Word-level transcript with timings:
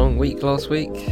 long 0.00 0.16
week 0.16 0.42
last 0.42 0.70
week. 0.70 1.10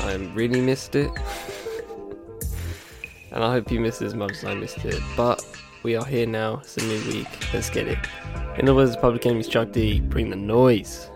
I 0.00 0.14
really 0.32 0.62
missed 0.62 0.94
it. 0.94 1.10
and 3.30 3.44
I 3.44 3.52
hope 3.52 3.70
you 3.70 3.78
missed 3.78 4.00
as 4.00 4.14
much 4.14 4.32
as 4.32 4.44
I 4.44 4.54
missed 4.54 4.82
it. 4.86 5.02
But 5.14 5.44
we 5.82 5.96
are 5.96 6.04
here 6.04 6.26
now. 6.26 6.60
It's 6.60 6.78
a 6.78 6.86
new 6.86 6.98
week. 7.08 7.28
Let's 7.52 7.68
get 7.68 7.88
it. 7.88 7.98
In 8.56 8.70
other 8.70 8.74
words, 8.74 8.92
the 8.92 9.00
Public 9.02 9.26
Enemy's 9.26 9.48
Chuck 9.48 9.70
D, 9.70 10.00
bring 10.00 10.30
the 10.30 10.36
noise. 10.36 11.10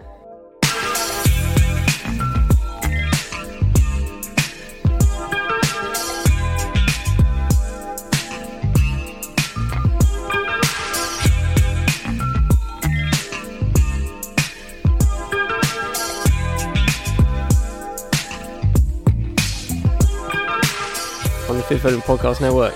Fifth 21.81 22.05
Podcast 22.05 22.43
Network. 22.43 22.75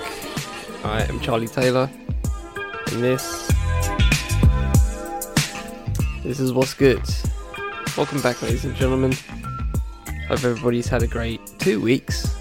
I 0.82 1.02
am 1.02 1.20
Charlie 1.20 1.46
Taylor, 1.46 1.90
and 2.90 3.02
this 3.02 3.52
this 6.22 6.40
is 6.40 6.54
what's 6.54 6.72
good. 6.72 7.02
Welcome 7.98 8.22
back, 8.22 8.40
ladies 8.40 8.64
and 8.64 8.74
gentlemen. 8.74 9.12
Hope 10.28 10.42
everybody's 10.42 10.88
had 10.88 11.02
a 11.02 11.06
great 11.06 11.38
two 11.58 11.82
weeks. 11.82 12.34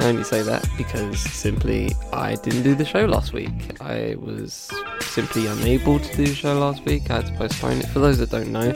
I 0.00 0.06
only 0.06 0.24
say 0.24 0.42
that 0.42 0.68
because 0.76 1.20
simply 1.20 1.92
I 2.12 2.34
didn't 2.34 2.64
do 2.64 2.74
the 2.74 2.84
show 2.84 3.06
last 3.06 3.32
week. 3.32 3.80
I 3.80 4.16
was 4.18 4.72
simply 4.98 5.46
unable 5.46 6.00
to 6.00 6.16
do 6.16 6.26
the 6.26 6.34
show 6.34 6.58
last 6.58 6.84
week. 6.84 7.08
I 7.12 7.18
had 7.18 7.26
to 7.26 7.32
postpone 7.34 7.78
it. 7.78 7.86
For 7.86 8.00
those 8.00 8.18
that 8.18 8.30
don't 8.30 8.50
know, 8.50 8.72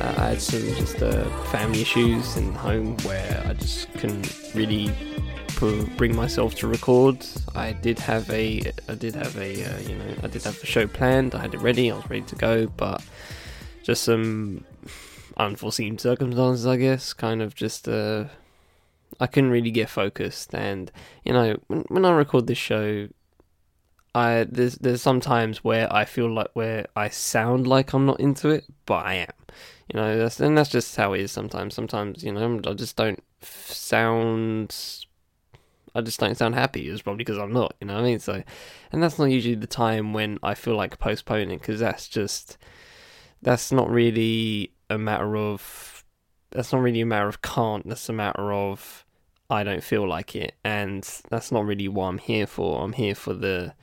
uh, 0.00 0.14
I 0.18 0.30
had 0.30 0.42
some 0.42 0.62
just 0.74 1.00
uh, 1.00 1.26
family 1.52 1.82
issues 1.82 2.36
in 2.36 2.52
home 2.54 2.96
where 3.04 3.44
I 3.46 3.52
just 3.54 3.92
couldn't 3.92 4.36
really 4.52 4.92
bring 5.96 6.14
myself 6.14 6.54
to 6.56 6.66
record. 6.66 7.24
I 7.54 7.72
did 7.72 7.98
have 7.98 8.28
a, 8.30 8.72
I 8.88 8.94
did 8.94 9.14
have 9.14 9.36
a, 9.36 9.64
uh, 9.64 9.78
you 9.80 9.96
know, 9.96 10.14
I 10.22 10.26
did 10.28 10.42
have 10.44 10.58
the 10.60 10.66
show 10.66 10.86
planned. 10.86 11.34
I 11.34 11.40
had 11.42 11.54
it 11.54 11.60
ready. 11.60 11.90
I 11.90 11.96
was 11.96 12.08
ready 12.10 12.22
to 12.22 12.36
go, 12.36 12.66
but 12.66 13.02
just 13.82 14.04
some 14.04 14.64
unforeseen 15.36 15.98
circumstances, 15.98 16.66
I 16.66 16.76
guess. 16.76 17.12
Kind 17.12 17.42
of 17.42 17.54
just, 17.54 17.88
uh, 17.88 18.24
I 19.20 19.26
couldn't 19.26 19.50
really 19.50 19.70
get 19.70 19.88
focused, 19.88 20.54
and 20.54 20.90
you 21.24 21.32
know, 21.32 21.56
when, 21.68 21.80
when 21.88 22.04
I 22.04 22.10
record 22.12 22.46
this 22.46 22.58
show. 22.58 23.08
I 24.14 24.46
there's 24.48 24.76
there's 24.76 25.02
some 25.02 25.20
times 25.20 25.62
where 25.62 25.92
I 25.92 26.06
feel 26.06 26.32
like 26.32 26.48
where 26.54 26.86
I 26.96 27.10
sound 27.10 27.66
like 27.66 27.92
I'm 27.92 28.06
not 28.06 28.18
into 28.18 28.48
it, 28.48 28.64
but 28.86 29.04
I 29.04 29.14
am. 29.14 29.32
You 29.92 30.00
know, 30.00 30.18
that's 30.18 30.40
and 30.40 30.56
that's 30.56 30.70
just 30.70 30.96
how 30.96 31.12
it 31.12 31.20
is 31.20 31.32
sometimes. 31.32 31.74
Sometimes, 31.74 32.24
you 32.24 32.32
know, 32.32 32.60
I 32.66 32.72
just 32.72 32.96
don't 32.96 33.22
sound 33.42 35.05
I 35.96 36.02
just 36.02 36.20
don't 36.20 36.36
sound 36.36 36.54
happy. 36.54 36.88
It's 36.88 37.00
probably 37.00 37.24
because 37.24 37.38
I'm 37.38 37.52
not, 37.52 37.74
you 37.80 37.86
know 37.86 37.94
what 37.94 38.02
I 38.02 38.04
mean? 38.04 38.18
So, 38.18 38.42
and 38.92 39.02
that's 39.02 39.18
not 39.18 39.26
usually 39.26 39.54
the 39.54 39.66
time 39.66 40.12
when 40.12 40.38
I 40.42 40.54
feel 40.54 40.76
like 40.76 40.98
postponing 40.98 41.58
because 41.58 41.80
that's 41.80 42.06
just, 42.06 42.58
that's 43.40 43.72
not 43.72 43.90
really 43.90 44.72
a 44.90 44.98
matter 44.98 45.36
of, 45.36 46.04
that's 46.50 46.72
not 46.72 46.82
really 46.82 47.00
a 47.00 47.06
matter 47.06 47.28
of 47.28 47.40
can't. 47.40 47.88
That's 47.88 48.08
a 48.10 48.12
matter 48.12 48.52
of 48.52 49.06
I 49.48 49.64
don't 49.64 49.82
feel 49.82 50.06
like 50.06 50.36
it, 50.36 50.54
and 50.64 51.02
that's 51.30 51.50
not 51.52 51.64
really 51.64 51.88
what 51.88 52.06
I'm 52.06 52.18
here 52.18 52.46
for. 52.46 52.82
I'm 52.82 52.92
here 52.92 53.14
for 53.14 53.32
the, 53.32 53.74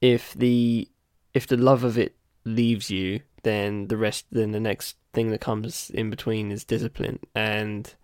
if 0.00 0.32
the, 0.34 0.88
if 1.34 1.46
the 1.46 1.56
love 1.56 1.84
of 1.84 1.98
it 1.98 2.16
leaves 2.44 2.90
you, 2.90 3.20
then 3.42 3.88
the 3.88 3.96
rest, 3.96 4.26
then 4.32 4.52
the 4.52 4.60
next 4.60 4.96
thing 5.12 5.30
that 5.30 5.40
comes 5.40 5.90
in 5.90 6.10
between 6.10 6.50
is 6.50 6.64
discipline, 6.64 7.20
and 7.34 7.94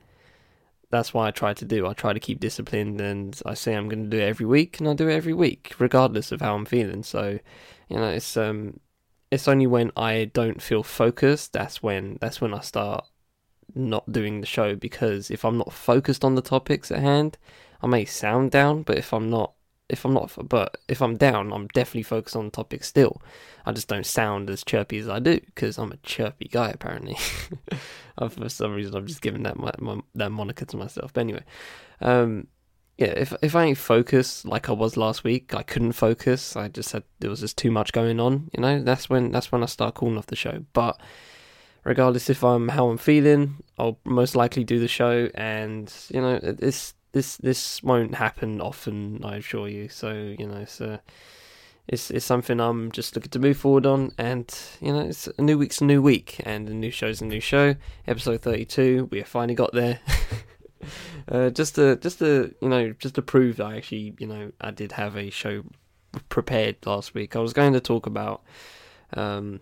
that's 0.90 1.12
why 1.12 1.28
I 1.28 1.30
try 1.30 1.54
to 1.54 1.64
do. 1.64 1.86
I 1.86 1.92
try 1.92 2.12
to 2.12 2.20
keep 2.20 2.40
disciplined, 2.40 3.00
and 3.00 3.40
I 3.44 3.54
say 3.54 3.74
I'm 3.74 3.88
going 3.88 4.04
to 4.04 4.10
do 4.10 4.22
it 4.22 4.28
every 4.28 4.46
week, 4.46 4.78
and 4.78 4.88
I 4.88 4.94
do 4.94 5.08
it 5.08 5.14
every 5.14 5.34
week, 5.34 5.74
regardless 5.78 6.32
of 6.32 6.40
how 6.40 6.54
I'm 6.54 6.64
feeling. 6.64 7.02
So, 7.02 7.38
you 7.88 7.96
know, 7.96 8.08
it's 8.08 8.36
um, 8.36 8.80
it's 9.30 9.48
only 9.48 9.66
when 9.66 9.90
I 9.96 10.30
don't 10.32 10.62
feel 10.62 10.82
focused 10.82 11.52
that's 11.52 11.82
when 11.82 12.18
that's 12.20 12.40
when 12.40 12.54
I 12.54 12.60
start 12.60 13.04
not 13.74 14.10
doing 14.10 14.40
the 14.40 14.46
show 14.46 14.74
because 14.74 15.30
if 15.30 15.44
I'm 15.44 15.58
not 15.58 15.72
focused 15.72 16.24
on 16.24 16.34
the 16.34 16.42
topics 16.42 16.90
at 16.90 17.00
hand, 17.00 17.36
I 17.82 17.86
may 17.86 18.04
sound 18.04 18.50
down, 18.50 18.82
but 18.82 18.98
if 18.98 19.12
I'm 19.12 19.30
not 19.30 19.52
if 19.88 20.04
I'm 20.04 20.14
not, 20.14 20.32
but 20.48 20.78
if 20.88 21.00
I'm 21.00 21.16
down, 21.16 21.52
I'm 21.52 21.66
definitely 21.68 22.02
focused 22.02 22.36
on 22.36 22.46
the 22.46 22.50
topic 22.50 22.84
still. 22.84 23.22
I 23.64 23.72
just 23.72 23.88
don't 23.88 24.06
sound 24.06 24.50
as 24.50 24.64
chirpy 24.64 24.98
as 24.98 25.08
I 25.08 25.18
do 25.18 25.40
because 25.40 25.78
I'm 25.78 25.92
a 25.92 25.96
chirpy 25.98 26.48
guy 26.48 26.70
apparently. 26.70 27.16
For 28.30 28.48
some 28.48 28.74
reason, 28.74 28.96
I'm 28.96 29.06
just 29.06 29.22
giving 29.22 29.44
that 29.44 29.58
my, 29.58 29.72
my, 29.78 30.00
that 30.14 30.30
moniker 30.30 30.64
to 30.64 30.76
myself. 30.76 31.12
But 31.12 31.20
anyway, 31.20 31.44
um, 32.00 32.48
yeah, 32.98 33.14
if 33.16 33.32
if 33.42 33.54
I 33.54 33.64
ain't 33.64 33.78
focused 33.78 34.44
like 34.44 34.68
I 34.68 34.72
was 34.72 34.96
last 34.96 35.22
week, 35.22 35.54
I 35.54 35.62
couldn't 35.62 35.92
focus. 35.92 36.56
I 36.56 36.68
just 36.68 36.92
had 36.92 37.04
there 37.20 37.30
was 37.30 37.40
just 37.40 37.56
too 37.56 37.70
much 37.70 37.92
going 37.92 38.18
on. 38.18 38.50
You 38.56 38.60
know, 38.60 38.82
that's 38.82 39.08
when 39.08 39.30
that's 39.30 39.52
when 39.52 39.62
I 39.62 39.66
start 39.66 39.94
calling 39.94 40.18
off 40.18 40.26
the 40.26 40.36
show. 40.36 40.64
But 40.72 41.00
regardless 41.84 42.28
if 42.28 42.42
I'm 42.42 42.68
how 42.68 42.88
I'm 42.88 42.98
feeling, 42.98 43.62
I'll 43.78 44.00
most 44.04 44.34
likely 44.34 44.64
do 44.64 44.80
the 44.80 44.88
show, 44.88 45.30
and 45.34 45.92
you 46.10 46.20
know, 46.20 46.40
it's 46.42 46.94
this 47.18 47.36
this 47.38 47.82
won't 47.82 48.14
happen 48.14 48.60
often, 48.60 49.24
I 49.24 49.36
assure 49.36 49.68
you. 49.68 49.88
So 49.88 50.12
you 50.38 50.46
know, 50.46 50.58
it's 50.58 50.80
it's 51.88 52.12
it's 52.12 52.24
something 52.24 52.60
I'm 52.60 52.92
just 52.92 53.16
looking 53.16 53.30
to 53.30 53.40
move 53.40 53.56
forward 53.56 53.86
on, 53.86 54.12
and 54.18 54.48
you 54.80 54.92
know, 54.92 55.00
it's 55.00 55.26
a 55.26 55.42
new 55.42 55.58
week's 55.58 55.80
a 55.80 55.84
new 55.84 56.00
week, 56.00 56.40
and 56.44 56.68
a 56.68 56.74
new 56.74 56.92
show's 56.92 57.20
a 57.20 57.24
new 57.24 57.40
show. 57.40 57.74
Episode 58.06 58.40
thirty 58.40 58.64
two, 58.64 59.08
we 59.10 59.18
have 59.18 59.26
finally 59.26 59.56
got 59.56 59.72
there. 59.72 59.98
uh, 61.28 61.50
just 61.50 61.74
to 61.74 61.96
just 61.96 62.20
to 62.20 62.54
you 62.62 62.68
know 62.68 62.92
just 62.92 63.16
to 63.16 63.22
prove 63.22 63.56
that 63.56 63.66
I 63.66 63.76
actually 63.78 64.14
you 64.20 64.28
know 64.28 64.52
I 64.60 64.70
did 64.70 64.92
have 64.92 65.16
a 65.16 65.30
show 65.30 65.64
prepared 66.28 66.76
last 66.86 67.14
week. 67.14 67.34
I 67.34 67.40
was 67.40 67.52
going 67.52 67.72
to 67.72 67.80
talk 67.80 68.06
about 68.06 68.44
um 69.14 69.60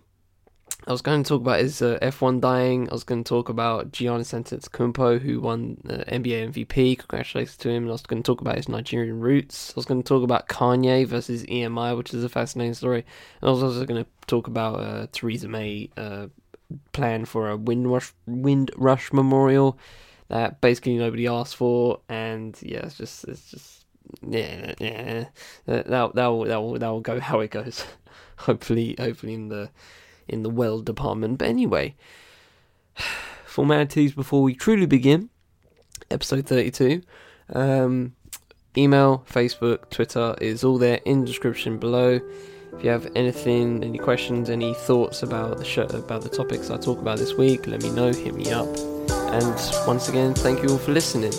I 0.88 0.92
was 0.92 1.02
going 1.02 1.24
to 1.24 1.28
talk 1.28 1.40
about 1.40 1.58
his 1.58 1.82
uh, 1.82 1.98
F1 2.00 2.40
dying. 2.40 2.88
I 2.88 2.92
was 2.92 3.02
going 3.02 3.24
to 3.24 3.28
talk 3.28 3.48
about 3.48 3.90
Giannis 3.90 4.32
Antetokounmpo, 4.32 5.20
who 5.20 5.40
won 5.40 5.78
NBA 5.84 6.52
MVP. 6.52 6.98
Congratulations 6.98 7.56
to 7.56 7.70
him. 7.70 7.82
And 7.82 7.88
I 7.88 7.92
was 7.92 8.02
going 8.02 8.22
to 8.22 8.26
talk 8.26 8.40
about 8.40 8.56
his 8.56 8.68
Nigerian 8.68 9.18
roots. 9.18 9.70
I 9.70 9.74
was 9.74 9.84
going 9.84 10.00
to 10.00 10.06
talk 10.06 10.22
about 10.22 10.48
Kanye 10.48 11.04
versus 11.04 11.42
EMI, 11.46 11.96
which 11.96 12.14
is 12.14 12.22
a 12.22 12.28
fascinating 12.28 12.74
story. 12.74 13.04
And 13.40 13.48
I 13.48 13.52
was 13.52 13.64
also 13.64 13.84
going 13.84 14.04
to 14.04 14.10
talk 14.28 14.46
about 14.46 14.78
uh, 14.78 15.06
Theresa 15.10 15.48
May 15.48 15.90
uh, 15.96 16.28
plan 16.92 17.24
for 17.24 17.50
a 17.50 17.56
Windrush 17.56 18.12
Windrush 18.26 19.12
Memorial 19.12 19.78
that 20.28 20.60
basically 20.60 20.98
nobody 20.98 21.26
asked 21.26 21.56
for. 21.56 21.98
And 22.08 22.56
yeah, 22.62 22.86
it's 22.86 22.96
just 22.96 23.24
it's 23.24 23.50
just 23.50 23.86
yeah 24.22 24.72
yeah 24.78 25.24
that 25.64 25.88
that 25.88 26.14
that 26.14 26.26
will 26.28 26.44
that 26.44 26.58
will, 26.58 26.78
that 26.78 26.88
will 26.88 27.00
go 27.00 27.18
how 27.18 27.40
it 27.40 27.50
goes. 27.50 27.84
hopefully, 28.36 28.94
hopefully 29.00 29.34
in 29.34 29.48
the 29.48 29.68
in 30.28 30.42
the 30.42 30.50
well 30.50 30.80
department. 30.80 31.38
But 31.38 31.48
anyway, 31.48 31.94
formalities 33.44 34.12
before 34.12 34.42
we 34.42 34.54
truly 34.54 34.86
begin. 34.86 35.30
Episode 36.10 36.46
32. 36.46 37.02
Um, 37.52 38.14
email, 38.76 39.24
Facebook, 39.30 39.90
Twitter 39.90 40.36
is 40.40 40.62
all 40.62 40.78
there 40.78 41.00
in 41.04 41.20
the 41.20 41.26
description 41.26 41.78
below. 41.78 42.20
If 42.76 42.84
you 42.84 42.90
have 42.90 43.10
anything, 43.16 43.82
any 43.82 43.98
questions, 43.98 44.50
any 44.50 44.74
thoughts 44.74 45.22
about 45.22 45.58
the 45.58 45.64
show, 45.64 45.84
about 45.84 46.22
the 46.22 46.28
topics 46.28 46.70
I 46.70 46.76
talk 46.76 46.98
about 46.98 47.18
this 47.18 47.34
week, 47.34 47.66
let 47.66 47.82
me 47.82 47.90
know. 47.90 48.12
Hit 48.12 48.34
me 48.34 48.52
up. 48.52 48.68
And 49.08 49.86
once 49.86 50.08
again, 50.08 50.34
thank 50.34 50.62
you 50.62 50.70
all 50.70 50.78
for 50.78 50.92
listening. 50.92 51.32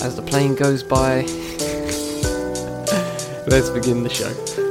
As 0.00 0.16
the 0.16 0.22
plane 0.22 0.54
goes 0.54 0.82
by, 0.82 1.22
let's 3.46 3.68
begin 3.68 4.02
the 4.02 4.10
show. 4.10 4.69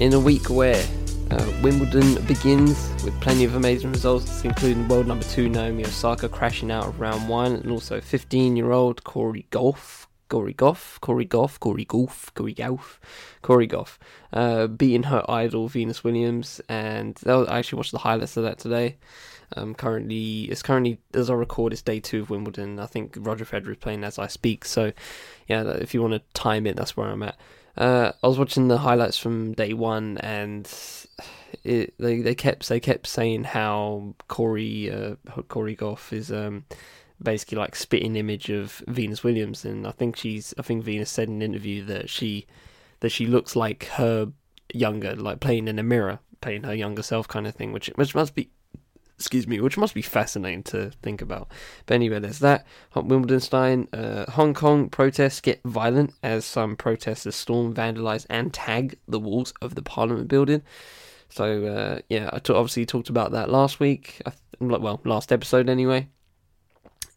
In 0.00 0.12
a 0.12 0.18
week 0.18 0.50
where 0.50 0.84
uh, 1.30 1.52
Wimbledon 1.62 2.20
begins 2.26 2.90
with 3.04 3.18
plenty 3.20 3.44
of 3.44 3.54
amazing 3.54 3.92
results, 3.92 4.44
including 4.44 4.88
world 4.88 5.06
number 5.06 5.24
two 5.24 5.48
Naomi 5.48 5.84
Osaka 5.84 6.28
crashing 6.28 6.72
out 6.72 6.88
of 6.88 6.98
round 6.98 7.28
one, 7.28 7.52
and 7.52 7.70
also 7.70 8.00
15-year-old 8.00 9.04
Corey 9.04 9.46
Golf, 9.50 10.08
Corey 10.28 10.52
Gauff, 10.52 11.00
Corey 11.00 11.24
Gauff, 11.24 11.60
Corey 11.60 11.84
Golf, 11.84 12.34
Corey 12.34 12.54
Golf, 12.54 13.00
Corey 13.40 13.68
Gauff, 13.68 13.98
uh, 14.32 14.66
beating 14.66 15.04
her 15.04 15.24
idol 15.30 15.68
Venus 15.68 16.02
Williams, 16.02 16.60
and 16.68 17.16
was, 17.24 17.46
I 17.46 17.60
actually 17.60 17.76
watched 17.76 17.92
the 17.92 17.98
highlights 17.98 18.36
of 18.36 18.42
that 18.42 18.58
today. 18.58 18.96
Um, 19.56 19.76
currently, 19.76 20.46
it's 20.46 20.62
currently 20.62 20.98
as 21.12 21.30
I 21.30 21.34
record, 21.34 21.72
it's 21.72 21.82
day 21.82 22.00
two 22.00 22.22
of 22.22 22.30
Wimbledon. 22.30 22.80
I 22.80 22.86
think 22.86 23.14
Roger 23.16 23.44
Federer 23.44 23.70
is 23.70 23.76
playing 23.76 24.02
as 24.02 24.18
I 24.18 24.26
speak, 24.26 24.64
so 24.64 24.92
yeah, 25.46 25.62
if 25.62 25.94
you 25.94 26.02
want 26.02 26.14
to 26.14 26.22
time 26.34 26.66
it, 26.66 26.74
that's 26.74 26.96
where 26.96 27.06
I'm 27.06 27.22
at. 27.22 27.38
Uh, 27.76 28.12
I 28.22 28.26
was 28.26 28.38
watching 28.38 28.68
the 28.68 28.78
highlights 28.78 29.18
from 29.18 29.52
day 29.52 29.72
one, 29.72 30.18
and 30.18 30.70
it, 31.64 31.94
they 31.98 32.20
they 32.20 32.34
kept 32.34 32.68
they 32.68 32.80
kept 32.80 33.06
saying 33.06 33.44
how 33.44 34.14
Corey 34.28 34.90
uh, 34.90 35.16
Corey 35.48 35.76
Gauff 35.76 36.12
is 36.12 36.30
um 36.30 36.64
basically 37.22 37.58
like 37.58 37.74
spitting 37.74 38.16
image 38.16 38.50
of 38.50 38.82
Venus 38.86 39.24
Williams, 39.24 39.64
and 39.64 39.86
I 39.86 39.90
think 39.90 40.16
she's 40.16 40.54
I 40.58 40.62
think 40.62 40.84
Venus 40.84 41.10
said 41.10 41.28
in 41.28 41.36
an 41.36 41.42
interview 41.42 41.84
that 41.86 42.08
she 42.08 42.46
that 43.00 43.10
she 43.10 43.26
looks 43.26 43.56
like 43.56 43.84
her 43.84 44.30
younger, 44.72 45.16
like 45.16 45.40
playing 45.40 45.68
in 45.68 45.78
a 45.78 45.82
mirror, 45.82 46.20
playing 46.40 46.62
her 46.62 46.74
younger 46.74 47.02
self 47.02 47.26
kind 47.26 47.46
of 47.46 47.54
thing, 47.54 47.72
which 47.72 47.88
which 47.96 48.14
must 48.14 48.34
be 48.34 48.50
excuse 49.18 49.46
me, 49.46 49.60
which 49.60 49.78
must 49.78 49.94
be 49.94 50.02
fascinating 50.02 50.62
to 50.64 50.90
think 51.02 51.22
about. 51.22 51.48
But 51.86 51.94
anyway, 51.94 52.18
there's 52.18 52.40
that. 52.40 52.66
Wimbledon 52.94 53.88
uh, 53.92 54.30
Hong 54.32 54.54
Kong 54.54 54.88
protests 54.88 55.40
get 55.40 55.62
violent 55.64 56.14
as 56.22 56.44
some 56.44 56.76
protesters 56.76 57.36
storm, 57.36 57.74
vandalise, 57.74 58.26
and 58.28 58.52
tag 58.52 58.98
the 59.06 59.20
walls 59.20 59.52
of 59.62 59.74
the 59.74 59.82
Parliament 59.82 60.28
building. 60.28 60.62
So 61.28 61.64
uh, 61.66 62.00
yeah, 62.08 62.30
I 62.32 62.38
t- 62.38 62.52
obviously 62.52 62.86
talked 62.86 63.08
about 63.08 63.32
that 63.32 63.50
last 63.50 63.80
week. 63.80 64.20
well, 64.60 65.00
last 65.04 65.32
episode 65.32 65.68
anyway. 65.68 66.08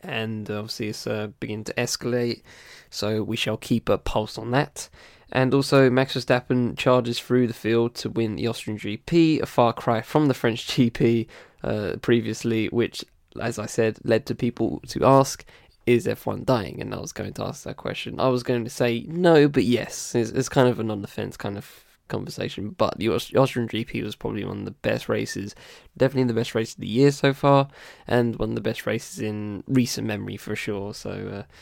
And 0.01 0.49
obviously 0.49 0.89
it's 0.89 1.07
uh, 1.07 1.29
beginning 1.39 1.65
to 1.65 1.73
escalate, 1.73 2.43
so 2.89 3.23
we 3.23 3.35
shall 3.35 3.57
keep 3.57 3.89
a 3.89 3.97
pulse 3.97 4.37
on 4.37 4.51
that. 4.51 4.89
And 5.31 5.53
also, 5.53 5.89
Max 5.89 6.15
Verstappen 6.15 6.77
charges 6.77 7.19
through 7.19 7.47
the 7.47 7.53
field 7.53 7.95
to 7.95 8.09
win 8.09 8.35
the 8.35 8.47
Austrian 8.47 8.79
GP, 8.79 9.41
a 9.41 9.45
far 9.45 9.73
cry 9.73 10.01
from 10.01 10.27
the 10.27 10.33
French 10.33 10.67
GP 10.67 11.27
uh, 11.63 11.95
previously, 12.01 12.67
which, 12.67 13.03
as 13.41 13.59
I 13.59 13.65
said, 13.65 13.99
led 14.03 14.25
to 14.27 14.35
people 14.35 14.81
to 14.87 15.05
ask, 15.05 15.45
is 15.85 16.05
F1 16.05 16.45
dying? 16.45 16.81
And 16.81 16.93
I 16.93 16.99
was 16.99 17.13
going 17.13 17.33
to 17.33 17.43
ask 17.43 17.63
that 17.63 17.77
question. 17.77 18.19
I 18.19 18.27
was 18.27 18.43
going 18.43 18.63
to 18.63 18.69
say 18.69 19.05
no, 19.07 19.47
but 19.47 19.63
yes. 19.63 20.13
It's, 20.15 20.31
it's 20.31 20.49
kind 20.49 20.67
of 20.67 20.79
a 20.79 20.83
non 20.83 21.01
defense 21.01 21.37
kind 21.37 21.57
of 21.57 21.85
conversation. 22.07 22.69
But 22.69 22.97
the 22.97 23.09
Austrian 23.09 23.67
GP 23.67 24.03
was 24.03 24.15
probably 24.15 24.43
one 24.43 24.59
of 24.59 24.65
the 24.65 24.71
best 24.71 25.09
races, 25.09 25.55
definitely 25.97 26.27
the 26.27 26.39
best 26.39 26.55
race 26.55 26.73
of 26.73 26.81
the 26.81 26.87
year 26.87 27.11
so 27.11 27.33
far, 27.33 27.69
and 28.07 28.35
one 28.37 28.49
of 28.49 28.55
the 28.55 28.61
best 28.61 28.85
races 28.85 29.19
in 29.19 29.63
recent 29.67 30.07
memory 30.07 30.37
for 30.37 30.55
sure. 30.55 30.93
So, 30.93 31.45
uh, 31.45 31.53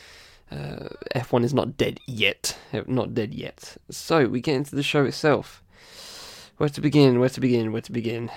uh, 0.52 0.90
F1 1.16 1.44
is 1.44 1.54
not 1.54 1.78
dead 1.78 2.00
yet. 2.08 2.58
Not 2.88 3.14
dead 3.14 3.34
yet. 3.34 3.78
So, 3.90 4.28
we 4.28 4.42
get 4.42 4.56
into 4.56 4.76
the 4.76 4.84
show 4.84 5.06
itself. 5.06 5.64
Where 6.58 6.70
to 6.70 6.82
begin? 6.82 7.20
Where 7.20 7.30
to 7.30 7.42
begin? 7.42 7.72
Where 7.72 7.82
to 7.82 7.92
begin? 7.92 8.32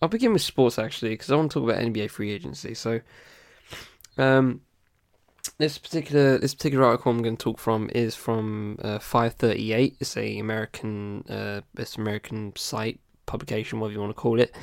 I'll 0.00 0.08
begin 0.08 0.32
with 0.32 0.42
sports 0.42 0.78
actually, 0.78 1.10
because 1.10 1.30
I 1.30 1.36
want 1.36 1.52
to 1.52 1.60
talk 1.60 1.70
about 1.70 1.82
NBA 1.82 2.10
free 2.10 2.32
agency. 2.32 2.74
So, 2.74 3.00
um, 4.18 4.62
this 5.58 5.78
particular 5.78 6.38
this 6.38 6.54
particular 6.54 6.84
article 6.84 7.12
I'm 7.12 7.22
going 7.22 7.36
to 7.36 7.42
talk 7.42 7.58
from 7.58 7.90
is 7.94 8.14
from 8.14 8.78
uh, 8.82 8.98
538. 8.98 9.96
It's 10.00 10.16
a 10.16 10.38
American 10.38 11.24
uh, 11.28 11.60
it's 11.76 11.96
American 11.96 12.52
site 12.56 13.00
publication, 13.26 13.78
whatever 13.78 13.94
you 13.94 14.00
want 14.00 14.10
to 14.10 14.20
call 14.20 14.40
it, 14.40 14.54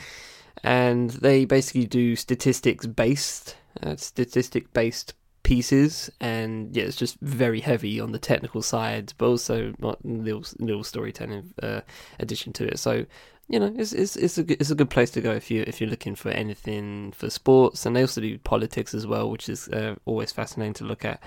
and 0.63 1.12
they 1.12 1.46
basically 1.46 1.86
do 1.86 2.16
statistics 2.16 2.86
based 2.86 3.56
uh, 3.81 3.96
statistic 3.96 4.74
based 4.74 5.13
pieces, 5.50 6.12
and 6.22 6.75
yeah, 6.75 6.84
it's 6.84 6.96
just 6.96 7.19
very 7.22 7.60
heavy 7.60 8.00
on 8.00 8.12
the 8.12 8.19
technical 8.19 8.62
side, 8.62 9.13
but 9.18 9.25
also 9.25 9.74
not 9.80 9.98
little 10.06 10.44
little 10.60 10.84
storytelling 10.84 11.51
uh, 11.63 11.81
addition 12.19 12.54
to 12.54 12.68
it. 12.68 12.78
So 12.78 13.07
you 13.48 13.60
know, 13.60 13.74
it's 13.75 13.92
it's 13.92 14.16
it's 14.16 14.38
a 14.38 14.44
good, 14.44 14.62
it's 14.62 14.69
a 14.69 14.75
good 14.75 14.92
place 14.92 15.10
to 15.12 15.22
go 15.22 15.31
if 15.31 15.50
you 15.50 15.63
if 15.66 15.81
you're 15.81 15.90
looking 15.90 16.13
for 16.13 16.30
anything 16.30 17.13
for 17.13 17.31
sports, 17.31 17.84
and 17.84 17.96
they 17.96 18.01
also 18.01 18.22
do 18.22 18.38
politics 18.38 18.94
as 18.94 19.07
well, 19.07 19.31
which 19.31 19.50
is 19.50 19.68
uh, 19.69 19.96
always 20.06 20.31
fascinating 20.31 20.75
to 20.75 20.84
look 20.84 21.04
at. 21.04 21.19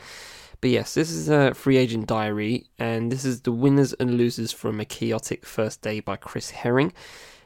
But 0.61 0.71
yes, 0.71 0.95
this 0.95 1.11
is 1.11 1.29
a 1.29 1.53
free 1.53 1.77
agent 1.77 2.07
diary, 2.07 2.69
and 2.79 3.11
this 3.11 3.25
is 3.25 3.41
the 3.41 3.51
winners 3.51 3.93
and 3.95 4.17
losers 4.17 4.53
from 4.53 4.79
a 4.79 4.85
chaotic 4.85 5.45
first 5.45 5.83
day 5.83 5.99
by 5.99 6.15
Chris 6.15 6.51
Herring. 6.51 6.93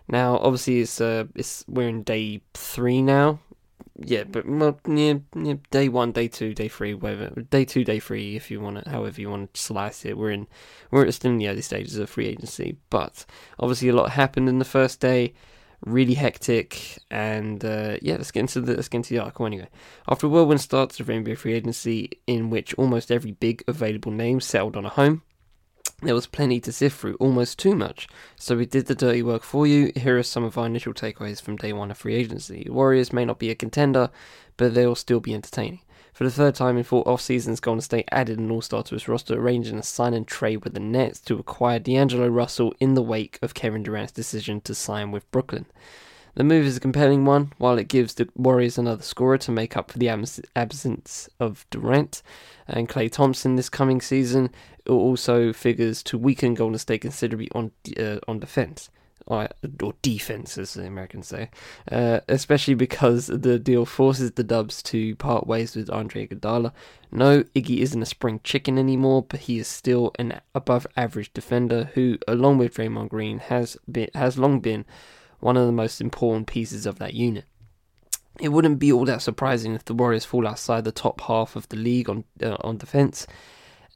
Now, 0.09 0.37
obviously, 0.37 0.81
it's 0.81 1.01
uh, 1.01 1.25
it's 1.35 1.65
we're 1.67 1.89
in 1.89 2.03
day 2.03 2.43
three 2.53 3.01
now, 3.01 3.41
yeah, 3.99 4.25
but 4.25 4.47
well, 4.47 4.79
yeah, 4.87 5.15
day 5.71 5.89
one, 5.89 6.13
day 6.13 6.29
two, 6.29 6.55
day 6.55 6.69
three, 6.69 6.93
whatever. 6.93 7.31
Day 7.41 7.65
two, 7.65 7.85
day 7.85 7.99
three, 7.99 8.37
if 8.37 8.51
you 8.51 8.61
want 8.61 8.79
it, 8.79 8.87
however 8.87 9.21
you 9.21 9.31
want 9.31 9.55
to 9.55 9.61
slice 9.61 10.05
it. 10.05 10.19
We're 10.19 10.33
in, 10.33 10.47
we're 10.91 11.11
still 11.13 11.31
in 11.31 11.39
the 11.39 11.49
early 11.49 11.63
stages 11.63 11.97
of 11.97 12.11
free 12.11 12.27
agency, 12.27 12.77
but 12.91 13.25
obviously 13.59 13.89
a 13.89 13.95
lot 13.95 14.11
happened 14.11 14.49
in 14.49 14.59
the 14.59 14.65
first 14.67 15.01
day, 15.01 15.33
really 15.87 16.15
hectic, 16.15 16.99
and 17.11 17.65
uh, 17.65 17.97
yeah, 18.03 18.17
let's 18.17 18.31
get 18.31 18.41
into 18.41 18.61
the 18.61 18.75
let's 18.75 18.89
get 18.89 18.99
into 18.99 19.15
the 19.15 19.21
article 19.21 19.47
anyway. 19.47 19.69
After 20.09 20.27
a 20.27 20.31
whirlwind 20.31 20.61
start 20.61 20.99
of 21.01 21.07
NBA 21.07 21.39
free 21.39 21.55
agency, 21.55 22.11
in 22.27 22.51
which 22.51 22.75
almost 22.75 23.11
every 23.11 23.33
big 23.33 23.65
available 23.67 24.13
name 24.13 24.41
settled 24.41 24.77
on 24.77 24.85
a 24.85 24.91
home, 24.91 25.23
there 26.03 26.15
was 26.15 26.27
plenty 26.27 26.61
to 26.61 26.73
sift 26.73 27.01
through, 27.01 27.15
almost 27.15 27.59
too 27.59 27.75
much. 27.75 28.07
So 28.37 28.57
we 28.57 28.67
did 28.67 28.87
the 28.87 28.95
dirty 28.95 29.23
work 29.23 29.43
for 29.43 29.67
you. 29.67 29.93
Here 29.97 30.19
are 30.19 30.23
some 30.23 30.45
of 30.45 30.59
our 30.59 30.67
initial 30.67 30.93
takeaways 30.93 31.41
from 31.41 31.57
day 31.57 31.73
one 31.73 31.91
of 31.91 31.97
free 31.97 32.15
agency. 32.15 32.67
Warriors 32.71 33.15
may 33.15 33.25
not 33.25 33.39
be 33.39 33.51
a 33.51 33.55
contender, 33.55 34.11
but 34.59 34.75
they'll 34.75 34.95
still 34.95 35.21
be 35.21 35.35
entertaining. 35.35 35.81
For 36.13 36.25
the 36.25 36.31
third 36.31 36.55
time 36.55 36.79
in 36.79 36.85
four 36.85 37.07
off 37.07 37.21
seasons, 37.21 37.61
Golden 37.61 37.81
State 37.83 38.09
added 38.11 38.39
an 38.39 38.51
all 38.51 38.63
star 38.63 38.83
to 38.85 38.95
its 38.95 39.09
roster, 39.09 39.39
arranging 39.39 39.79
a 39.79 39.83
sign 39.83 40.15
and 40.15 40.27
trade 40.27 40.65
with 40.65 40.75
the 40.75 40.81
Nets 40.81 41.21
to 41.21 41.39
acquire 41.39 41.79
D'Angelo 41.79 42.29
Russell 42.29 42.75
in 42.81 42.95
the 42.95 43.03
wake 43.03 43.39
of 43.43 43.53
Kevin 43.53 43.83
Durant's 43.83 44.13
decision 44.13 44.61
to 44.63 44.75
sign 44.75 45.11
with 45.11 45.31
Brooklyn. 45.31 45.67
The 46.37 46.45
move 46.45 46.67
is 46.67 46.77
a 46.77 46.81
compelling 46.81 47.25
one, 47.25 47.53
while 47.57 47.79
it 47.79 47.89
gives 47.89 48.13
the 48.13 48.29
Warriors 48.37 48.77
another 48.77 49.03
scorer 49.03 49.39
to 49.39 49.51
make 49.51 49.75
up 49.75 49.91
for 49.91 49.99
the 49.99 50.11
absence 50.55 51.31
of 51.41 51.65
Durant 51.71 52.23
and 52.69 52.91
Klay 52.91 53.11
Thompson 53.11 53.57
this 53.57 53.71
coming 53.71 54.03
season. 54.03 54.51
It 54.85 54.91
also 54.91 55.55
figures 55.55 56.03
to 56.05 56.19
weaken 56.19 56.53
Golden 56.53 56.79
State 56.79 57.01
considerably 57.01 57.51
on 57.55 57.73
uh, 57.99 58.19
on 58.29 58.39
defense. 58.39 58.91
Or, 59.29 59.49
or 59.83 59.95
defense, 60.03 60.57
as 60.57 60.75
the 60.75 60.87
Americans 60.87 61.27
say, 61.27 61.51
uh, 61.91 62.21
especially 62.29 62.75
because 62.75 63.27
the 63.27 63.59
deal 63.59 63.85
forces 63.85 64.31
the 64.31 64.45
Dubs 64.45 64.85
to 64.85 65.17
part 65.17 65.49
ways 65.49 65.75
with 65.75 65.91
Andre 65.91 66.29
Iguodala. 66.29 66.71
No, 67.11 67.43
Iggy 67.43 67.79
isn't 67.79 68.01
a 68.01 68.07
spring 68.07 68.39
chicken 68.45 68.79
anymore, 68.79 69.27
but 69.29 69.41
he 69.41 69.59
is 69.59 69.67
still 69.67 70.13
an 70.17 70.41
above-average 70.55 71.33
defender 71.33 71.91
who, 71.95 72.19
along 72.29 72.59
with 72.59 72.75
Draymond 72.77 73.09
Green, 73.09 73.41
has 73.41 73.77
been 73.91 74.11
has 74.15 74.39
long 74.39 74.61
been 74.61 74.85
one 75.47 75.57
of 75.57 75.65
the 75.65 75.73
most 75.73 76.01
important 76.01 76.49
pieces 76.49 76.87
of 76.87 76.99
that 76.99 77.15
unit. 77.15 77.45
It 78.41 78.49
wouldn't 78.49 78.81
be 78.81 78.93
all 78.93 79.05
that 79.05 79.23
surprising 79.23 79.75
if 79.75 79.85
the 79.85 79.95
Warriors 79.95 80.25
fall 80.25 80.45
outside 80.45 80.83
the 80.83 80.91
top 80.91 81.21
half 81.21 81.55
of 81.55 81.69
the 81.69 81.77
league 81.77 82.11
on 82.11 82.25
uh, 82.43 82.57
on 82.63 82.79
defense. 82.79 83.29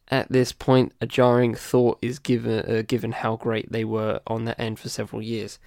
At 0.06 0.30
this 0.30 0.52
point, 0.52 0.92
a 1.00 1.06
jarring 1.06 1.56
thought 1.56 1.98
is 2.00 2.20
given 2.20 2.60
uh, 2.70 2.82
given 2.86 3.10
how 3.10 3.34
great 3.34 3.70
they 3.72 3.84
were 3.84 4.20
on 4.28 4.44
that 4.44 4.60
end 4.60 4.78
for 4.78 4.88
several 4.88 5.20
years. 5.20 5.58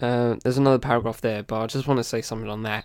Uh, 0.00 0.34
there's 0.42 0.58
another 0.58 0.80
paragraph 0.80 1.20
there, 1.20 1.44
but 1.44 1.60
I 1.62 1.66
just 1.68 1.86
want 1.86 1.98
to 1.98 2.04
say 2.04 2.20
something 2.20 2.50
on 2.50 2.64
that. 2.64 2.84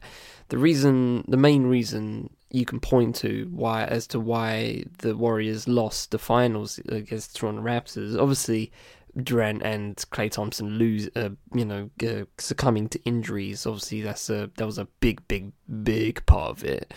The 0.50 0.60
reason, 0.60 1.26
the 1.28 1.38
main 1.38 1.64
reason 1.66 2.30
you 2.52 2.66
can 2.66 2.80
point 2.80 3.16
to 3.16 3.50
why 3.52 3.86
as 3.86 4.06
to 4.08 4.20
why 4.20 4.84
the 5.00 5.16
Warriors 5.18 5.68
lost 5.68 6.12
the 6.12 6.20
finals 6.20 6.80
against 6.88 7.34
the 7.34 7.40
Toronto 7.40 7.64
Raptors, 7.64 8.16
obviously 8.16 8.72
Durant 9.18 9.62
and 9.64 9.96
Klay 9.96 10.32
Thompson 10.32 10.78
lose, 10.78 11.10
uh, 11.16 11.30
you 11.54 11.66
know, 11.66 11.90
uh, 12.04 12.26
succumbing 12.38 12.90
to 12.90 13.04
injuries. 13.04 13.66
Obviously, 13.66 14.02
that's 14.02 14.30
a 14.30 14.50
that 14.56 14.66
was 14.66 14.78
a 14.78 14.86
big, 15.00 15.28
big, 15.28 15.52
big 15.84 16.26
part 16.26 16.52
of 16.52 16.64
it. 16.64 16.94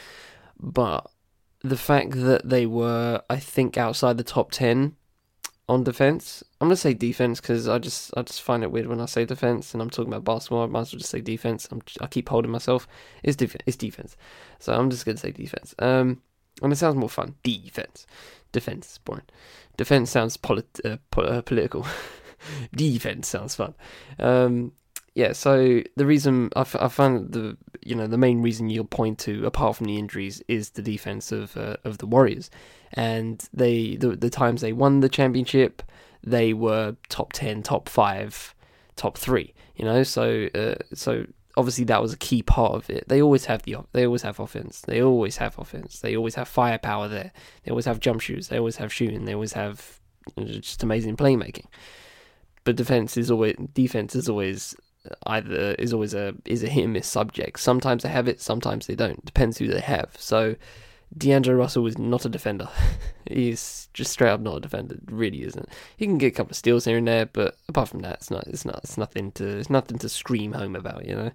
But 0.60 1.10
the 1.60 1.76
fact 1.76 2.12
that 2.12 2.48
they 2.48 2.66
were, 2.66 3.22
I 3.28 3.38
think, 3.38 3.76
outside 3.76 4.16
the 4.16 4.24
top 4.24 4.52
ten 4.52 4.96
on 5.68 5.84
defense. 5.84 6.44
I'm 6.60 6.68
gonna 6.68 6.76
say 6.76 6.94
defense 6.94 7.40
because 7.40 7.68
I 7.68 7.78
just 7.78 8.12
I 8.16 8.22
just 8.22 8.42
find 8.42 8.62
it 8.62 8.70
weird 8.70 8.86
when 8.86 9.00
I 9.00 9.06
say 9.06 9.24
defense 9.24 9.72
and 9.72 9.82
I'm 9.82 9.90
talking 9.90 10.12
about 10.12 10.24
basketball. 10.24 10.64
I 10.64 10.66
might 10.66 10.80
as 10.80 10.92
well 10.92 10.98
just 10.98 11.10
say 11.10 11.20
defense. 11.20 11.68
I'm, 11.70 11.80
I 12.00 12.06
keep 12.06 12.28
holding 12.28 12.50
myself. 12.50 12.86
It's 13.22 13.36
defense. 13.36 13.62
It's 13.66 13.76
defense. 13.76 14.16
So 14.58 14.74
I'm 14.74 14.90
just 14.90 15.06
gonna 15.06 15.16
say 15.16 15.30
defense. 15.30 15.74
Um, 15.78 16.20
and 16.62 16.72
it 16.72 16.76
sounds 16.76 16.96
more 16.96 17.08
fun. 17.08 17.34
Defense, 17.42 18.06
defense, 18.54 18.98
boring. 19.04 19.26
Defense 19.76 20.10
sounds 20.10 20.36
polit- 20.38 20.80
uh, 20.84 20.96
po- 21.10 21.22
uh, 21.22 21.42
political. 21.42 21.86
Defense 22.74 23.28
sounds 23.28 23.54
fun. 23.54 23.74
Um, 24.18 24.72
yeah, 25.14 25.32
so 25.32 25.82
the 25.96 26.06
reason 26.06 26.50
I, 26.56 26.60
f- 26.62 26.76
I 26.80 26.88
found 26.88 27.32
the 27.32 27.56
you 27.82 27.94
know 27.94 28.06
the 28.06 28.18
main 28.18 28.42
reason 28.42 28.70
you'll 28.70 28.84
point 28.84 29.18
to 29.20 29.44
apart 29.46 29.76
from 29.76 29.86
the 29.86 29.98
injuries 29.98 30.42
is 30.48 30.70
the 30.70 30.82
defense 30.82 31.32
of 31.32 31.56
uh, 31.56 31.76
of 31.84 31.98
the 31.98 32.06
Warriors, 32.06 32.50
and 32.92 33.46
they 33.52 33.96
the 33.96 34.16
the 34.16 34.30
times 34.30 34.60
they 34.60 34.72
won 34.72 35.00
the 35.00 35.08
championship 35.08 35.82
they 36.26 36.54
were 36.54 36.96
top 37.08 37.32
ten, 37.32 37.62
top 37.62 37.88
five, 37.88 38.54
top 38.96 39.18
three. 39.18 39.54
You 39.76 39.84
know, 39.84 40.02
so 40.02 40.48
uh, 40.54 40.76
so 40.94 41.26
obviously 41.56 41.84
that 41.84 42.02
was 42.02 42.12
a 42.12 42.18
key 42.18 42.42
part 42.42 42.72
of 42.74 42.90
it. 42.90 43.08
They 43.08 43.22
always 43.22 43.46
have 43.46 43.62
the 43.62 43.76
they 43.92 44.06
always 44.06 44.22
have 44.22 44.40
offense. 44.40 44.80
They 44.80 45.02
always 45.02 45.36
have 45.38 45.58
offense. 45.58 46.00
They 46.00 46.16
always 46.16 46.34
have 46.34 46.48
firepower 46.48 47.08
there. 47.08 47.32
They 47.62 47.70
always 47.70 47.86
have 47.86 48.00
jump 48.00 48.20
shoots. 48.20 48.48
They 48.48 48.58
always 48.58 48.76
have 48.76 48.92
shooting. 48.92 49.24
They 49.24 49.34
always 49.34 49.52
have 49.52 50.00
just 50.44 50.82
amazing 50.82 51.16
playmaking. 51.16 51.66
But 52.64 52.76
defense 52.76 53.16
is 53.16 53.30
always 53.30 53.56
defense 53.72 54.16
is 54.16 54.28
always 54.28 54.74
either 55.26 55.74
is 55.78 55.92
always 55.92 56.14
a 56.14 56.34
is 56.44 56.62
a 56.62 56.68
hit 56.68 56.84
and 56.84 56.92
miss 56.92 57.06
subject. 57.06 57.60
Sometimes 57.60 58.02
they 58.02 58.08
have 58.08 58.28
it, 58.28 58.40
sometimes 58.40 58.86
they 58.86 58.94
don't. 58.94 59.24
Depends 59.24 59.58
who 59.58 59.68
they 59.68 59.80
have. 59.80 60.14
So 60.18 60.56
D'Angelo 61.16 61.56
Russell 61.56 61.86
is 61.86 61.98
not 61.98 62.24
a 62.24 62.28
defender. 62.28 62.68
He's 63.30 63.88
just 63.94 64.12
straight 64.12 64.30
up 64.30 64.40
not 64.40 64.56
a 64.56 64.60
defender. 64.60 64.96
Really 65.06 65.42
isn't. 65.44 65.68
He 65.96 66.06
can 66.06 66.18
get 66.18 66.28
a 66.28 66.36
couple 66.36 66.50
of 66.50 66.56
steals 66.56 66.84
here 66.84 66.98
and 66.98 67.06
there, 67.08 67.26
but 67.26 67.56
apart 67.68 67.88
from 67.88 68.00
that, 68.00 68.14
it's 68.14 68.30
not. 68.30 68.46
It's 68.48 68.64
not. 68.64 68.80
It's 68.82 68.98
nothing 68.98 69.32
to. 69.32 69.46
It's 69.58 69.70
nothing 69.70 69.98
to 69.98 70.08
scream 70.08 70.52
home 70.52 70.74
about. 70.76 71.06
You 71.06 71.14
know, 71.14 71.30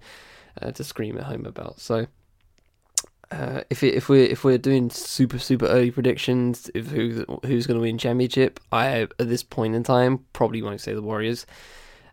uh, 0.61 0.71
to 0.71 0.83
scream 0.83 1.17
at 1.17 1.23
home 1.25 1.45
about. 1.45 1.79
So, 1.79 2.07
Uh, 3.31 3.61
if 3.69 3.83
it, 3.83 3.93
if 3.93 4.09
we're 4.09 4.25
if 4.25 4.43
we're 4.43 4.57
doing 4.57 4.89
super 4.89 5.37
super 5.37 5.67
early 5.67 5.91
predictions 5.91 6.69
of 6.73 6.87
who 6.87 7.23
who's 7.45 7.67
going 7.67 7.77
to 7.77 7.81
win 7.81 7.97
championship, 7.97 8.59
I 8.71 9.01
at 9.01 9.13
this 9.17 9.43
point 9.43 9.75
in 9.75 9.83
time 9.83 10.25
probably 10.33 10.61
won't 10.61 10.81
say 10.81 10.93
the 10.93 11.01
Warriors. 11.01 11.45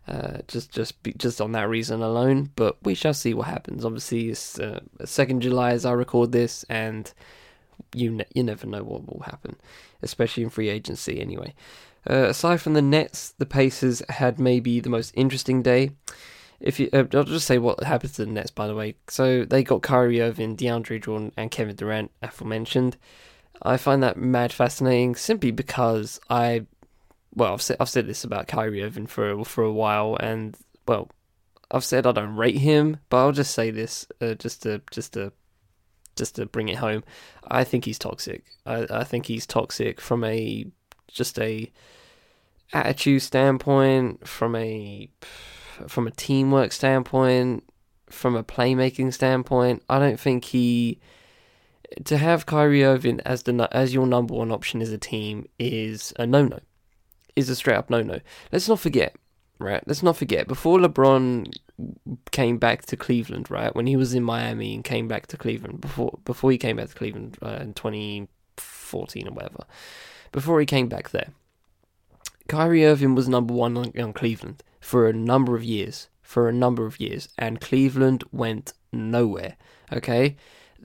Uh, 0.07 0.37
just 0.47 0.71
just 0.71 1.01
be, 1.03 1.13
just 1.13 1.41
on 1.41 1.51
that 1.51 1.67
reason 1.67 2.01
alone, 2.01 2.51
but 2.55 2.77
we 2.83 2.93
shall 2.93 3.13
see 3.13 3.33
what 3.33 3.47
happens. 3.47 3.83
Obviously, 3.83 4.29
it's 4.29 4.57
uh, 4.59 4.79
second 5.03 5.41
July 5.41 5.71
as 5.71 5.85
I 5.85 5.91
record 5.91 6.31
this, 6.31 6.63
and 6.69 7.11
you 7.93 8.11
ne- 8.11 8.25
you 8.33 8.43
never 8.43 8.67
know 8.67 8.83
what 8.83 9.05
will 9.07 9.23
happen, 9.25 9.55
especially 10.01 10.43
in 10.43 10.49
free 10.49 10.69
agency. 10.69 11.19
Anyway, 11.19 11.53
uh, 12.09 12.27
aside 12.29 12.61
from 12.61 12.73
the 12.73 12.81
Nets, 12.81 13.33
the 13.37 13.45
Pacers 13.45 14.01
had 14.09 14.39
maybe 14.39 14.79
the 14.79 14.89
most 14.89 15.11
interesting 15.15 15.61
day 15.61 15.91
if 16.59 16.79
you, 16.79 16.89
uh, 16.91 17.05
I'll 17.13 17.23
just 17.23 17.45
say 17.47 17.57
what 17.57 17.83
happened 17.83 18.13
to 18.15 18.25
the 18.25 18.31
Nets, 18.31 18.51
by 18.51 18.67
the 18.67 18.75
way. 18.75 18.95
So 19.07 19.45
they 19.45 19.63
got 19.63 19.83
Kyrie 19.83 20.21
Irving, 20.21 20.57
DeAndre 20.57 21.03
Jordan, 21.03 21.31
and 21.37 21.51
Kevin 21.51 21.75
Durant, 21.75 22.11
aforementioned. 22.21 22.97
I 23.61 23.77
find 23.77 24.01
that 24.03 24.17
mad 24.17 24.51
fascinating 24.51 25.15
simply 25.15 25.51
because 25.51 26.19
I, 26.29 26.65
well, 27.33 27.53
I've 27.53 27.61
said 27.61 27.77
I've 27.79 27.89
said 27.89 28.07
this 28.07 28.23
about 28.23 28.47
Kyrie 28.47 28.83
Irving 28.83 29.07
for 29.07 29.43
for 29.45 29.63
a 29.63 29.71
while, 29.71 30.15
and 30.19 30.55
well, 30.87 31.09
I've 31.71 31.83
said 31.83 32.05
I 32.05 32.11
don't 32.11 32.35
rate 32.35 32.57
him, 32.57 32.97
but 33.09 33.17
I'll 33.17 33.31
just 33.31 33.53
say 33.53 33.71
this 33.71 34.07
uh, 34.21 34.35
just 34.35 34.63
to 34.63 34.81
just 34.91 35.13
to 35.13 35.31
just 36.17 36.35
to 36.35 36.45
bring 36.45 36.69
it 36.69 36.77
home. 36.77 37.03
I 37.47 37.63
think 37.63 37.85
he's 37.85 37.99
toxic. 37.99 38.43
I, 38.65 38.85
I 38.89 39.03
think 39.03 39.27
he's 39.27 39.45
toxic 39.45 40.01
from 40.01 40.23
a 40.23 40.65
just 41.07 41.39
a 41.39 41.71
attitude 42.73 43.21
standpoint, 43.21 44.27
from 44.27 44.55
a 44.55 45.09
from 45.87 46.07
a 46.07 46.11
teamwork 46.11 46.71
standpoint, 46.71 47.63
from 48.09 48.35
a 48.35 48.43
playmaking 48.43 49.13
standpoint, 49.13 49.83
I 49.89 49.99
don't 49.99 50.19
think 50.19 50.45
he 50.45 50.99
to 52.05 52.17
have 52.17 52.45
Kyrie 52.45 52.83
Irving 52.83 53.19
as 53.25 53.43
the 53.43 53.67
as 53.71 53.93
your 53.93 54.07
number 54.07 54.33
one 54.33 54.51
option 54.51 54.81
as 54.81 54.91
a 54.91 54.97
team 54.97 55.47
is 55.59 56.13
a 56.17 56.25
no 56.25 56.45
no, 56.45 56.59
is 57.35 57.49
a 57.49 57.55
straight 57.55 57.77
up 57.77 57.89
no 57.89 58.01
no. 58.01 58.19
Let's 58.51 58.67
not 58.67 58.79
forget, 58.79 59.15
right? 59.59 59.83
Let's 59.87 60.03
not 60.03 60.17
forget 60.17 60.47
before 60.47 60.79
LeBron 60.79 61.53
came 62.31 62.57
back 62.57 62.85
to 62.87 62.97
Cleveland, 62.97 63.49
right? 63.49 63.75
When 63.75 63.87
he 63.87 63.95
was 63.95 64.13
in 64.13 64.23
Miami 64.23 64.73
and 64.73 64.83
came 64.83 65.07
back 65.07 65.27
to 65.27 65.37
Cleveland 65.37 65.81
before 65.81 66.19
before 66.25 66.51
he 66.51 66.57
came 66.57 66.77
back 66.77 66.89
to 66.89 66.95
Cleveland 66.95 67.37
uh, 67.41 67.59
in 67.61 67.73
2014 67.73 69.27
or 69.27 69.31
whatever, 69.31 69.65
before 70.31 70.59
he 70.59 70.65
came 70.65 70.87
back 70.87 71.09
there, 71.11 71.29
Kyrie 72.47 72.85
Irving 72.85 73.15
was 73.15 73.27
number 73.27 73.53
one 73.53 73.77
on, 73.77 73.91
on 73.99 74.13
Cleveland 74.13 74.63
for 74.79 75.07
a 75.07 75.13
number 75.13 75.55
of 75.55 75.63
years, 75.63 76.07
for 76.21 76.47
a 76.47 76.53
number 76.53 76.85
of 76.85 76.99
years, 76.99 77.29
and 77.37 77.61
Cleveland 77.61 78.23
went 78.31 78.73
nowhere. 78.91 79.55
Okay, 79.91 80.35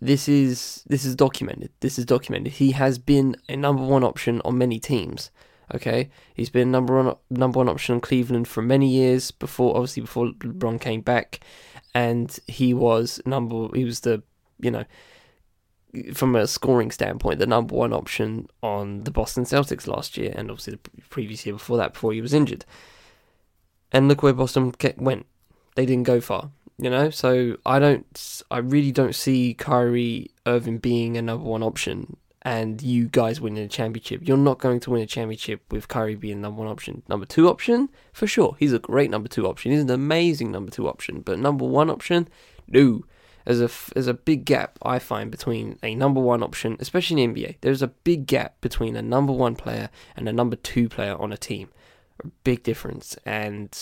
this 0.01 0.29
is 0.29 0.83
this 0.89 1.05
is 1.05 1.15
documented. 1.15 1.71
This 1.81 1.99
is 1.99 2.05
documented. 2.05 2.55
He 2.55 2.73
has 2.73 2.99
been 2.99 3.37
a 3.49 3.57
number 3.57 3.85
one 3.85 4.05
option 4.05 4.41
on 4.45 4.59
many 4.59 4.79
teams. 4.79 5.31
Okay, 5.75 6.11
he's 6.35 6.51
been 6.51 6.71
number 6.71 7.03
one 7.03 7.17
number 7.31 7.59
one 7.59 7.69
option 7.69 7.95
on 7.95 8.01
Cleveland 8.01 8.47
for 8.47 8.63
many 8.63 8.89
years 8.89 9.31
before, 9.31 9.75
obviously 9.77 10.03
before 10.03 10.33
LeBron 10.33 10.81
came 10.81 11.01
back, 11.01 11.41
and 11.95 12.39
he 12.47 12.75
was 12.75 13.21
number. 13.25 13.69
He 13.75 13.85
was 13.85 14.01
the 14.01 14.23
you 14.61 14.71
know 14.71 14.85
from 16.15 16.35
a 16.35 16.47
scoring 16.47 16.91
standpoint, 16.91 17.39
the 17.39 17.47
number 17.47 17.75
one 17.75 17.93
option 17.93 18.49
on 18.63 19.05
the 19.05 19.11
Boston 19.11 19.45
Celtics 19.45 19.87
last 19.87 20.17
year, 20.17 20.33
and 20.35 20.51
obviously 20.51 20.79
the 20.83 21.03
previous 21.11 21.45
year 21.45 21.55
before 21.55 21.77
that, 21.77 21.93
before 21.93 22.13
he 22.13 22.21
was 22.21 22.33
injured. 22.33 22.65
And 23.93 24.09
look 24.09 24.23
where 24.23 24.33
Boston 24.33 24.73
went. 24.97 25.27
They 25.75 25.85
didn't 25.85 26.05
go 26.05 26.21
far, 26.21 26.51
you 26.79 26.89
know? 26.89 27.11
So 27.11 27.59
I 27.67 27.79
don't, 27.79 28.43
I 28.51 28.59
really 28.59 28.93
don't 28.93 29.15
see 29.15 29.55
Kyrie 29.55 30.31
Irving 30.47 30.79
being 30.79 31.17
a 31.17 31.23
number 31.23 31.45
one 31.45 31.63
option 31.63 32.17
and 32.43 32.83
you 32.83 33.09
guys 33.09 33.41
winning 33.41 33.65
a 33.65 33.69
championship. 33.69 34.21
You're 34.25 34.37
not 34.37 34.59
going 34.59 34.81
to 34.81 34.91
win 34.91 35.03
a 35.03 35.07
championship 35.07 35.63
with 35.71 35.89
Kyrie 35.89 36.17
being 36.17 36.41
number 36.41 36.61
one 36.61 36.71
option. 36.71 37.03
Number 37.09 37.25
two 37.25 37.49
option, 37.49 37.89
for 38.13 38.27
sure. 38.27 38.57
He's 38.59 38.73
a 38.73 38.81
great 38.81 39.11
number 39.11 39.29
two 39.29 39.47
option. 39.47 39.71
He's 39.71 39.83
an 39.83 39.91
amazing 39.91 40.51
number 40.51 40.71
two 40.71 40.89
option. 40.89 41.21
But 41.21 41.39
number 41.39 41.65
one 41.65 41.89
option, 41.89 42.29
no. 42.67 43.05
There's 43.45 43.61
a, 43.61 43.71
there's 43.95 44.09
a 44.09 44.15
big 44.15 44.45
gap, 44.45 44.79
I 44.83 44.99
find, 44.99 45.31
between 45.31 45.79
a 45.83 45.95
number 45.95 46.21
one 46.21 46.43
option, 46.43 46.77
especially 46.81 47.23
in 47.23 47.35
the 47.35 47.43
NBA. 47.43 47.57
There's 47.61 47.83
a 47.83 47.89
big 47.89 48.27
gap 48.27 48.61
between 48.61 48.97
a 48.97 49.03
number 49.03 49.33
one 49.33 49.57
player 49.57 49.91
and 50.17 50.29
a 50.29 50.33
number 50.33 50.57
two 50.57 50.89
player 50.89 51.17
on 51.17 51.33
a 51.33 51.37
team 51.37 51.69
A 52.25 52.29
big 52.45 52.63
difference. 52.63 53.17
And 53.25 53.77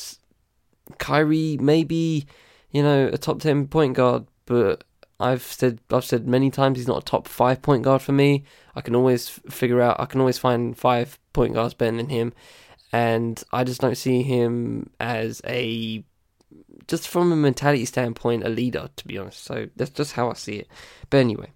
Kyrie 0.99 1.59
maybe, 1.61 2.27
you 2.71 2.83
know, 2.83 3.09
a 3.13 3.19
top 3.19 3.41
ten 3.41 3.69
point 3.69 3.95
guard, 3.97 4.27
but 4.47 4.85
I've 5.21 5.43
said 5.43 5.81
I've 5.91 6.05
said 6.05 6.27
many 6.27 6.51
times 6.51 6.79
he's 6.79 6.89
not 6.89 7.03
a 7.03 7.05
top 7.05 7.29
five 7.29 7.63
point 7.63 7.83
guard 7.83 8.03
for 8.03 8.13
me. 8.13 8.45
I 8.75 8.81
can 8.81 8.97
always 8.97 9.29
figure 9.29 9.81
out 9.81 10.01
I 10.01 10.07
can 10.07 10.21
always 10.21 10.39
find 10.39 10.77
five 10.77 11.19
point 11.33 11.55
guards 11.55 11.75
better 11.75 11.97
than 11.97 12.09
him, 12.09 12.33
and 12.93 13.43
I 13.53 13.65
just 13.65 13.81
don't 13.81 13.97
see 13.97 14.23
him 14.23 14.91
as 14.99 15.43
a 15.47 16.05
just 16.87 17.07
from 17.07 17.31
a 17.31 17.37
mentality 17.37 17.85
standpoint 17.85 18.45
a 18.45 18.49
leader 18.49 18.89
to 18.97 19.07
be 19.07 19.19
honest. 19.19 19.45
So 19.45 19.69
that's 19.77 19.91
just 19.91 20.13
how 20.15 20.31
I 20.31 20.35
see 20.35 20.57
it. 20.57 20.69
But 21.11 21.19
anyway, 21.19 21.51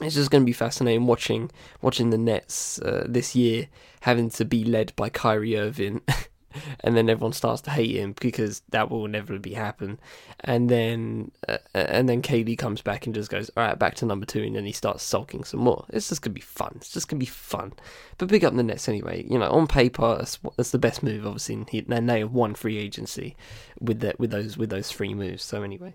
it's 0.00 0.14
just 0.14 0.30
going 0.30 0.42
to 0.42 0.46
be 0.46 0.52
fascinating 0.52 1.06
watching 1.06 1.50
watching 1.80 2.10
the 2.10 2.18
Nets 2.18 2.78
uh, 2.80 3.06
this 3.08 3.34
year 3.34 3.68
having 4.02 4.30
to 4.30 4.44
be 4.44 4.64
led 4.64 4.94
by 4.96 5.08
Kyrie 5.08 5.56
Irving, 5.56 6.02
and 6.80 6.96
then 6.96 7.08
everyone 7.08 7.32
starts 7.32 7.62
to 7.62 7.70
hate 7.70 7.94
him 7.94 8.14
because 8.20 8.62
that 8.70 8.90
will 8.90 9.08
never 9.08 9.38
be 9.38 9.54
happen, 9.54 9.98
and 10.40 10.68
then 10.68 11.30
uh, 11.48 11.58
and 11.74 12.08
then 12.08 12.22
KD 12.22 12.56
comes 12.58 12.82
back 12.82 13.06
and 13.06 13.14
just 13.14 13.30
goes 13.30 13.50
all 13.56 13.64
right 13.64 13.78
back 13.78 13.94
to 13.96 14.06
number 14.06 14.26
two, 14.26 14.42
and 14.42 14.56
then 14.56 14.64
he 14.64 14.72
starts 14.72 15.02
sulking 15.02 15.44
some 15.44 15.60
more. 15.60 15.84
It's 15.90 16.08
just 16.08 16.22
gonna 16.22 16.34
be 16.34 16.40
fun. 16.40 16.72
It's 16.76 16.92
just 16.92 17.08
gonna 17.08 17.20
be 17.20 17.26
fun. 17.26 17.72
But 18.18 18.28
big 18.28 18.44
up 18.44 18.54
the 18.54 18.62
Nets 18.62 18.88
anyway. 18.88 19.24
You 19.28 19.38
know, 19.38 19.50
on 19.50 19.66
paper 19.66 20.16
that's, 20.18 20.38
that's 20.56 20.70
the 20.70 20.78
best 20.78 21.02
move. 21.02 21.26
Obviously, 21.26 21.84
and 21.88 22.08
they 22.08 22.20
have 22.20 22.32
won 22.32 22.54
free 22.54 22.78
agency 22.78 23.36
with 23.80 24.00
that 24.00 24.18
with 24.18 24.30
those 24.30 24.56
with 24.56 24.70
those 24.70 24.90
three 24.90 25.14
moves. 25.14 25.42
So 25.42 25.62
anyway, 25.62 25.94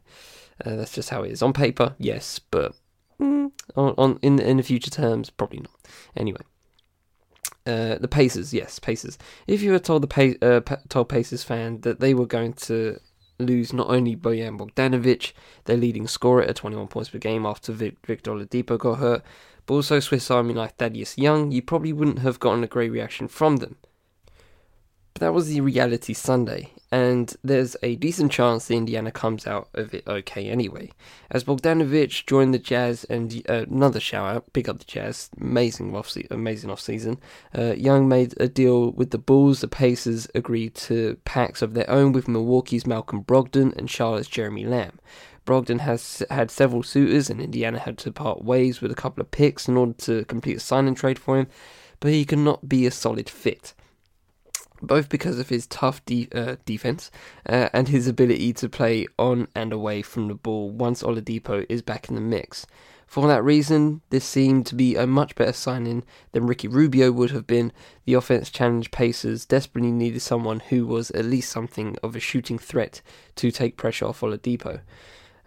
uh, 0.65 0.75
that's 0.75 0.93
just 0.93 1.09
how 1.09 1.23
it 1.23 1.31
is 1.31 1.41
on 1.41 1.53
paper. 1.53 1.95
Yes, 1.97 2.39
but 2.39 2.75
Mm, 3.21 3.51
on, 3.75 3.93
on 3.97 4.19
in 4.23 4.39
in 4.39 4.57
the 4.57 4.63
future 4.63 4.89
terms, 4.89 5.29
probably 5.29 5.59
not. 5.59 5.69
Anyway, 6.17 6.41
uh, 7.65 7.95
the 7.95 8.07
Pacers, 8.07 8.53
yes, 8.53 8.79
Pacers. 8.79 9.17
If 9.47 9.61
you 9.61 9.71
were 9.71 9.79
told 9.79 10.03
the 10.03 10.07
pa- 10.07 10.45
uh, 10.45 10.61
told 10.89 11.09
Pacers 11.09 11.43
fan 11.43 11.81
that 11.81 11.99
they 11.99 12.13
were 12.13 12.25
going 12.25 12.53
to 12.53 12.99
lose 13.39 13.73
not 13.73 13.89
only 13.89 14.15
Bojan 14.15 14.57
Bogdanovic, 14.57 15.33
their 15.65 15.77
leading 15.77 16.07
scorer 16.07 16.43
at 16.43 16.55
21 16.55 16.87
points 16.87 17.09
per 17.09 17.17
game 17.17 17.45
after 17.45 17.71
Vic- 17.71 18.05
Victor 18.05 18.31
Oladipo 18.31 18.77
got 18.77 18.99
hurt, 18.99 19.23
but 19.65 19.75
also 19.75 19.99
Swiss 19.99 20.31
Army 20.31 20.53
knife 20.53 20.73
Thaddeus 20.77 21.17
Young, 21.17 21.51
you 21.51 21.61
probably 21.61 21.93
wouldn't 21.93 22.19
have 22.19 22.39
gotten 22.39 22.63
a 22.63 22.67
great 22.67 22.91
reaction 22.91 23.27
from 23.27 23.57
them. 23.57 23.77
But 25.13 25.21
that 25.21 25.33
was 25.33 25.47
the 25.47 25.61
reality 25.61 26.13
Sunday, 26.13 26.71
and 26.91 27.37
there's 27.41 27.77
a 27.81 27.95
decent 27.95 28.33
chance 28.33 28.65
the 28.65 28.75
Indiana 28.75 29.11
comes 29.11 29.47
out 29.47 29.69
of 29.73 29.93
it 29.93 30.05
okay 30.05 30.49
anyway. 30.49 30.91
As 31.29 31.45
Bogdanovic 31.45 32.25
joined 32.25 32.53
the 32.53 32.59
Jazz, 32.59 33.05
and 33.05 33.41
uh, 33.47 33.65
another 33.69 34.01
shout 34.01 34.35
out, 34.35 34.51
pick 34.51 34.67
up 34.67 34.79
the 34.79 34.85
Jazz, 34.85 35.29
amazing 35.39 35.95
off 35.95 36.15
amazing 36.29 36.69
off 36.69 36.81
season. 36.81 37.17
Uh, 37.57 37.73
Young 37.73 38.09
made 38.09 38.33
a 38.41 38.49
deal 38.49 38.91
with 38.91 39.11
the 39.11 39.17
Bulls. 39.17 39.61
The 39.61 39.69
Pacers 39.69 40.27
agreed 40.35 40.75
to 40.75 41.17
packs 41.23 41.61
of 41.61 41.73
their 41.73 41.89
own 41.89 42.11
with 42.11 42.27
Milwaukee's 42.27 42.85
Malcolm 42.85 43.23
Brogdon 43.23 43.75
and 43.77 43.89
Charlotte's 43.89 44.27
Jeremy 44.27 44.65
Lamb. 44.65 44.99
Brogdon 45.45 45.79
has 45.79 46.21
had 46.29 46.51
several 46.51 46.83
suitors, 46.83 47.29
and 47.29 47.41
Indiana 47.41 47.79
had 47.79 47.97
to 47.99 48.11
part 48.11 48.43
ways 48.43 48.81
with 48.81 48.91
a 48.91 48.95
couple 48.95 49.21
of 49.21 49.31
picks 49.31 49.69
in 49.69 49.77
order 49.77 49.93
to 49.93 50.25
complete 50.25 50.57
a 50.57 50.59
sign 50.59 50.87
and 50.87 50.97
trade 50.97 51.17
for 51.17 51.39
him, 51.39 51.47
but 52.01 52.11
he 52.11 52.25
cannot 52.25 52.67
be 52.67 52.85
a 52.85 52.91
solid 52.91 53.29
fit 53.29 53.73
both 54.81 55.09
because 55.09 55.39
of 55.39 55.49
his 55.49 55.67
tough 55.67 56.03
de- 56.05 56.29
uh, 56.33 56.55
defense 56.65 57.11
uh, 57.47 57.69
and 57.73 57.87
his 57.87 58.07
ability 58.07 58.53
to 58.53 58.69
play 58.69 59.07
on 59.17 59.47
and 59.55 59.73
away 59.73 60.01
from 60.01 60.27
the 60.27 60.35
ball 60.35 60.69
once 60.69 61.03
Oladipo 61.03 61.65
is 61.69 61.81
back 61.81 62.09
in 62.09 62.15
the 62.15 62.21
mix. 62.21 62.65
For 63.11 63.27
that 63.27 63.43
reason, 63.43 63.99
this 64.09 64.23
seemed 64.23 64.65
to 64.67 64.75
be 64.75 64.95
a 64.95 65.05
much 65.05 65.35
better 65.35 65.51
signing 65.51 66.05
than 66.31 66.47
Ricky 66.47 66.69
Rubio 66.69 67.11
would 67.11 67.31
have 67.31 67.45
been. 67.45 67.73
The 68.05 68.13
offense 68.13 68.49
challenge 68.49 68.89
Pacers 68.89 69.45
desperately 69.45 69.91
needed 69.91 70.21
someone 70.21 70.61
who 70.61 70.87
was 70.87 71.11
at 71.11 71.25
least 71.25 71.51
something 71.51 71.97
of 72.01 72.15
a 72.15 72.21
shooting 72.21 72.57
threat 72.57 73.01
to 73.35 73.51
take 73.51 73.75
pressure 73.75 74.05
off 74.05 74.21
Oladipo. 74.21 74.79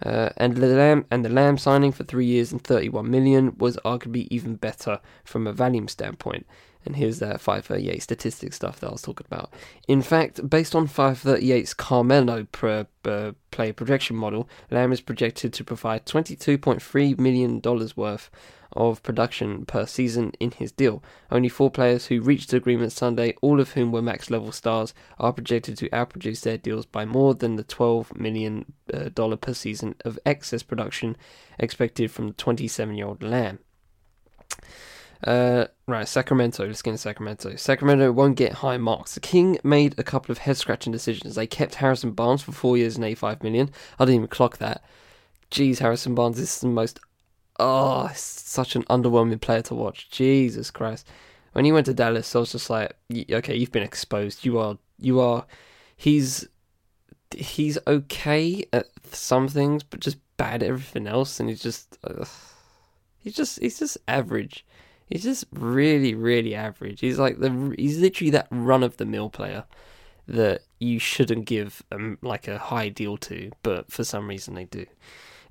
Uh, 0.02 0.28
and 0.36 0.56
the 0.56 0.66
Lamb 0.66 1.06
and 1.10 1.24
the 1.24 1.30
Lamb 1.30 1.56
signing 1.56 1.90
for 1.90 2.04
three 2.04 2.26
years 2.26 2.52
and 2.52 2.62
31 2.62 3.10
million 3.10 3.56
was 3.56 3.78
arguably 3.78 4.28
even 4.30 4.56
better 4.56 5.00
from 5.24 5.46
a 5.46 5.52
value 5.52 5.86
standpoint. 5.88 6.46
And 6.84 6.96
here's 6.96 7.18
that 7.20 7.40
538 7.40 8.02
statistic 8.02 8.52
stuff 8.52 8.80
that 8.80 8.88
I 8.88 8.92
was 8.92 9.02
talking 9.02 9.26
about. 9.30 9.52
In 9.88 10.02
fact, 10.02 10.48
based 10.48 10.74
on 10.74 10.86
538's 10.86 11.74
Carmelo 11.74 12.44
per 12.44 12.86
uh, 13.04 13.32
player 13.50 13.72
projection 13.72 14.16
model, 14.16 14.48
Lamb 14.70 14.92
is 14.92 15.00
projected 15.00 15.52
to 15.54 15.64
provide 15.64 16.04
$22.3 16.06 17.18
million 17.18 17.60
worth 17.96 18.30
of 18.74 19.02
production 19.02 19.64
per 19.64 19.86
season 19.86 20.32
in 20.40 20.50
his 20.50 20.72
deal. 20.72 21.02
Only 21.30 21.48
four 21.48 21.70
players 21.70 22.06
who 22.06 22.20
reached 22.20 22.52
agreement 22.52 22.92
Sunday, 22.92 23.34
all 23.40 23.60
of 23.60 23.72
whom 23.72 23.92
were 23.92 24.02
max 24.02 24.30
level 24.30 24.52
stars, 24.52 24.92
are 25.18 25.32
projected 25.32 25.76
to 25.78 25.88
outproduce 25.90 26.42
their 26.42 26.58
deals 26.58 26.86
by 26.86 27.04
more 27.04 27.34
than 27.34 27.56
the 27.56 27.64
$12 27.64 28.16
million 28.16 28.72
uh, 28.92 29.36
per 29.36 29.54
season 29.54 29.94
of 30.04 30.18
excess 30.26 30.62
production 30.62 31.16
expected 31.58 32.10
from 32.10 32.28
the 32.28 32.34
27 32.34 32.96
year 32.96 33.06
old 33.06 33.22
Lamb. 33.22 33.60
Uh, 35.24 35.66
right, 35.86 36.06
Sacramento. 36.06 36.66
Let's 36.66 36.82
get 36.82 36.90
into 36.90 36.98
Sacramento. 37.02 37.56
Sacramento 37.56 38.12
won't 38.12 38.36
get 38.36 38.52
high 38.52 38.76
marks. 38.76 39.14
The 39.14 39.20
King 39.20 39.58
made 39.64 39.98
a 39.98 40.04
couple 40.04 40.30
of 40.30 40.38
head 40.38 40.58
scratching 40.58 40.92
decisions. 40.92 41.34
They 41.34 41.46
kept 41.46 41.76
Harrison 41.76 42.12
Barnes 42.12 42.42
for 42.42 42.52
four 42.52 42.76
years 42.76 42.96
and 42.96 43.04
85 43.04 43.42
million. 43.42 43.70
I 43.98 44.04
didn't 44.04 44.16
even 44.16 44.28
clock 44.28 44.58
that. 44.58 44.84
Jeez, 45.50 45.78
Harrison 45.78 46.14
Barnes 46.14 46.38
is 46.38 46.60
the 46.60 46.68
most. 46.68 47.00
Oh, 47.58 48.10
such 48.14 48.76
an 48.76 48.82
underwhelming 48.84 49.40
player 49.40 49.62
to 49.62 49.74
watch. 49.74 50.10
Jesus 50.10 50.70
Christ. 50.70 51.08
When 51.52 51.64
he 51.64 51.72
went 51.72 51.86
to 51.86 51.94
Dallas, 51.94 52.34
I 52.34 52.40
was 52.40 52.52
just 52.52 52.68
like, 52.68 52.94
okay, 53.30 53.56
you've 53.56 53.72
been 53.72 53.82
exposed. 53.82 54.44
You 54.44 54.58
are. 54.58 54.76
You 54.98 55.20
are. 55.20 55.46
He's. 55.96 56.48
He's 57.34 57.78
okay 57.86 58.64
at 58.72 58.86
some 59.10 59.48
things, 59.48 59.82
but 59.82 60.00
just 60.00 60.18
bad 60.36 60.62
at 60.62 60.68
everything 60.68 61.06
else. 61.06 61.40
And 61.40 61.48
he's 61.48 61.62
just. 61.62 61.96
Uh, 62.04 62.26
he's 63.20 63.34
just. 63.34 63.60
He's 63.60 63.78
just 63.78 63.96
average. 64.06 64.66
He's 65.06 65.25
just 65.25 65.44
really, 65.52 66.14
really 66.14 66.54
average. 66.54 67.00
He's 67.00 67.18
like 67.18 67.38
the 67.38 67.75
he's 67.78 67.99
literally 67.99 68.30
that 68.30 68.49
run 68.50 68.82
of 68.82 68.96
the 68.96 69.04
mill 69.04 69.30
player 69.30 69.64
that 70.26 70.62
you 70.78 70.99
shouldn't 70.99 71.44
give 71.44 71.82
um, 71.92 72.18
like 72.23 72.49
a 72.49 72.58
high 72.58 72.88
deal 72.88 73.16
to, 73.18 73.50
but 73.62 73.92
for 73.92 74.04
some 74.04 74.28
reason 74.28 74.54
they 74.54 74.64
do. 74.64 74.87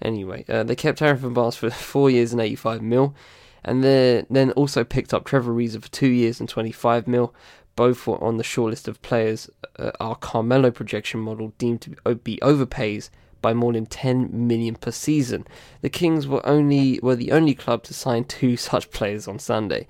Anyway, 0.02 0.44
uh, 0.50 0.64
they 0.64 0.76
kept 0.76 1.00
Harrison 1.00 1.34
Barnes 1.34 1.56
for 1.56 1.70
four 1.72 2.10
years 2.10 2.32
and 2.32 2.42
85 2.42 2.82
mil, 2.82 3.16
and 3.64 3.84
then 3.84 4.52
also 4.52 4.84
picked 4.84 5.14
up 5.14 5.26
Trevor 5.26 5.54
Ariza 5.54 5.82
for 5.82 5.92
two 5.92 6.08
years 6.08 6.40
and 6.40 6.50
25 6.50 7.08
mil. 7.08 7.34
Both 7.76 8.06
were 8.06 8.24
on 8.24 8.38
the 8.38 8.44
short 8.44 8.72
list 8.72 8.88
of 8.88 9.02
players 9.02 9.50
uh, 9.80 9.92
our 10.00 10.16
Carmelo 10.16 10.70
projection 10.70 11.20
model 11.20 11.54
deemed 11.58 11.82
to 11.82 12.16
be 12.16 12.38
overpays 12.42 13.10
by 13.44 13.54
more 13.54 13.74
than 13.74 13.86
10 13.86 14.48
million 14.48 14.74
per 14.74 14.90
season. 14.90 15.46
The 15.82 15.90
Kings 15.92 16.28
were 16.28 16.44
only 16.44 17.00
were 17.04 17.16
the 17.16 17.32
only 17.32 17.54
club 17.54 17.84
to 17.84 17.94
sign 17.94 18.24
two 18.24 18.58
such 18.70 18.90
players 18.90 19.28
on 19.28 19.38
Sunday. 19.38 19.86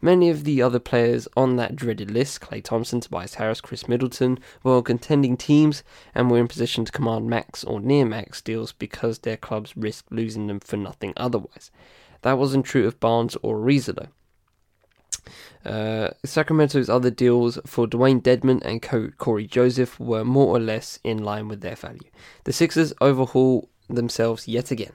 Many 0.00 0.28
of 0.28 0.44
the 0.44 0.60
other 0.60 0.80
players 0.80 1.28
on 1.36 1.56
that 1.56 1.76
dreaded 1.76 2.10
list, 2.10 2.40
Klay 2.40 2.62
Thompson, 2.62 3.00
Tobias 3.00 3.36
Harris, 3.36 3.62
Khris 3.62 3.88
Middleton, 3.88 4.38
were 4.62 4.76
on 4.76 4.82
contending 4.82 5.36
teams 5.36 5.82
and 6.14 6.30
were 6.30 6.38
in 6.38 6.48
position 6.48 6.84
to 6.84 6.92
command 6.92 7.30
max 7.30 7.64
or 7.64 7.80
near 7.80 8.04
max 8.04 8.42
deals 8.42 8.72
because 8.72 9.20
their 9.20 9.38
clubs 9.38 9.76
risked 9.76 10.12
losing 10.12 10.46
them 10.46 10.60
for 10.60 10.76
nothing 10.76 11.14
otherwise. 11.16 11.70
That 12.20 12.36
wasn't 12.38 12.66
true 12.66 12.86
of 12.86 13.00
Barnes 13.00 13.36
or 13.42 13.56
Ariza 13.56 13.94
though. 13.94 14.08
Uh, 15.64 16.10
Sacramento's 16.24 16.88
other 16.88 17.10
deals 17.10 17.58
for 17.66 17.86
Dewayne 17.86 18.22
Dedmon 18.22 18.62
and 18.64 18.82
Cory 19.18 19.46
Joseph 19.46 19.98
were 19.98 20.24
more 20.24 20.56
or 20.56 20.60
less 20.60 20.98
in 21.04 21.22
line 21.22 21.48
with 21.48 21.60
their 21.60 21.76
value. 21.76 22.10
The 22.44 22.52
Sixers 22.52 22.92
overhaul 23.00 23.68
themselves 23.88 24.48
yet 24.48 24.70
again. 24.70 24.92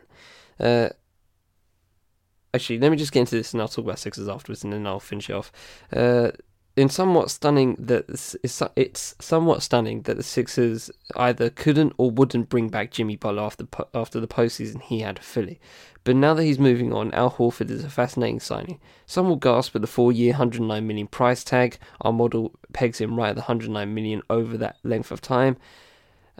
Uh, 0.59 0.89
actually, 2.53 2.79
let 2.79 2.91
me 2.91 2.97
just 2.97 3.11
get 3.11 3.21
into 3.21 3.35
this 3.35 3.53
and 3.53 3.61
I'll 3.61 3.67
talk 3.67 3.85
about 3.85 3.99
Sixers 3.99 4.27
afterwards 4.27 4.63
and 4.63 4.73
then 4.73 4.85
I'll 4.85 4.99
finish 4.99 5.29
off. 5.29 5.51
Uh, 5.91 6.31
in 6.79 6.87
somewhat 6.87 7.29
stunning 7.29 7.75
that 7.77 8.05
it's 8.77 9.15
somewhat 9.19 9.61
stunning 9.61 10.03
that 10.03 10.15
the 10.15 10.23
Sixers 10.23 10.89
either 11.17 11.49
couldn't 11.49 11.93
or 11.97 12.09
wouldn't 12.09 12.47
bring 12.47 12.69
back 12.69 12.91
Jimmy 12.91 13.17
Butler 13.17 13.43
after 13.43 13.67
after 13.93 14.21
the 14.21 14.29
postseason 14.29 14.81
he 14.81 15.01
had 15.01 15.19
Philly. 15.19 15.59
But 16.05 16.15
now 16.15 16.33
that 16.33 16.45
he's 16.45 16.57
moving 16.57 16.93
on, 16.93 17.13
Al 17.13 17.31
Horford 17.31 17.69
is 17.69 17.83
a 17.83 17.89
fascinating 17.89 18.39
signing. 18.39 18.79
Some 19.05 19.27
will 19.27 19.35
gasp 19.35 19.75
at 19.75 19.81
the 19.81 19.87
four-year, 19.87 20.31
109 20.31 20.87
million 20.87 21.07
price 21.07 21.43
tag. 21.43 21.77
Our 21.99 22.13
model 22.13 22.53
pegs 22.71 23.01
him 23.01 23.17
right 23.17 23.31
at 23.31 23.35
the 23.35 23.41
109 23.41 23.93
million 23.93 24.21
over 24.29 24.57
that 24.57 24.77
length 24.83 25.11
of 25.11 25.19
time. 25.19 25.57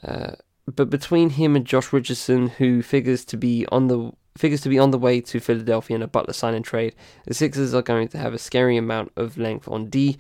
Uh, 0.02 0.36
but 0.74 0.90
between 0.90 1.32
him 1.32 1.58
and 1.58 1.66
Josh 1.66 1.92
Richardson, 1.92 2.48
who 2.48 2.82
figures 2.82 3.26
to 3.26 3.36
be 3.36 3.66
on 3.74 3.88
the 3.88 4.14
figures 4.38 4.62
to 4.62 4.70
be 4.70 4.80
on 4.80 4.92
the 4.92 4.98
way 4.98 5.22
to 5.22 5.40
Philadelphia 5.40 5.96
in 5.96 6.02
a 6.02 6.08
Butler 6.08 6.34
signing 6.34 6.64
trade, 6.64 6.96
the 7.26 7.34
Sixers 7.34 7.74
are 7.74 7.82
going 7.82 8.08
to 8.10 8.18
have 8.18 8.34
a 8.34 8.40
scary 8.40 8.78
amount 8.78 9.12
of 9.16 9.38
length 9.38 9.68
on 9.68 9.90
D. 9.90 10.18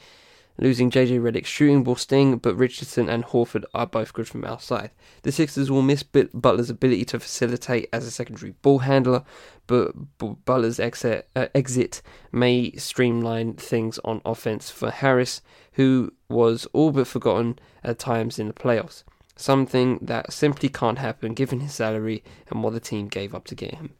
Losing 0.61 0.91
JJ 0.91 1.21
Redick's 1.21 1.47
shooting 1.47 1.85
will 1.85 1.95
sting, 1.95 2.37
but 2.37 2.53
Richardson 2.53 3.07
and 3.07 3.23
Horford 3.23 3.63
are 3.73 3.87
both 3.87 4.11
good 4.11 4.27
from 4.27 4.43
outside. 4.43 4.91
The 5.21 5.31
Sixers 5.31 5.71
will 5.71 5.81
miss 5.81 6.03
Butler's 6.03 6.69
ability 6.69 7.05
to 7.05 7.19
facilitate 7.19 7.87
as 7.93 8.05
a 8.05 8.11
secondary 8.11 8.51
ball 8.61 8.79
handler, 8.79 9.23
but 9.67 9.93
Butler's 10.17 10.77
exit, 10.77 11.29
uh, 11.33 11.47
exit 11.55 12.01
may 12.33 12.71
streamline 12.71 13.53
things 13.53 13.99
on 14.03 14.21
offense 14.25 14.69
for 14.69 14.91
Harris, 14.91 15.41
who 15.73 16.11
was 16.27 16.67
all 16.73 16.91
but 16.91 17.07
forgotten 17.07 17.57
at 17.81 17.97
times 17.97 18.37
in 18.37 18.47
the 18.47 18.53
playoffs. 18.53 19.03
Something 19.37 19.99
that 20.01 20.33
simply 20.33 20.67
can't 20.67 20.99
happen 20.99 21.33
given 21.35 21.61
his 21.61 21.73
salary 21.73 22.21
and 22.49 22.61
what 22.61 22.73
the 22.73 22.81
team 22.81 23.07
gave 23.07 23.33
up 23.33 23.45
to 23.45 23.55
get 23.55 23.75
him. 23.75 23.93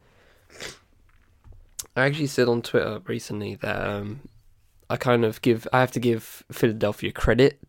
I 2.00 2.06
actually 2.06 2.28
said 2.28 2.48
on 2.48 2.62
Twitter 2.62 3.02
recently 3.06 3.56
that 3.56 3.88
um, 3.88 4.22
I 4.90 4.98
kind 4.98 5.26
of 5.26 5.42
give 5.42 5.68
I 5.74 5.80
have 5.82 5.92
to 5.92 6.00
give 6.00 6.44
Philadelphia 6.52 7.12
credit 7.12 7.60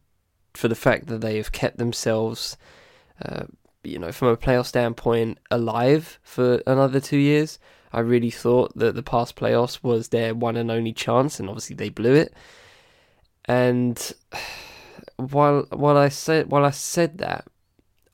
for 0.54 0.68
the 0.68 0.74
fact 0.74 1.06
that 1.06 1.20
they 1.20 1.36
have 1.36 1.52
kept 1.52 1.78
themselves, 1.78 2.56
uh, 3.22 3.44
you 3.84 3.98
know, 3.98 4.12
from 4.12 4.28
a 4.28 4.36
playoff 4.36 4.66
standpoint, 4.66 5.38
alive 5.50 6.18
for 6.22 6.62
another 6.66 7.00
two 7.00 7.18
years. 7.18 7.58
I 7.92 8.00
really 8.00 8.30
thought 8.30 8.76
that 8.76 8.94
the 8.94 9.02
past 9.02 9.36
playoffs 9.36 9.82
was 9.82 10.08
their 10.08 10.34
one 10.34 10.56
and 10.56 10.70
only 10.70 10.92
chance, 10.92 11.40
and 11.40 11.48
obviously 11.48 11.76
they 11.76 11.88
blew 11.88 12.14
it. 12.14 12.32
And 13.46 14.12
while 15.16 15.66
while 15.70 15.96
I 15.96 16.08
said 16.08 16.50
while 16.50 16.64
I 16.64 16.70
said 16.70 17.18
that, 17.18 17.46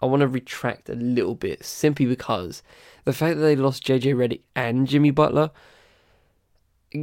I 0.01 0.07
want 0.07 0.21
to 0.21 0.29
retract 0.29 0.89
a 0.89 0.95
little 0.95 1.35
bit 1.35 1.65
simply 1.65 2.07
because 2.07 2.63
the 3.05 3.13
fact 3.13 3.37
that 3.37 3.43
they 3.43 3.57
lost 3.57 3.85
JJ 3.85 4.15
Redick 4.15 4.43
and 4.55 4.87
Jimmy 4.87 5.11
Butler 5.11 5.51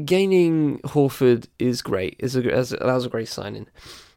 gaining 0.05 0.79
Horford 0.79 1.47
is 1.59 1.81
great. 1.81 2.15
Is 2.19 2.35
a 2.35 2.41
that 2.41 2.81
was 2.81 3.05
a 3.05 3.09
great 3.09 3.27
signing. 3.27 3.67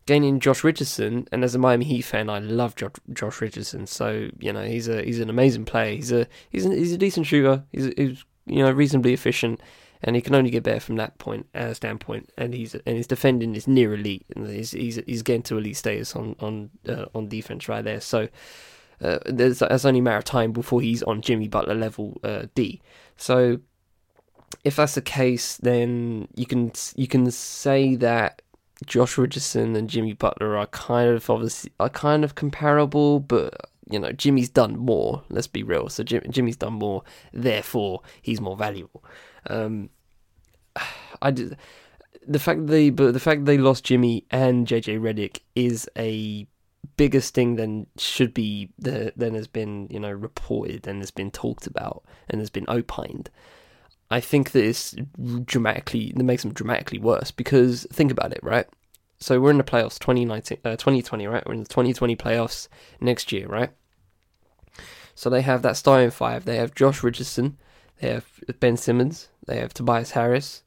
Gaining 0.06 0.38
Josh 0.38 0.62
Richardson, 0.62 1.26
and 1.32 1.42
as 1.42 1.56
a 1.56 1.58
Miami 1.58 1.84
Heat 1.84 2.02
fan, 2.02 2.30
I 2.30 2.38
love 2.38 2.76
Josh, 2.76 2.92
Josh 3.12 3.40
Richardson. 3.40 3.86
So 3.86 4.28
you 4.38 4.52
know 4.52 4.62
he's 4.62 4.88
a 4.88 5.02
he's 5.02 5.20
an 5.20 5.30
amazing 5.30 5.64
player. 5.64 5.94
He's 5.96 6.12
a 6.12 6.26
he's 6.50 6.64
he's 6.64 6.92
a 6.92 6.98
decent 6.98 7.26
shooter. 7.26 7.64
He's, 7.72 7.92
he's 7.96 8.24
you 8.46 8.62
know 8.62 8.70
reasonably 8.70 9.12
efficient, 9.12 9.60
and 10.02 10.14
he 10.14 10.22
can 10.22 10.34
only 10.34 10.50
get 10.50 10.62
better 10.62 10.80
from 10.80 10.96
that 10.96 11.18
point 11.18 11.46
uh, 11.54 11.74
standpoint. 11.74 12.30
And 12.38 12.54
he's 12.54 12.74
and 12.74 12.96
his 12.96 13.08
defending 13.08 13.56
is 13.56 13.66
near 13.66 13.94
elite. 13.94 14.26
And 14.36 14.48
he's 14.48 14.70
he's, 14.70 14.96
he's 15.06 15.22
getting 15.22 15.42
to 15.44 15.58
elite 15.58 15.76
status 15.76 16.14
on 16.14 16.36
on 16.38 16.70
uh, 16.88 17.06
on 17.14 17.28
defense 17.28 17.68
right 17.68 17.84
there. 17.84 18.00
So. 18.00 18.28
Uh, 18.98 19.18
there's, 19.26 19.58
there's 19.58 19.84
only 19.84 20.00
a 20.00 20.02
matter 20.02 20.16
of 20.16 20.24
time 20.24 20.52
before 20.52 20.80
he's 20.80 21.02
on 21.02 21.20
Jimmy 21.20 21.48
Butler 21.48 21.74
level 21.74 22.18
uh, 22.24 22.46
D. 22.54 22.80
So 23.18 23.58
if 24.64 24.76
that's 24.76 24.94
the 24.94 25.02
case, 25.02 25.56
then 25.58 26.28
you 26.34 26.46
can 26.46 26.72
you 26.94 27.06
can 27.06 27.30
say 27.30 27.96
that 27.96 28.42
Josh 28.84 29.16
Richardson 29.16 29.74
and 29.76 29.88
Jimmy 29.88 30.12
Butler 30.12 30.56
are 30.56 30.66
kind 30.66 31.10
of 31.10 31.28
obviously 31.30 31.72
are 31.80 31.88
kind 31.88 32.24
of 32.24 32.34
comparable, 32.34 33.20
but 33.20 33.70
you 33.90 33.98
know 33.98 34.12
Jimmy's 34.12 34.48
done 34.48 34.76
more. 34.76 35.22
Let's 35.30 35.46
be 35.46 35.62
real. 35.62 35.88
So 35.88 36.02
Jim, 36.02 36.22
Jimmy's 36.30 36.56
done 36.56 36.74
more, 36.74 37.02
therefore 37.32 38.02
he's 38.22 38.40
more 38.40 38.56
valuable. 38.56 39.04
Um, 39.48 39.90
I 41.22 41.30
did, 41.30 41.56
the 42.26 42.38
fact 42.38 42.66
they 42.66 42.90
but 42.90 43.12
the 43.12 43.20
fact 43.20 43.44
they 43.44 43.58
lost 43.58 43.84
Jimmy 43.84 44.24
and 44.30 44.66
JJ 44.66 45.00
Redick 45.00 45.40
is 45.54 45.88
a 45.96 46.46
bigger 46.96 47.20
sting 47.20 47.56
than 47.56 47.86
should 47.98 48.32
be 48.34 48.70
than 48.78 49.34
has 49.34 49.46
been 49.46 49.88
you 49.90 50.00
know 50.00 50.10
reported 50.10 50.86
and 50.86 51.00
has 51.00 51.10
been 51.10 51.30
talked 51.30 51.66
about 51.66 52.04
and 52.28 52.40
has 52.40 52.50
been 52.50 52.66
opined. 52.68 53.30
I 54.10 54.20
think 54.20 54.52
that 54.52 54.64
it's 54.64 54.94
dramatically 55.44 56.12
that 56.14 56.22
makes 56.22 56.42
them 56.42 56.52
dramatically 56.52 56.98
worse 56.98 57.30
because 57.30 57.86
think 57.92 58.12
about 58.12 58.32
it, 58.32 58.40
right? 58.42 58.66
So 59.18 59.40
we're 59.40 59.50
in 59.50 59.58
the 59.58 59.64
playoffs 59.64 59.98
2019, 59.98 60.58
uh, 60.64 60.76
2020, 60.76 61.26
right? 61.26 61.46
We're 61.46 61.54
in 61.54 61.62
the 61.62 61.68
2020 61.68 62.16
playoffs 62.16 62.68
next 63.00 63.32
year, 63.32 63.48
right? 63.48 63.70
So 65.14 65.30
they 65.30 65.42
have 65.42 65.62
that 65.62 65.76
starting 65.76 66.10
five. 66.10 66.44
They 66.44 66.56
have 66.56 66.74
Josh 66.74 67.02
Richardson, 67.02 67.56
they 68.00 68.10
have 68.10 68.26
Ben 68.60 68.76
Simmons, 68.76 69.28
they 69.46 69.58
have 69.58 69.72
Tobias 69.72 70.10
Harris, 70.10 70.62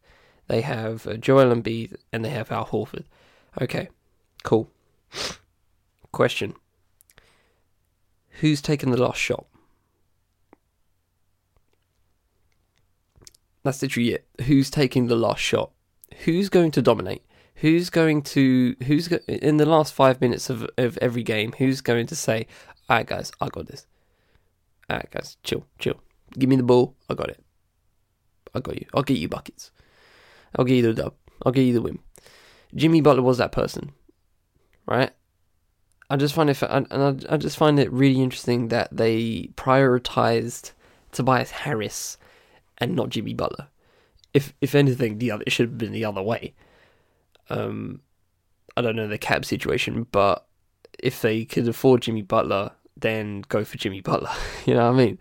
they 0.47 0.61
have 0.61 1.05
uh, 1.05 1.13
Joel 1.13 1.53
Embiid, 1.53 1.95
and 2.11 2.25
they 2.25 2.29
have 2.29 2.51
Al 2.51 2.65
Horford. 2.65 3.05
Okay, 3.61 3.89
cool. 4.43 4.71
Question: 6.11 6.55
Who's 8.41 8.61
taken 8.61 8.89
the 8.89 8.97
last 8.97 9.19
shot? 9.19 9.45
That's 13.63 13.81
literally 13.81 14.13
it. 14.13 14.27
Who's 14.45 14.69
taking 14.69 15.07
the 15.07 15.15
last 15.15 15.39
shot? 15.39 15.71
Who's 16.25 16.49
going 16.49 16.71
to 16.71 16.81
dominate? 16.81 17.23
Who's 17.55 17.89
going 17.89 18.21
to 18.23 18.75
who's 18.85 19.07
go, 19.09 19.17
in 19.27 19.57
the 19.57 19.65
last 19.65 19.93
five 19.93 20.21
minutes 20.21 20.49
of 20.49 20.67
of 20.77 20.97
every 21.01 21.23
game? 21.23 21.53
Who's 21.57 21.81
going 21.81 22.07
to 22.07 22.15
say, 22.15 22.47
"All 22.89 22.97
right, 22.97 23.05
guys, 23.05 23.31
I 23.41 23.49
got 23.49 23.67
this. 23.67 23.85
All 24.89 24.97
right, 24.97 25.11
guys, 25.11 25.37
chill, 25.43 25.65
chill. 25.77 26.01
Give 26.37 26.49
me 26.49 26.55
the 26.55 26.63
ball. 26.63 26.95
I 27.09 27.15
got 27.15 27.29
it. 27.29 27.43
I 28.55 28.61
got 28.61 28.75
you. 28.75 28.85
I'll 28.93 29.03
get 29.03 29.17
you 29.17 29.27
buckets. 29.27 29.71
I'll 30.55 30.65
get 30.65 30.77
you 30.77 30.81
the 30.83 30.93
dub. 30.93 31.13
I'll 31.45 31.51
get 31.51 31.63
you 31.63 31.73
the 31.73 31.81
win. 31.81 31.99
Jimmy 32.73 33.01
Butler 33.01 33.23
was 33.23 33.39
that 33.39 33.51
person, 33.51 33.91
right? 34.85 35.11
I 36.09 36.15
just 36.15 36.33
find 36.33 36.49
it, 36.49 36.61
and 36.61 36.87
I, 36.91 37.33
I 37.33 37.37
just 37.37 37.57
find 37.57 37.79
it 37.79 37.91
really 37.91 38.21
interesting 38.21 38.69
that 38.69 38.89
they 38.95 39.51
prioritized 39.55 40.71
Tobias 41.11 41.51
Harris 41.51 42.17
and 42.79 42.95
not 42.95 43.09
Jimmy 43.09 43.33
Butler. 43.33 43.67
If 44.33 44.53
if 44.61 44.75
anything, 44.75 45.17
the 45.17 45.31
other 45.31 45.43
it 45.45 45.51
should 45.51 45.69
have 45.69 45.77
been 45.77 45.91
the 45.91 46.05
other 46.05 46.21
way. 46.21 46.53
Um, 47.49 48.01
I 48.77 48.81
don't 48.81 48.95
know 48.95 49.07
the 49.07 49.17
cap 49.17 49.43
situation, 49.45 50.07
but 50.11 50.45
if 50.99 51.21
they 51.21 51.45
could 51.45 51.67
afford 51.67 52.03
Jimmy 52.03 52.21
Butler, 52.21 52.71
then 52.95 53.43
go 53.49 53.63
for 53.63 53.77
Jimmy 53.77 54.01
Butler. 54.01 54.31
you 54.65 54.73
know 54.73 54.91
what 54.91 54.99
I 54.99 55.05
mean? 55.05 55.19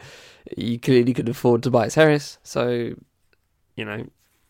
You 0.57 0.79
clearly 0.79 1.15
could 1.15 1.29
afford 1.29 1.63
Tobias 1.63 1.95
Harris, 1.95 2.39
so 2.43 2.95
you 3.77 3.85
know 3.85 4.07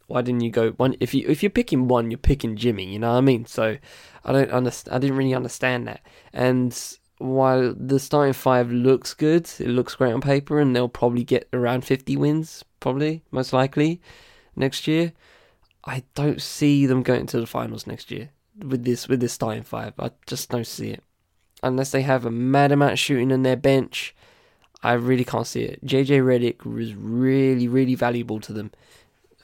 why 0.08 0.22
didn't 0.22 0.40
you 0.40 0.50
go 0.50 0.70
one? 0.72 0.96
If 1.00 1.14
you 1.14 1.24
if 1.28 1.42
you're 1.42 1.50
picking 1.50 1.86
one, 1.86 2.10
you're 2.10 2.18
picking 2.18 2.56
Jimmy. 2.56 2.86
You 2.86 2.98
know 2.98 3.12
what 3.12 3.18
I 3.18 3.20
mean? 3.20 3.46
So 3.46 3.76
I 4.24 4.32
don't 4.32 4.50
understand. 4.50 4.96
I 4.96 4.98
didn't 4.98 5.16
really 5.16 5.34
understand 5.34 5.86
that. 5.86 6.00
And 6.32 6.76
while 7.18 7.74
the 7.74 7.98
starting 7.98 8.32
five 8.32 8.72
looks 8.72 9.12
good, 9.14 9.50
it 9.58 9.68
looks 9.68 9.94
great 9.94 10.12
on 10.12 10.20
paper, 10.20 10.58
and 10.58 10.74
they'll 10.74 10.88
probably 10.88 11.24
get 11.24 11.48
around 11.52 11.84
50 11.84 12.16
wins, 12.16 12.64
probably 12.80 13.22
most 13.30 13.52
likely 13.52 14.00
next 14.56 14.86
year. 14.86 15.12
I 15.84 16.02
don't 16.14 16.42
see 16.42 16.86
them 16.86 17.02
going 17.02 17.26
to 17.26 17.40
the 17.40 17.46
finals 17.46 17.86
next 17.86 18.10
year 18.10 18.30
with 18.58 18.84
this 18.84 19.08
with 19.08 19.20
this 19.20 19.32
starting 19.32 19.62
five. 19.62 19.94
I 19.98 20.10
just 20.26 20.50
don't 20.50 20.66
see 20.66 20.90
it 20.90 21.02
unless 21.62 21.90
they 21.90 22.02
have 22.02 22.24
a 22.24 22.30
mad 22.30 22.72
amount 22.72 22.98
shooting 22.98 23.32
on 23.32 23.42
their 23.42 23.56
bench. 23.56 24.14
I 24.82 24.92
really 24.92 25.24
can't 25.24 25.46
see 25.46 25.62
it. 25.62 25.84
JJ 25.84 26.22
Redick 26.22 26.64
was 26.64 26.94
really, 26.94 27.66
really 27.66 27.96
valuable 27.96 28.38
to 28.40 28.52
them, 28.52 28.70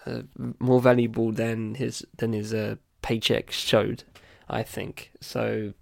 uh, 0.07 0.23
more 0.61 0.81
valuable 0.81 1.33
than 1.33 1.75
his 1.75 2.07
than 2.17 2.33
his 2.33 2.55
uh, 2.55 2.77
paycheck 3.03 3.51
showed. 3.51 4.05
I 4.49 4.63
think 4.63 5.11
so. 5.21 5.73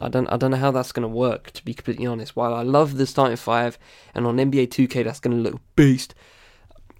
I 0.00 0.08
don't 0.08 0.26
I 0.28 0.36
don't 0.36 0.50
know 0.50 0.56
how 0.56 0.72
that's 0.72 0.92
going 0.92 1.08
to 1.08 1.08
work. 1.08 1.52
To 1.52 1.64
be 1.64 1.74
completely 1.74 2.06
honest, 2.06 2.34
while 2.34 2.54
I 2.54 2.62
love 2.62 2.96
the 2.96 3.06
starting 3.06 3.36
five, 3.36 3.78
and 4.14 4.26
on 4.26 4.38
NBA 4.38 4.68
2K 4.68 5.04
that's 5.04 5.20
going 5.20 5.36
to 5.36 5.42
look 5.42 5.60
beast, 5.76 6.14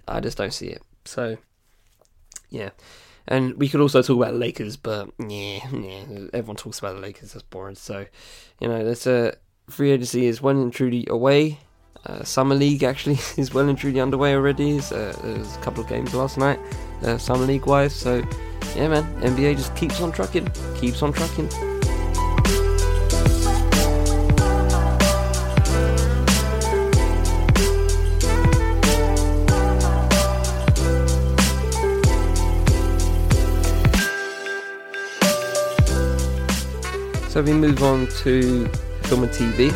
I 0.06 0.20
just 0.20 0.38
don't 0.38 0.52
see 0.52 0.68
it. 0.68 0.82
So, 1.04 1.36
yeah. 2.50 2.70
And 3.26 3.54
we 3.54 3.68
could 3.68 3.80
also 3.80 4.02
talk 4.02 4.16
about 4.16 4.32
the 4.32 4.38
Lakers, 4.38 4.76
but 4.76 5.10
yeah, 5.18 5.60
yeah, 5.72 6.04
everyone 6.32 6.56
talks 6.56 6.78
about 6.78 6.96
the 6.96 7.00
Lakers. 7.00 7.32
That's 7.32 7.42
boring. 7.42 7.74
So, 7.74 8.06
you 8.60 8.68
know, 8.68 8.84
there's 8.84 9.06
a 9.06 9.34
free 9.68 9.92
agency 9.92 10.26
is 10.26 10.42
well 10.42 10.60
and 10.60 10.72
truly 10.72 11.06
away. 11.08 11.58
Uh, 12.04 12.22
Summer 12.22 12.54
League 12.54 12.82
actually 12.82 13.14
is 13.38 13.54
well 13.54 13.68
and 13.68 13.78
truly 13.78 14.00
underway 14.00 14.34
already. 14.34 14.78
So, 14.80 15.12
there's 15.22 15.56
a 15.56 15.60
couple 15.60 15.82
of 15.82 15.88
games 15.88 16.12
last 16.12 16.36
night, 16.36 16.60
uh, 17.02 17.16
Summer 17.16 17.46
League 17.46 17.66
wise. 17.66 17.94
So, 17.94 18.22
yeah, 18.76 18.88
man, 18.88 19.04
NBA 19.22 19.56
just 19.56 19.74
keeps 19.74 20.02
on 20.02 20.12
trucking, 20.12 20.50
keeps 20.76 21.02
on 21.02 21.12
trucking. 21.12 21.73
So 37.34 37.42
we 37.42 37.52
move 37.52 37.82
on 37.82 38.06
to 38.22 38.68
film 39.08 39.24
and 39.24 39.32
TV. 39.32 39.72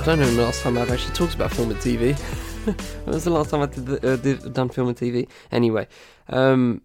I 0.00 0.04
don't 0.04 0.20
know 0.20 0.30
the 0.30 0.42
last 0.42 0.62
time 0.62 0.78
I've 0.78 0.92
actually 0.92 1.12
talked 1.12 1.34
about 1.34 1.50
film 1.50 1.72
and 1.72 1.80
TV. 1.80 2.16
when 3.04 3.14
was 3.14 3.24
the 3.24 3.30
last 3.30 3.50
time 3.50 3.62
I 3.62 3.66
did, 3.66 4.04
uh, 4.04 4.14
did 4.14 4.54
done 4.54 4.68
film 4.68 4.86
and 4.86 4.96
TV? 4.96 5.28
Anyway, 5.50 5.88
um, 6.28 6.82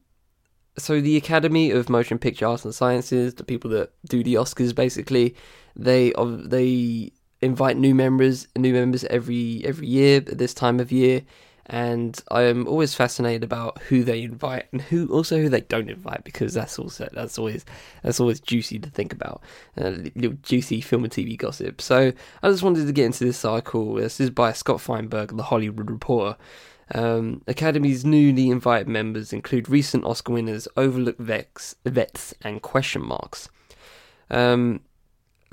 so 0.79 0.99
the 0.99 1.15
Academy 1.15 1.69
of 1.69 1.89
Motion 1.89 2.17
Picture 2.17 2.47
Arts 2.47 2.65
and 2.65 2.73
Sciences, 2.73 3.35
the 3.35 3.43
people 3.43 3.69
that 3.69 3.91
do 4.09 4.23
the 4.23 4.33
Oscars, 4.33 4.73
basically, 4.73 5.35
they 5.75 6.11
they 6.17 7.11
invite 7.39 7.77
new 7.77 7.93
members, 7.93 8.47
new 8.57 8.73
members 8.73 9.03
every 9.03 9.61
every 9.63 9.85
year 9.85 10.23
at 10.25 10.39
this 10.39 10.55
time 10.55 10.79
of 10.79 10.91
year, 10.91 11.21
and 11.67 12.21
I'm 12.29 12.67
always 12.67 12.93
fascinated 12.93 13.43
about 13.43 13.81
who 13.83 14.03
they 14.03 14.23
invite 14.23 14.65
and 14.71 14.81
who 14.81 15.07
also 15.07 15.37
who 15.37 15.49
they 15.49 15.61
don't 15.61 15.89
invite 15.89 16.23
because 16.25 16.53
that's 16.53 16.77
also 16.77 17.07
that's 17.13 17.37
always 17.37 17.63
that's 18.01 18.19
always 18.19 18.41
juicy 18.41 18.79
to 18.79 18.89
think 18.89 19.13
about, 19.13 19.41
uh, 19.79 19.91
little 20.15 20.37
juicy 20.43 20.81
film 20.81 21.05
and 21.05 21.13
TV 21.13 21.37
gossip. 21.37 21.81
So 21.81 22.11
I 22.41 22.49
just 22.49 22.63
wanted 22.63 22.85
to 22.87 22.91
get 22.91 23.05
into 23.05 23.23
this 23.23 23.45
article. 23.45 23.95
This 23.95 24.19
is 24.19 24.29
by 24.29 24.51
Scott 24.51 24.81
Feinberg, 24.81 25.37
The 25.37 25.43
Hollywood 25.43 25.89
Reporter. 25.89 26.37
Um, 26.93 27.41
Academy's 27.47 28.03
newly 28.03 28.49
invited 28.49 28.89
members 28.89 29.31
include 29.31 29.69
recent 29.69 30.03
Oscar 30.03 30.33
winners, 30.33 30.67
overlooked 30.75 31.19
vets, 31.19 31.75
vets 31.85 32.33
and 32.41 32.61
question 32.61 33.05
marks. 33.05 33.47
Um, 34.29 34.81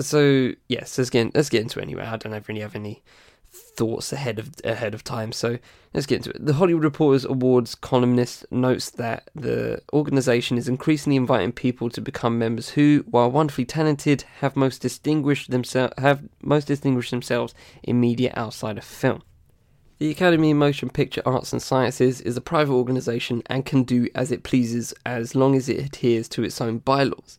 so 0.00 0.52
yes, 0.68 0.98
let's 0.98 1.10
get 1.10 1.34
let's 1.36 1.50
get 1.50 1.62
into 1.62 1.78
it 1.78 1.82
anyway. 1.82 2.04
I 2.04 2.16
don't 2.16 2.48
really 2.48 2.62
have 2.62 2.74
any 2.74 3.02
thoughts 3.52 4.12
ahead 4.12 4.38
of 4.38 4.50
ahead 4.64 4.94
of 4.94 5.02
time. 5.04 5.32
So 5.32 5.58
let's 5.92 6.06
get 6.06 6.16
into 6.16 6.30
it. 6.30 6.44
The 6.44 6.54
Hollywood 6.54 6.84
Reporters 6.84 7.24
Awards 7.24 7.74
columnist 7.74 8.44
notes 8.50 8.90
that 8.90 9.30
the 9.34 9.82
organization 9.92 10.56
is 10.58 10.68
increasingly 10.68 11.16
inviting 11.16 11.52
people 11.52 11.90
to 11.90 12.00
become 12.00 12.38
members 12.38 12.70
who, 12.70 13.04
while 13.08 13.30
wonderfully 13.30 13.64
talented, 13.64 14.24
have 14.40 14.56
most 14.56 14.80
distinguished 14.80 15.50
themselves 15.50 15.94
have 15.98 16.22
most 16.42 16.66
distinguished 16.66 17.10
themselves 17.10 17.54
in 17.82 18.00
media 18.00 18.32
outside 18.36 18.78
of 18.78 18.84
film. 18.84 19.22
The 19.98 20.10
Academy 20.10 20.52
of 20.52 20.56
Motion 20.56 20.88
Picture 20.88 21.20
Arts 21.26 21.52
and 21.52 21.60
Sciences 21.60 22.22
is 22.22 22.34
a 22.34 22.40
private 22.40 22.72
organisation 22.72 23.42
and 23.46 23.66
can 23.66 23.82
do 23.82 24.08
as 24.14 24.32
it 24.32 24.44
pleases 24.44 24.94
as 25.04 25.34
long 25.34 25.54
as 25.54 25.68
it 25.68 25.78
adheres 25.78 26.26
to 26.30 26.42
its 26.42 26.58
own 26.58 26.78
bylaws. 26.78 27.38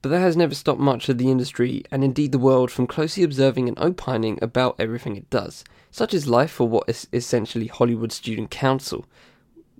But 0.00 0.10
that 0.10 0.20
has 0.20 0.36
never 0.36 0.54
stopped 0.54 0.80
much 0.80 1.08
of 1.08 1.18
the 1.18 1.30
industry, 1.30 1.82
and 1.90 2.04
indeed 2.04 2.30
the 2.32 2.38
world, 2.38 2.70
from 2.70 2.86
closely 2.86 3.24
observing 3.24 3.68
and 3.68 3.78
opining 3.78 4.38
about 4.40 4.76
everything 4.78 5.16
it 5.16 5.28
does. 5.28 5.64
Such 5.90 6.14
is 6.14 6.28
life 6.28 6.52
for 6.52 6.68
what 6.68 6.88
is 6.88 7.08
essentially 7.12 7.66
Hollywood 7.66 8.12
Student 8.12 8.50
Council. 8.50 9.06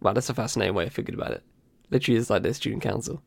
Wow, 0.01 0.13
that's 0.13 0.31
a 0.31 0.35
fascinating 0.35 0.75
way 0.75 0.87
of 0.87 0.93
thinking 0.93 1.15
about 1.15 1.33
it. 1.33 1.43
Literally, 1.91 2.19
it's 2.19 2.31
like 2.31 2.43
their 2.43 2.55
student 2.55 2.83
council. 2.83 3.23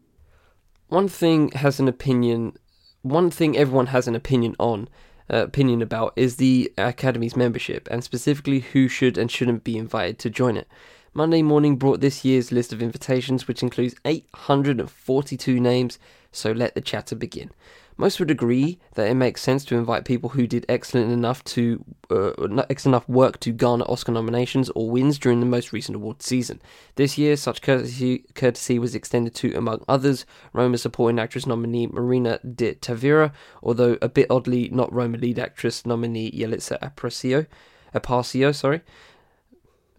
One 0.89 1.07
thing 1.07 1.51
has 1.51 1.79
an 1.79 1.87
opinion, 1.87 2.57
one 3.01 3.31
thing 3.31 3.57
everyone 3.57 3.87
has 3.87 4.07
an 4.07 4.15
opinion 4.15 4.55
on, 4.59 4.89
uh, 5.31 5.37
opinion 5.37 5.81
about 5.81 6.11
is 6.17 6.35
the 6.35 6.71
Academy's 6.77 7.37
membership, 7.37 7.87
and 7.89 8.03
specifically 8.03 8.59
who 8.59 8.89
should 8.89 9.17
and 9.17 9.31
shouldn't 9.31 9.63
be 9.63 9.77
invited 9.77 10.19
to 10.19 10.29
join 10.29 10.57
it. 10.57 10.67
Monday 11.13 11.41
morning 11.41 11.77
brought 11.77 12.01
this 12.01 12.23
year's 12.25 12.51
list 12.51 12.73
of 12.73 12.81
invitations, 12.81 13.47
which 13.47 13.63
includes 13.63 13.95
842 14.05 15.59
names, 15.59 15.99
so 16.31 16.51
let 16.51 16.75
the 16.75 16.81
chatter 16.81 17.15
begin. 17.15 17.51
Most 17.97 18.19
would 18.19 18.31
agree 18.31 18.79
that 18.95 19.07
it 19.07 19.13
makes 19.13 19.41
sense 19.41 19.63
to 19.65 19.77
invite 19.77 20.05
people 20.05 20.29
who 20.29 20.47
did 20.47 20.65
excellent 20.67 21.11
enough 21.11 21.43
to 21.43 21.83
uh, 22.09 22.31
excellent 22.69 22.95
enough 22.95 23.07
work 23.07 23.39
to 23.41 23.51
garner 23.51 23.85
Oscar 23.85 24.11
nominations 24.11 24.71
or 24.71 24.89
wins 24.89 25.19
during 25.19 25.39
the 25.39 25.45
most 25.45 25.71
recent 25.71 25.95
award 25.95 26.23
season. 26.23 26.61
This 26.95 27.17
year, 27.17 27.35
such 27.35 27.61
courtesy, 27.61 28.25
courtesy 28.33 28.79
was 28.79 28.95
extended 28.95 29.35
to, 29.35 29.53
among 29.55 29.83
others, 29.87 30.25
Roma 30.51 30.77
supporting 30.79 31.19
actress 31.19 31.45
nominee 31.45 31.87
Marina 31.87 32.39
de 32.39 32.73
Tavira, 32.73 33.33
although 33.61 33.97
a 34.01 34.09
bit 34.09 34.31
oddly, 34.31 34.69
not 34.69 34.91
Roma 34.91 35.17
lead 35.17 35.37
actress 35.37 35.85
nominee 35.85 36.31
Yalitza 36.31 36.79
Aparicio, 36.79 37.45
Aparicio, 37.93 38.55
sorry. 38.55 38.81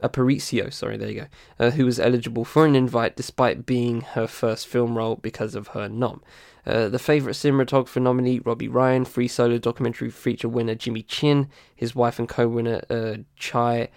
Aparicio, 0.02 0.72
sorry, 0.72 0.96
there 0.96 1.10
you 1.10 1.20
go, 1.20 1.26
uh, 1.58 1.70
who 1.70 1.84
was 1.84 2.00
eligible 2.00 2.44
for 2.44 2.66
an 2.66 2.74
invite 2.74 3.16
despite 3.16 3.64
being 3.66 4.00
her 4.00 4.26
first 4.26 4.66
film 4.66 4.96
role 4.96 5.16
because 5.16 5.54
of 5.54 5.68
her 5.68 5.88
nom. 5.88 6.22
Uh, 6.66 6.88
the 6.88 6.98
favourite 6.98 7.34
cinematographer 7.34 8.00
nominee, 8.00 8.38
Robbie 8.38 8.68
Ryan, 8.68 9.04
free 9.04 9.28
solo 9.28 9.58
documentary 9.58 10.10
feature 10.10 10.48
winner 10.48 10.74
Jimmy 10.74 11.02
Chin, 11.02 11.48
his 11.74 11.94
wife 11.94 12.18
and 12.18 12.28
co 12.28 12.48
winner 12.48 12.82
uh, 12.88 13.16
Chai 13.36 13.88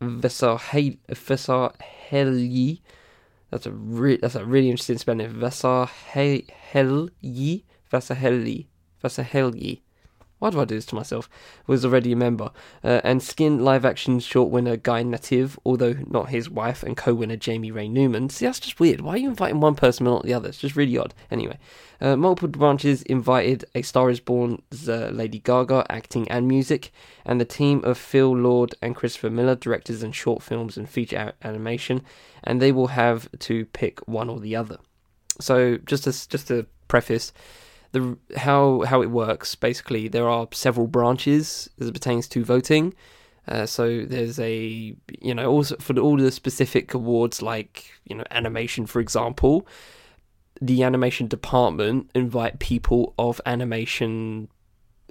Vasarhelyi. 0.00 0.98
That's 3.50 3.66
a 3.66 3.72
re- 3.72 4.16
that's 4.16 4.34
a 4.34 4.44
really 4.44 4.70
interesting 4.70 4.98
spelling. 4.98 5.30
Vasarhelyi. 5.32 6.48
Vasarhelyi. 7.92 8.66
Vasarhelyi 9.02 9.80
why 10.38 10.50
do 10.50 10.60
I 10.60 10.64
do 10.64 10.74
this 10.74 10.86
to 10.86 10.94
myself? 10.94 11.28
Was 11.66 11.84
already 11.84 12.12
a 12.12 12.16
member. 12.16 12.50
Uh, 12.82 13.00
and 13.04 13.22
Skin 13.22 13.64
live 13.64 13.84
action 13.84 14.20
short 14.20 14.50
winner 14.50 14.76
Guy 14.76 15.02
Nativ, 15.02 15.56
although 15.64 15.96
not 16.06 16.28
his 16.28 16.50
wife, 16.50 16.82
and 16.82 16.96
co 16.96 17.14
winner 17.14 17.38
Jaime 17.42 17.70
Ray 17.70 17.88
Newman. 17.88 18.28
See, 18.28 18.44
that's 18.44 18.60
just 18.60 18.80
weird. 18.80 19.00
Why 19.00 19.14
are 19.14 19.18
you 19.18 19.28
inviting 19.30 19.60
one 19.60 19.74
person 19.74 20.04
but 20.04 20.10
not 20.10 20.24
the 20.24 20.34
other? 20.34 20.48
It's 20.48 20.58
just 20.58 20.76
really 20.76 20.98
odd. 20.98 21.14
Anyway, 21.30 21.58
uh, 22.00 22.16
multiple 22.16 22.48
branches 22.48 23.02
invited 23.02 23.64
A 23.74 23.82
Star 23.82 24.10
is 24.10 24.20
Born's 24.20 24.88
uh, 24.88 25.10
Lady 25.12 25.38
Gaga, 25.38 25.86
acting 25.88 26.28
and 26.30 26.46
music, 26.46 26.92
and 27.24 27.40
the 27.40 27.46
team 27.46 27.82
of 27.84 27.96
Phil 27.96 28.36
Lord 28.36 28.74
and 28.82 28.94
Christopher 28.94 29.30
Miller, 29.30 29.54
directors 29.54 30.02
and 30.02 30.14
short 30.14 30.42
films 30.42 30.76
and 30.76 30.88
feature 30.88 31.32
animation, 31.42 32.02
and 32.42 32.60
they 32.60 32.72
will 32.72 32.88
have 32.88 33.28
to 33.38 33.64
pick 33.66 34.06
one 34.06 34.28
or 34.28 34.40
the 34.40 34.56
other. 34.56 34.78
So, 35.40 35.78
just 35.78 36.04
to, 36.04 36.28
just 36.28 36.48
to 36.48 36.66
preface, 36.88 37.32
the 37.94 38.18
how 38.36 38.82
how 38.82 39.00
it 39.00 39.10
works. 39.10 39.54
Basically 39.54 40.08
there 40.08 40.28
are 40.28 40.46
several 40.52 40.86
branches 40.86 41.70
as 41.80 41.88
it 41.88 41.92
pertains 41.94 42.28
to 42.28 42.44
voting. 42.44 42.92
Uh, 43.46 43.66
so 43.66 44.04
there's 44.04 44.38
a 44.38 44.94
you 45.20 45.34
know 45.34 45.50
also 45.50 45.76
for 45.76 45.98
all 45.98 46.16
the 46.16 46.30
specific 46.30 46.92
awards 46.92 47.40
like 47.40 47.90
you 48.04 48.16
know 48.16 48.24
animation 48.30 48.84
for 48.84 49.00
example, 49.00 49.66
the 50.60 50.82
animation 50.82 51.26
department 51.28 52.10
invite 52.14 52.58
people 52.58 53.14
of 53.18 53.40
animation 53.46 54.48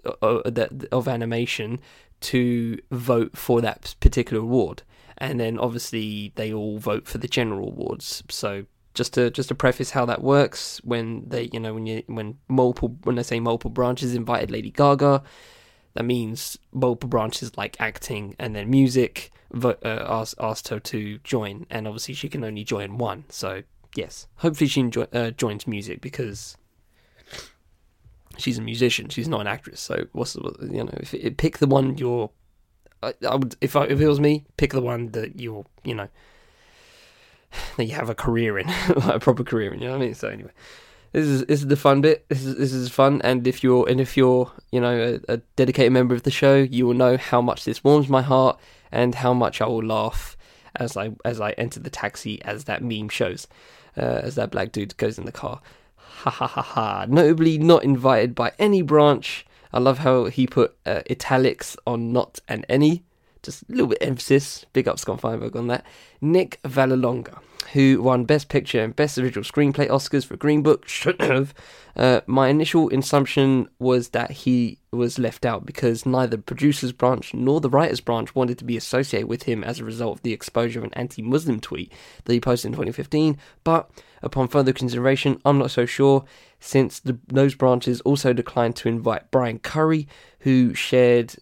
uh, 0.06 0.10
uh 0.22 0.50
that 0.50 0.86
of 0.92 1.08
animation 1.08 1.80
to 2.22 2.78
vote 2.92 3.38
for 3.38 3.62
that 3.62 3.96
particular 4.00 4.42
award, 4.42 4.84
and 5.18 5.40
then 5.40 5.58
obviously 5.58 6.34
they 6.36 6.52
all 6.52 6.78
vote 6.80 7.08
for 7.08 7.18
the 7.20 7.28
general 7.28 7.70
awards. 7.70 8.24
So 8.30 8.66
just 8.94 9.14
to 9.14 9.32
just 9.32 9.50
to 9.50 9.56
preface 9.56 9.92
how 9.92 10.06
that 10.06 10.22
works, 10.22 10.80
when 10.84 11.28
they 11.28 11.50
you 11.52 11.60
know 11.60 11.74
when 11.74 11.86
you 11.86 12.04
when 12.08 12.38
multiple 12.48 12.96
when 13.04 13.18
I 13.20 13.24
say 13.24 13.40
multiple 13.40 13.72
branches 13.72 14.16
invited 14.16 14.52
Lady 14.52 14.72
Gaga, 14.72 15.24
that 15.94 16.04
means 16.04 16.58
multiple 16.72 17.10
branches 17.10 17.58
like 17.58 17.80
acting 17.80 18.36
and 18.40 18.56
then 18.56 18.70
music 18.70 19.32
uh, 19.64 19.76
asked 19.86 20.36
asked 20.40 20.68
her 20.70 20.80
to 20.80 21.20
join, 21.20 21.66
and 21.70 21.88
obviously 21.88 22.14
she 22.14 22.30
can 22.30 22.44
only 22.44 22.64
join 22.64 22.98
one. 22.98 23.26
So 23.30 23.64
yes, 23.96 24.28
hopefully 24.38 24.68
she 24.68 24.82
enjoy, 24.82 25.08
uh, 25.14 25.32
joins 25.32 25.68
music 25.68 26.02
because 26.02 26.58
she's 28.38 28.58
a 28.58 28.62
musician. 28.62 29.10
She's 29.10 29.28
not 29.28 29.42
an 29.42 29.48
actress. 29.48 29.80
So 29.80 30.06
what's 30.12 30.34
the, 30.34 30.54
you 30.62 30.84
know 30.84 30.94
if 31.00 31.14
it, 31.14 31.38
pick 31.38 31.58
the 31.60 31.68
one 31.68 31.98
you're. 31.98 32.30
I, 33.02 33.14
I 33.28 33.36
would 33.36 33.56
if 33.62 33.76
I, 33.76 33.86
if 33.86 34.00
it 34.00 34.08
was 34.08 34.20
me, 34.20 34.46
pick 34.58 34.72
the 34.72 34.82
one 34.82 35.12
that 35.12 35.40
you're 35.40 35.66
you 35.84 35.96
know 35.96 36.08
that 37.78 37.86
you 37.86 37.96
have 37.96 38.10
a 38.10 38.16
career 38.16 38.60
in, 38.60 38.68
like 38.96 39.16
a 39.16 39.20
proper 39.20 39.44
career 39.44 39.74
in. 39.74 39.80
You 39.80 39.88
know 39.88 39.94
what 39.94 40.02
I 40.02 40.06
mean? 40.06 40.16
So 40.16 40.30
anyway, 40.30 40.52
this 41.12 41.26
is 41.26 41.46
this 41.46 41.62
is 41.62 41.68
the 41.68 41.76
fun 41.76 42.02
bit. 42.02 42.28
This 42.30 42.44
is 42.44 42.58
this 42.58 42.74
is 42.74 42.90
fun, 42.90 43.22
and 43.24 43.48
if 43.48 43.64
you're 43.64 43.88
and 43.88 44.02
if 44.02 44.18
you're 44.18 44.52
you 44.72 44.82
know 44.82 45.20
a, 45.28 45.34
a 45.34 45.38
dedicated 45.56 45.92
member 45.92 46.16
of 46.16 46.24
the 46.24 46.32
show, 46.32 46.56
you 46.56 46.88
will 46.88 46.94
know 46.94 47.18
how 47.18 47.42
much 47.42 47.66
this 47.66 47.84
warms 47.84 48.10
my 48.10 48.22
heart 48.22 48.60
and 48.92 49.16
how 49.16 49.34
much 49.34 49.62
I 49.62 49.66
will 49.66 49.84
laugh 49.84 50.38
as 50.76 50.98
I 50.98 51.12
as 51.24 51.40
I 51.40 51.52
enter 51.52 51.80
the 51.80 51.90
taxi 51.90 52.42
as 52.44 52.66
that 52.66 52.84
meme 52.84 53.10
shows, 53.10 53.48
uh, 53.98 54.22
as 54.24 54.36
that 54.36 54.52
black 54.52 54.72
dude 54.72 54.98
goes 54.98 55.18
in 55.18 55.26
the 55.26 55.32
car. 55.32 55.62
Ha 55.98 56.30
ha 56.30 56.48
ha 56.48 56.62
ha! 56.62 57.06
Notably 57.08 57.58
not 57.58 57.84
invited 57.84 58.34
by 58.34 58.54
any 58.58 58.82
branch. 58.82 59.46
I 59.72 59.80
love 59.80 60.00
how 60.00 60.26
he 60.26 60.46
put 60.46 60.76
uh, 60.86 61.02
italics 61.10 61.76
on 61.86 62.14
not 62.14 62.40
and 62.48 62.66
any. 62.70 63.04
Just 63.44 63.64
a 63.64 63.66
little 63.70 63.88
bit 63.88 64.02
of 64.02 64.08
emphasis. 64.08 64.66
Big 64.74 64.88
up 64.88 64.98
Scott 64.98 65.22
Feinberg 65.22 65.56
on 65.56 65.68
that. 65.68 65.86
Nick 66.22 66.60
Vallelonga 66.64 67.40
who 67.72 68.02
won 68.02 68.26
Best 68.26 68.50
Picture 68.50 68.84
and 68.84 68.96
Best 68.96 69.18
Original 69.18 69.44
Screenplay 69.44 69.88
Oscars 69.88 70.26
for 70.26 70.36
Green 70.38 70.62
Book, 70.62 70.88
should 70.88 71.20
have. 71.22 71.54
Uh, 71.96 72.22
my 72.26 72.48
initial 72.48 72.90
assumption 72.90 73.68
was 73.80 74.10
that 74.10 74.32
he 74.32 74.80
was 74.92 75.20
left 75.20 75.46
out 75.46 75.66
because 75.66 76.06
neither 76.06 76.38
the 76.38 76.42
producers 76.42 76.92
branch 76.92 77.34
nor 77.34 77.62
the 77.62 77.70
writers 77.70 78.00
branch 78.00 78.34
wanted 78.34 78.58
to 78.58 78.64
be 78.64 78.76
associated 78.76 79.28
with 79.28 79.44
him 79.44 79.64
as 79.64 79.80
a 79.80 79.86
result 79.86 80.18
of 80.18 80.24
the 80.24 80.34
exposure 80.34 80.80
of 80.80 80.86
an 80.86 80.94
anti-Muslim 80.94 81.60
tweet 81.60 81.92
that 82.26 82.34
he 82.34 82.40
posted 82.40 82.70
in 82.70 82.74
2015. 82.74 83.38
But 83.64 83.90
upon 84.22 84.48
further 84.48 84.74
consideration, 84.74 85.40
I'm 85.46 85.60
not 85.60 85.72
so 85.72 85.86
sure 85.86 86.26
since 86.60 87.00
the, 87.00 87.20
those 87.28 87.56
branches 87.56 88.02
also 88.02 88.34
declined 88.34 88.76
to 88.78 88.90
invite 88.90 89.30
Brian 89.32 89.60
Currie, 89.60 90.08
who 90.40 90.74
shared 90.74 91.36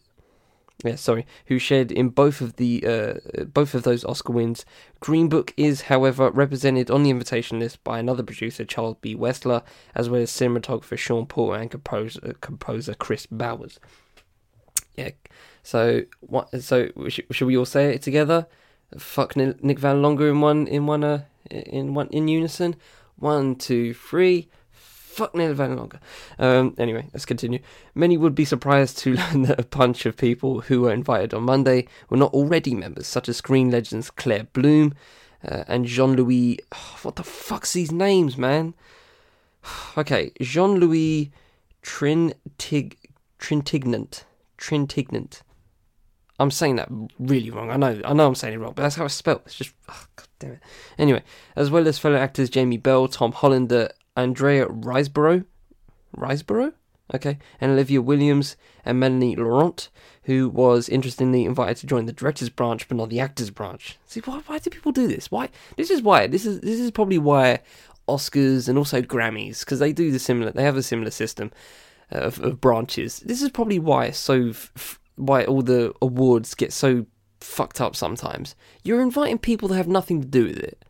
yeah, 0.84 0.96
sorry, 0.96 1.26
who 1.46 1.60
shared 1.60 1.92
in 1.92 2.10
both 2.10 2.42
of 2.42 2.56
the 2.56 2.84
uh, 2.86 3.44
both 3.46 3.74
of 3.74 3.84
those 3.84 4.04
Oscar 4.06 4.34
wins. 4.34 4.66
Green 5.00 5.30
Book 5.30 5.54
is, 5.58 5.82
however, 5.84 6.32
represented 6.32 6.90
on 6.90 7.04
the 7.04 7.10
invitation 7.10 7.60
list 7.60 7.84
by 7.84 8.00
another 8.00 8.24
producer, 8.24 8.66
Charles 8.66 8.98
B. 9.02 9.16
Wessler, 9.16 9.64
as 9.94 10.10
well 10.10 10.22
as 10.22 10.32
cinematographer 10.32 10.98
Sean 10.98 11.26
Porter 11.26 11.62
and 11.62 11.70
composer, 11.70 12.36
composer 12.42 12.94
Kris 12.96 13.26
Bowers. 13.28 13.80
Yeah, 14.96 15.12
so 15.64 16.04
what? 16.22 16.62
So 16.62 16.90
should, 17.10 17.42
we 17.42 17.58
all 17.58 17.66
say 17.66 17.94
it 17.94 18.02
together? 18.02 18.48
Fuck 18.98 19.36
Nick 19.36 19.80
Vallelonga 19.80 20.30
in 20.30 20.42
one 20.42 20.68
in 20.68 20.86
one 20.86 21.04
uh, 21.04 21.24
in 21.50 21.94
one 21.94 22.08
in 22.08 22.28
unison. 22.28 22.76
One, 23.18 23.56
two, 23.56 23.94
three 23.94 24.50
fuck 25.12 25.36
Neil 25.36 25.54
Vallelonga. 25.54 26.00
Um, 26.40 26.76
anyway, 26.78 27.08
let's 27.14 27.26
continue. 27.26 27.60
Many 27.94 28.18
would 28.18 28.34
be 28.34 28.46
surprised 28.46 28.98
to 29.00 29.14
learn 29.16 29.44
that 29.44 29.60
a 29.60 29.66
bunch 29.66 30.06
of 30.06 30.18
people 30.18 30.62
who 30.62 30.82
were 30.82 30.94
invited 30.94 31.34
on 31.34 31.44
Monday 31.44 31.88
were 32.10 32.18
not 32.18 32.34
already 32.34 32.74
members, 32.74 33.08
such 33.08 33.30
as 33.30 33.38
screen 33.38 33.70
legends 33.70 34.10
Claire 34.10 34.48
Bloom 34.54 34.94
uh, 35.48 35.64
and 35.68 35.86
Jean 35.86 36.16
Louis. 36.16 36.60
Oh, 36.72 37.00
what 37.04 37.18
the 37.18 37.24
fuck's 37.24 37.74
these 37.74 37.92
names, 37.92 38.38
man? 38.38 38.74
okay, 39.98 40.32
Jean 40.42 40.80
Louis 40.80 41.32
Trintig 41.84 42.96
Trintignant. 43.40 44.24
Trintignant. 44.58 45.42
I'm 46.40 46.52
saying 46.52 46.78
that 46.78 46.90
really 47.20 47.52
wrong. 47.52 47.70
I 47.70 47.78
know, 47.78 48.02
I 48.04 48.14
know, 48.14 48.28
I'm 48.28 48.36
saying 48.36 48.56
it 48.56 48.58
wrong, 48.58 48.74
but 48.76 48.82
that's 48.82 48.96
how 48.96 49.06
it's 49.06 49.14
spelled. 49.14 49.42
It's 49.46 49.56
just, 49.56 49.74
oh, 49.90 50.06
god 50.16 50.28
damn 50.40 50.52
it. 50.54 50.60
Anyway, 50.98 51.22
as 51.56 51.70
well 51.70 51.88
as 51.88 52.00
fellow 52.00 52.18
actors 52.18 52.50
Jamie 52.50 52.78
Bell, 52.78 53.08
Tom 53.08 53.32
Hollander, 53.32 53.92
Andrea 54.16 54.66
Riseborough, 54.68 55.46
Riseborough, 56.16 56.74
okay, 57.14 57.38
and 57.60 57.72
Olivia 57.72 58.02
Williams 58.02 58.58
and 58.84 59.00
Melanie 59.00 59.36
Laurent, 59.36 59.90
who 60.24 60.50
was 60.50 60.90
interestingly 60.90 61.46
invited 61.46 61.78
to 61.78 61.88
join 61.88 62.06
the 62.06 62.14
directors 62.14 62.50
branch 62.50 62.88
but 62.88 62.98
not 62.98 63.10
the 63.10 63.20
actors 63.20 63.50
branch. 63.50 63.98
See, 64.06 64.20
why, 64.22 64.42
why 64.46 64.60
do 64.60 64.70
people 64.70 64.92
do 64.92 65.08
this? 65.08 65.32
Why? 65.32 65.50
This 65.78 65.90
is 65.90 66.02
why. 66.02 66.28
This 66.28 66.46
is 66.46 66.60
this 66.62 66.80
is 66.80 66.92
probably 66.92 67.18
why 67.18 67.60
Oscars 68.08 68.68
and 68.68 68.78
also 68.78 69.02
Grammys 69.02 69.62
because 69.62 69.80
they 69.80 69.94
do 69.94 70.12
the 70.12 70.20
similar. 70.20 70.52
They 70.52 70.64
have 70.64 70.78
a 70.78 70.84
similar 70.84 71.12
system 71.12 71.52
of, 72.10 72.40
of 72.40 72.60
branches. 72.60 73.20
This 73.20 73.42
is 73.42 73.50
probably 73.50 73.80
why 73.80 74.12
so 74.12 74.50
f- 74.50 75.00
why 75.16 75.46
all 75.46 75.62
the 75.62 75.94
awards 76.02 76.54
get 76.56 76.74
so 76.74 77.06
fucked 77.40 77.82
up 77.82 77.96
sometimes. 77.96 78.56
You're 78.84 79.02
inviting 79.02 79.38
people 79.38 79.70
that 79.70 79.76
have 79.76 79.88
nothing 79.88 80.22
to 80.22 80.28
do 80.28 80.46
with 80.46 80.58
it. 80.58 80.84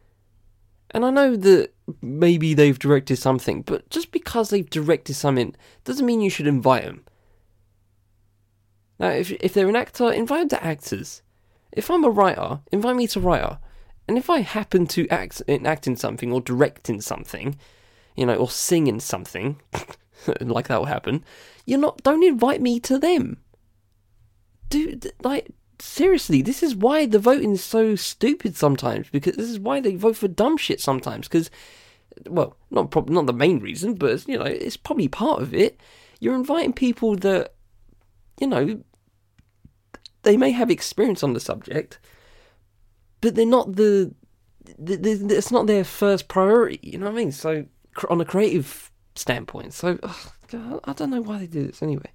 And 0.91 1.05
I 1.05 1.09
know 1.09 1.35
that 1.37 1.71
maybe 2.01 2.53
they've 2.53 2.77
directed 2.77 3.17
something, 3.17 3.61
but 3.61 3.89
just 3.89 4.11
because 4.11 4.49
they've 4.49 4.69
directed 4.69 5.13
something 5.13 5.55
doesn't 5.83 6.05
mean 6.05 6.21
you 6.21 6.29
should 6.29 6.47
invite 6.47 6.83
them. 6.83 7.03
Now, 8.99 9.09
if 9.09 9.31
if 9.31 9.53
they're 9.53 9.69
an 9.69 9.75
actor, 9.75 10.11
invite 10.11 10.49
them 10.49 10.59
to 10.59 10.63
actors. 10.63 11.21
If 11.71 11.89
I'm 11.89 12.03
a 12.03 12.09
writer, 12.09 12.59
invite 12.71 12.95
me 12.95 13.07
to 13.07 13.19
writer. 13.19 13.59
And 14.07 14.17
if 14.17 14.29
I 14.29 14.39
happen 14.39 14.87
to 14.87 15.07
act 15.09 15.41
in, 15.47 15.65
act 15.65 15.87
in 15.87 15.95
something 15.95 16.31
or 16.31 16.41
direct 16.41 16.89
in 16.89 17.01
something, 17.01 17.57
you 18.15 18.25
know, 18.25 18.35
or 18.35 18.49
sing 18.49 18.87
in 18.87 18.99
something, 18.99 19.59
like 20.41 20.67
that 20.67 20.79
will 20.79 20.85
happen, 20.85 21.23
you're 21.65 21.79
not. 21.79 22.03
Don't 22.03 22.23
invite 22.23 22.61
me 22.61 22.79
to 22.81 22.99
them. 22.99 23.37
Do 24.69 24.99
like 25.23 25.51
seriously, 25.81 26.41
this 26.41 26.61
is 26.63 26.75
why 26.75 27.05
the 27.05 27.19
voting 27.19 27.53
is 27.53 27.63
so 27.63 27.95
stupid 27.95 28.55
sometimes. 28.55 29.09
Because 29.09 29.35
this 29.35 29.49
is 29.49 29.59
why 29.59 29.79
they 29.79 29.95
vote 29.95 30.17
for 30.17 30.27
dumb 30.27 30.57
shit 30.57 30.79
sometimes. 30.79 31.27
Because, 31.27 31.49
well, 32.29 32.57
not 32.69 32.91
prob- 32.91 33.09
not 33.09 33.25
the 33.25 33.33
main 33.33 33.59
reason, 33.59 33.95
but 33.95 34.27
you 34.27 34.37
know, 34.37 34.45
it's 34.45 34.77
probably 34.77 35.07
part 35.07 35.41
of 35.41 35.53
it. 35.53 35.79
You're 36.19 36.35
inviting 36.35 36.73
people 36.73 37.15
that, 37.17 37.53
you 38.39 38.47
know, 38.47 38.81
they 40.23 40.37
may 40.37 40.51
have 40.51 40.69
experience 40.69 41.23
on 41.23 41.33
the 41.33 41.39
subject, 41.39 41.99
but 43.21 43.35
they're 43.35 43.45
not 43.45 43.75
the. 43.75 44.13
It's 44.77 45.51
not 45.51 45.67
their 45.67 45.83
first 45.83 46.27
priority. 46.27 46.79
You 46.83 46.99
know 46.99 47.05
what 47.05 47.13
I 47.13 47.15
mean? 47.15 47.31
So 47.31 47.65
on 48.09 48.21
a 48.21 48.25
creative 48.25 48.91
standpoint, 49.15 49.73
so 49.73 49.97
ugh, 50.03 50.79
I 50.83 50.93
don't 50.93 51.09
know 51.09 51.21
why 51.21 51.39
they 51.39 51.47
do 51.47 51.65
this 51.65 51.81
anyway 51.81 52.11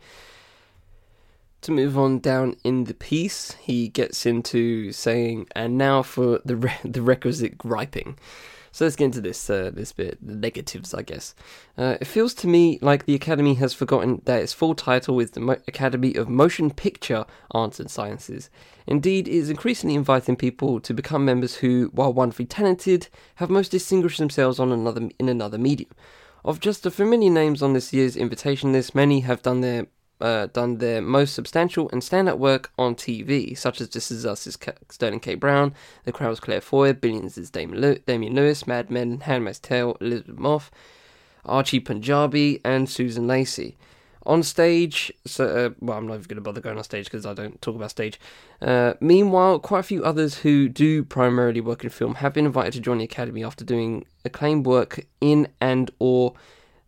to 1.66 1.72
move 1.72 1.98
on 1.98 2.20
down 2.20 2.54
in 2.62 2.84
the 2.84 2.94
piece, 2.94 3.52
he 3.60 3.88
gets 3.88 4.24
into 4.24 4.92
saying, 4.92 5.48
"And 5.56 5.76
now 5.76 6.02
for 6.02 6.40
the 6.44 6.56
re- 6.56 6.78
the 6.84 7.02
requisite 7.02 7.58
griping." 7.58 8.18
So 8.76 8.84
let's 8.84 8.94
get 8.94 9.06
into 9.06 9.22
this 9.22 9.48
uh, 9.48 9.70
this 9.72 9.94
bit, 9.94 10.18
the 10.20 10.34
negatives, 10.34 10.92
I 10.92 11.00
guess. 11.00 11.34
Uh, 11.78 11.96
it 11.98 12.06
feels 12.06 12.34
to 12.34 12.46
me 12.46 12.78
like 12.82 13.06
the 13.06 13.14
Academy 13.14 13.54
has 13.54 13.72
forgotten 13.72 14.20
that 14.26 14.42
its 14.42 14.52
full 14.52 14.74
title 14.74 15.18
is 15.18 15.30
the 15.30 15.40
Mo- 15.40 15.62
Academy 15.66 16.14
of 16.14 16.28
Motion 16.28 16.70
Picture 16.70 17.24
Arts 17.52 17.80
and 17.80 17.90
Sciences. 17.90 18.50
Indeed, 18.86 19.28
it 19.28 19.34
is 19.34 19.48
increasingly 19.48 19.94
inviting 19.94 20.36
people 20.36 20.78
to 20.80 20.92
become 20.92 21.24
members 21.24 21.54
who, 21.54 21.90
while 21.94 22.12
wonderfully 22.12 22.44
talented, 22.44 23.08
have 23.36 23.48
most 23.48 23.70
distinguished 23.70 24.18
themselves 24.18 24.60
on 24.60 24.70
another 24.70 25.08
in 25.18 25.30
another 25.30 25.56
medium. 25.56 25.92
Of 26.44 26.60
just 26.60 26.82
the 26.82 26.90
familiar 26.90 27.30
names 27.30 27.62
on 27.62 27.72
this 27.72 27.94
year's 27.94 28.14
invitation 28.14 28.74
list, 28.74 28.94
many 28.94 29.20
have 29.20 29.40
done 29.40 29.62
their 29.62 29.86
uh, 30.20 30.46
done 30.46 30.78
their 30.78 31.02
most 31.02 31.34
substantial 31.34 31.88
and 31.90 32.02
standout 32.02 32.38
work 32.38 32.70
on 32.78 32.94
TV, 32.94 33.56
such 33.56 33.80
as 33.80 33.88
This 33.90 34.10
Is 34.10 34.24
Us' 34.24 34.46
is 34.46 34.58
Sterling 34.90 35.20
K. 35.20 35.34
Brown, 35.34 35.74
The 36.04 36.12
Crown's 36.12 36.40
Claire 36.40 36.60
Foy, 36.60 36.92
Billions' 36.92 37.50
Damian, 37.50 38.00
Damian 38.06 38.34
Lewis, 38.34 38.66
Mad 38.66 38.90
Men, 38.90 39.20
Handmaid's 39.20 39.58
Tale, 39.58 39.96
Elisabeth 40.00 40.38
Moss, 40.38 40.70
Archie 41.44 41.80
Panjabi, 41.80 42.60
and 42.64 42.88
Susan 42.88 43.26
Lacy. 43.26 43.76
On 44.24 44.42
stage, 44.42 45.12
so 45.24 45.46
uh, 45.46 45.70
well, 45.80 45.98
I'm 45.98 46.08
not 46.08 46.14
even 46.14 46.24
going 46.24 46.36
to 46.36 46.40
bother 46.40 46.60
going 46.60 46.76
on 46.76 46.82
stage 46.82 47.04
because 47.04 47.24
I 47.24 47.32
don't 47.32 47.62
talk 47.62 47.76
about 47.76 47.90
stage. 47.90 48.18
Uh, 48.60 48.94
meanwhile, 48.98 49.60
quite 49.60 49.80
a 49.80 49.84
few 49.84 50.02
others 50.02 50.38
who 50.38 50.68
do 50.68 51.04
primarily 51.04 51.60
work 51.60 51.84
in 51.84 51.90
film 51.90 52.16
have 52.16 52.32
been 52.32 52.44
invited 52.44 52.72
to 52.72 52.80
join 52.80 52.98
the 52.98 53.04
academy 53.04 53.44
after 53.44 53.64
doing 53.64 54.04
acclaimed 54.24 54.66
work 54.66 55.06
in 55.20 55.46
and 55.60 55.92
or 56.00 56.34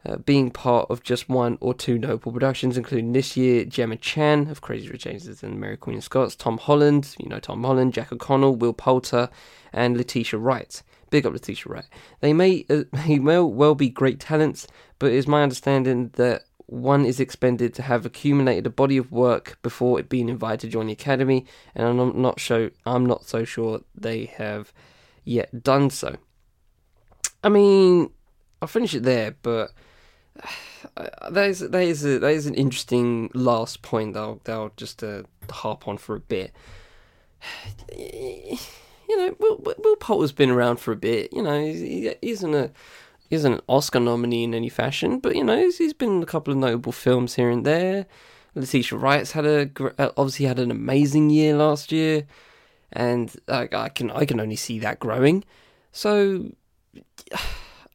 uh, 0.08 0.16
being 0.16 0.50
part 0.50 0.90
of 0.90 1.02
just 1.02 1.28
one 1.28 1.58
or 1.60 1.74
two 1.74 1.98
notable 1.98 2.32
productions, 2.32 2.76
including 2.76 3.12
this 3.12 3.36
year 3.36 3.64
Gemma 3.64 3.96
Chan 3.96 4.48
of 4.48 4.60
Crazy 4.60 4.88
Rich 4.88 5.06
Asians 5.06 5.42
and 5.42 5.60
Mary 5.60 5.76
Queen 5.76 5.98
of 5.98 6.04
Scots, 6.04 6.34
Tom 6.34 6.58
Holland, 6.58 7.14
you 7.18 7.28
know 7.28 7.38
Tom 7.38 7.62
Holland, 7.62 7.92
Jack 7.92 8.12
O'Connell, 8.12 8.56
Will 8.56 8.72
Poulter, 8.72 9.28
and 9.72 9.96
Letitia 9.96 10.38
Wright. 10.38 10.82
Big 11.10 11.26
up 11.26 11.32
Letitia 11.32 11.70
Wright. 11.72 11.84
They 12.20 12.32
may 12.32 12.64
uh, 12.70 12.84
he 13.04 13.18
may 13.18 13.40
well 13.40 13.74
be 13.74 13.88
great 13.88 14.20
talents, 14.20 14.66
but 14.98 15.12
it's 15.12 15.28
my 15.28 15.42
understanding 15.42 16.10
that 16.14 16.42
one 16.66 17.04
is 17.06 17.18
expended 17.18 17.72
to 17.74 17.82
have 17.82 18.04
accumulated 18.04 18.66
a 18.66 18.70
body 18.70 18.98
of 18.98 19.10
work 19.10 19.58
before 19.62 19.98
it 19.98 20.08
being 20.08 20.28
invited 20.28 20.60
to 20.60 20.68
join 20.68 20.86
the 20.86 20.92
academy, 20.92 21.46
and 21.74 21.86
I'm 21.86 22.20
not 22.20 22.40
sure. 22.40 22.70
I'm 22.86 23.04
not 23.04 23.26
so 23.26 23.44
sure 23.44 23.80
they 23.94 24.26
have 24.36 24.72
yet 25.24 25.62
done 25.62 25.90
so. 25.90 26.16
I 27.42 27.48
mean, 27.48 28.10
I'll 28.60 28.68
finish 28.68 28.94
it 28.94 29.02
there, 29.02 29.36
but 29.42 29.70
that 30.96 31.48
is 31.48 31.60
that 31.60 31.82
is 31.82 32.04
a, 32.04 32.18
that 32.18 32.32
is 32.32 32.46
an 32.46 32.54
interesting 32.54 33.30
last 33.34 33.82
point. 33.82 34.14
That 34.14 34.20
I'll, 34.20 34.40
that 34.44 34.52
I'll 34.52 34.72
just 34.76 35.02
uh, 35.02 35.22
harp 35.50 35.88
on 35.88 35.98
for 35.98 36.16
a 36.16 36.20
bit. 36.20 36.52
You 37.96 39.16
know, 39.16 39.34
Will, 39.38 39.74
Will 39.78 39.96
Poulter's 39.96 40.32
been 40.32 40.50
around 40.50 40.80
for 40.80 40.92
a 40.92 40.96
bit. 40.96 41.32
You 41.32 41.42
know, 41.42 41.58
he, 41.64 42.14
isn't 42.20 42.54
a 42.54 42.70
he 43.28 43.36
isn't 43.36 43.54
an 43.54 43.60
Oscar 43.68 44.00
nominee 44.00 44.44
in 44.44 44.54
any 44.54 44.68
fashion, 44.68 45.18
but 45.18 45.34
you 45.34 45.44
know, 45.44 45.56
he's, 45.56 45.78
he's 45.78 45.92
been 45.92 46.16
in 46.16 46.22
a 46.22 46.26
couple 46.26 46.52
of 46.52 46.58
notable 46.58 46.92
films 46.92 47.34
here 47.34 47.50
and 47.50 47.64
there. 47.64 48.06
Letitia 48.54 48.98
Wright's 48.98 49.32
had 49.32 49.46
a 49.46 49.70
uh, 49.98 50.10
obviously 50.16 50.46
had 50.46 50.58
an 50.58 50.70
amazing 50.70 51.30
year 51.30 51.56
last 51.56 51.92
year, 51.92 52.26
and 52.92 53.34
I, 53.48 53.68
I 53.72 53.88
can 53.88 54.10
I 54.10 54.24
can 54.24 54.40
only 54.40 54.56
see 54.56 54.78
that 54.80 54.98
growing. 54.98 55.44
So, 55.92 56.52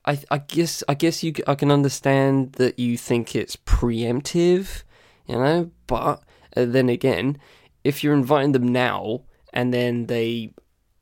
I 0.05 0.19
I 0.29 0.37
guess 0.39 0.83
I 0.87 0.93
guess 0.93 1.23
you 1.23 1.33
I 1.47 1.55
can 1.55 1.71
understand 1.71 2.53
that 2.53 2.79
you 2.79 2.97
think 2.97 3.35
it's 3.35 3.55
preemptive, 3.55 4.83
you 5.27 5.35
know, 5.35 5.71
but 5.87 6.23
uh, 6.55 6.65
then 6.65 6.89
again, 6.89 7.37
if 7.83 8.03
you're 8.03 8.13
inviting 8.13 8.51
them 8.51 8.67
now 8.67 9.21
and 9.53 9.73
then 9.73 10.07
they 10.07 10.53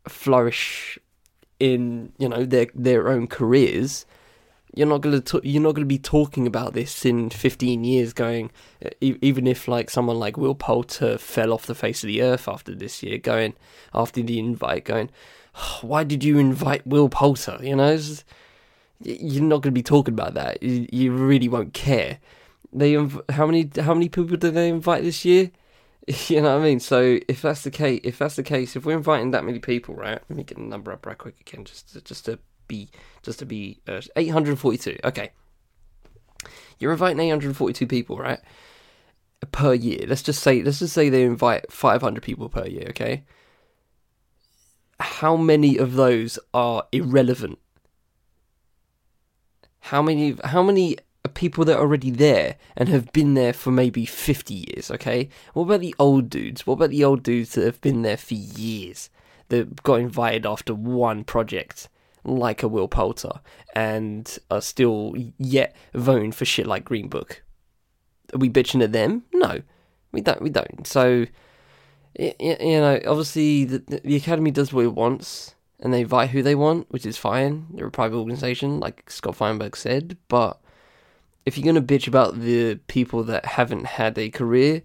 flourish 0.08 1.00
in 1.60 2.12
you 2.18 2.28
know 2.28 2.46
their 2.46 2.68
their 2.74 3.08
own 3.08 3.28
careers 3.28 4.06
you're 4.74 4.88
not 4.88 5.02
going 5.02 5.22
to 5.22 5.42
you're 5.44 5.62
not 5.62 5.76
to 5.76 5.86
be 5.86 6.00
talking 6.00 6.48
about 6.48 6.74
this 6.74 7.06
in 7.06 7.30
15 7.30 7.84
years 7.84 8.14
going 8.14 8.50
even 9.00 9.46
if 9.46 9.68
like 9.68 9.90
someone 9.90 10.18
like 10.18 10.38
Will 10.38 10.56
Poulter 10.56 11.20
fell 11.20 11.54
off 11.54 11.68
the 11.68 11.76
face 11.76 12.04
of 12.04 12.08
the 12.08 12.24
earth 12.24 12.48
after 12.48 12.74
this 12.74 13.04
year 13.04 13.20
going 13.20 13.54
after 13.94 14.24
the 14.24 14.40
invite 14.40 14.86
going 14.86 15.12
why 15.82 16.04
did 16.04 16.24
you 16.24 16.38
invite 16.38 16.86
Will 16.88 17.10
Poulter? 17.10 17.60
You 17.62 17.76
know 17.76 17.98
you're 19.04 19.44
not 19.44 19.62
going 19.62 19.72
to 19.74 19.80
be 19.80 19.84
talking 19.84 20.14
about 20.14 20.34
that 20.34 20.62
you, 20.62 20.88
you 20.92 21.12
really 21.12 21.48
won't 21.48 21.74
care 21.74 22.20
they 22.74 22.94
how 23.30 23.46
many 23.46 23.70
how 23.80 23.94
many 23.94 24.10
people 24.10 24.38
did 24.38 24.54
they 24.54 24.70
invite 24.70 25.04
this 25.04 25.26
year 25.26 25.52
you 26.28 26.42
know 26.42 26.56
what 26.56 26.62
I 26.62 26.64
mean 26.64 26.80
so 26.80 27.20
if 27.28 27.42
that's 27.42 27.64
the 27.64 27.72
case 27.72 28.02
if 28.04 28.18
that's 28.18 28.36
the 28.36 28.44
case 28.44 28.76
if 28.76 28.86
we're 28.86 28.98
inviting 28.98 29.32
that 29.32 29.44
many 29.44 29.60
people 29.60 29.96
right 29.96 30.20
let 30.30 30.38
me 30.38 30.44
get 30.44 30.58
the 30.58 30.64
number 30.64 30.92
up 30.92 31.06
right 31.06 31.18
quick 31.18 31.40
again 31.42 31.66
just 31.66 31.94
to, 31.94 32.02
just 32.02 32.26
to 32.26 32.40
be 32.72 32.90
just 33.22 33.40
to 33.40 33.46
be 33.46 33.82
uh, 33.88 34.02
842. 34.16 34.98
Okay, 35.04 35.32
you're 36.80 36.94
inviting 36.94 37.20
842 37.20 37.86
people, 37.86 38.18
right? 38.18 38.40
Per 39.52 39.74
year. 39.74 40.06
Let's 40.08 40.24
just 40.24 40.42
say 40.42 40.64
let's 40.64 40.80
just 40.80 40.94
say 40.94 41.10
they 41.10 41.24
invite 41.24 41.72
500 41.72 42.24
people 42.24 42.48
per 42.50 42.66
year. 42.66 42.88
Okay, 42.90 43.26
how 45.00 45.36
many 45.36 45.78
of 45.78 45.94
those 45.94 46.40
are 46.54 46.88
irrelevant? 46.92 47.60
How 49.82 50.02
many? 50.02 50.38
How 50.44 50.64
many 50.64 50.98
people 51.34 51.66
that 51.66 51.78
are 51.78 51.82
already 51.82 52.12
there 52.12 52.56
and 52.76 52.90
have 52.90 53.12
been 53.14 53.36
there 53.36 53.54
for 53.54 53.72
maybe 53.72 54.06
50 54.06 54.54
years, 54.54 54.90
okay? 54.92 55.30
What 55.54 55.64
about 55.64 55.82
the 55.82 55.96
old 56.00 56.30
dudes? 56.30 56.66
What 56.66 56.74
about 56.76 56.90
the 56.90 57.04
old 57.04 57.24
dudes 57.24 57.54
that 57.54 57.66
have 57.66 57.80
been 57.82 58.02
there 58.02 58.18
for 58.18 58.34
years 58.34 59.10
that 59.50 59.84
got 59.84 60.00
invited 60.00 60.46
after 60.46 60.74
one 60.74 61.24
project? 61.24 61.88
like 62.24 62.64
a 62.64 62.68
Will 62.68 62.88
Poulter 62.88 63.42
and 63.76 64.38
are 64.50 64.62
still 64.62 65.16
yet 65.38 65.76
voting 65.94 66.32
for 66.32 66.46
shit 66.46 66.68
like 66.68 66.86
Green 66.86 67.08
Book. 67.08 67.44
Are 68.34 68.38
we 68.38 68.50
bitching 68.50 68.84
at 68.84 68.92
them? 68.92 69.24
No, 69.34 69.62
we 70.12 70.22
don't. 70.22 70.42
We 70.42 70.50
don't. 70.50 70.86
So, 70.86 71.26
you 72.18 72.36
know, 72.40 73.00
obviously 73.08 73.66
the, 73.66 74.02
the 74.04 74.16
Academy 74.16 74.52
does 74.52 74.72
what 74.72 74.86
it 74.86 74.94
wants 74.94 75.56
and 75.82 75.94
they 75.94 76.02
invite 76.02 76.30
who 76.30 76.44
they 76.44 76.56
want, 76.56 76.92
which 76.92 77.06
is 77.06 77.18
fine. 77.18 77.68
They're 77.74 77.88
a 77.88 77.92
private 77.92 78.18
organization, 78.18 78.80
like 78.80 79.10
Scott 79.10 79.36
Feinberg 79.36 79.76
said. 79.76 80.18
But 80.28 80.60
if 81.46 81.58
you're 81.58 81.66
gonna 81.66 81.86
bitch 81.86 82.08
about 82.08 82.40
the 82.40 82.76
people 82.88 83.24
that 83.24 83.46
haven't 83.46 83.86
had 83.86 84.18
a 84.18 84.30
career, 84.30 84.84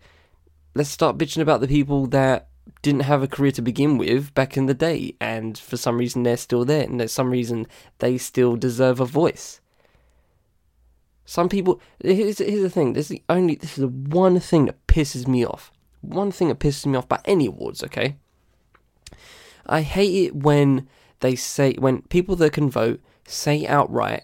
let's 0.75 0.89
start 0.89 1.19
bitching 1.19 1.43
about 1.43 1.61
the 1.61 1.69
people 1.69 2.07
that 2.09 2.49
didn't 2.83 3.03
have 3.03 3.23
a 3.23 3.29
career 3.29 3.53
to 3.53 3.63
begin 3.63 3.99
with 3.99 4.35
back 4.35 4.57
in 4.57 4.67
the 4.67 4.75
day, 4.75 5.15
and 5.21 5.59
for 5.59 5.77
some 5.77 5.99
reason 5.99 6.23
they're 6.23 6.37
still 6.37 6.65
there, 6.65 6.85
and 6.85 7.01
for 7.01 7.09
some 7.09 7.31
reason 7.31 7.67
they 7.99 8.17
still 8.19 8.57
deserve 8.57 9.01
a 9.01 9.05
voice. 9.05 9.61
Some 11.27 11.49
people. 11.49 11.81
Here's, 12.01 12.39
here's 12.39 12.63
the 12.63 12.71
thing. 12.71 12.93
This 12.93 13.07
is 13.07 13.19
the 13.19 13.23
only. 13.29 13.57
This 13.57 13.77
is 13.77 13.83
the 13.83 13.89
one 13.89 14.39
thing 14.41 14.67
that 14.67 14.87
pisses 14.87 15.27
me 15.27 15.45
off. 15.45 15.73
One 16.01 16.31
thing 16.31 16.49
that 16.49 16.61
pisses 16.61 16.87
me 16.87 16.97
off 16.97 17.05
about 17.05 17.23
any 17.25 17.47
awards. 17.47 17.83
Okay. 17.83 18.17
I 19.69 19.83
hate 19.83 20.27
it 20.27 20.35
when 20.35 20.89
they 21.21 21.37
say 21.37 21.75
when 21.75 22.03
people 22.03 22.37
that 22.37 22.53
can 22.53 22.71
vote 22.71 23.01
say 23.27 23.67
outright 23.67 24.23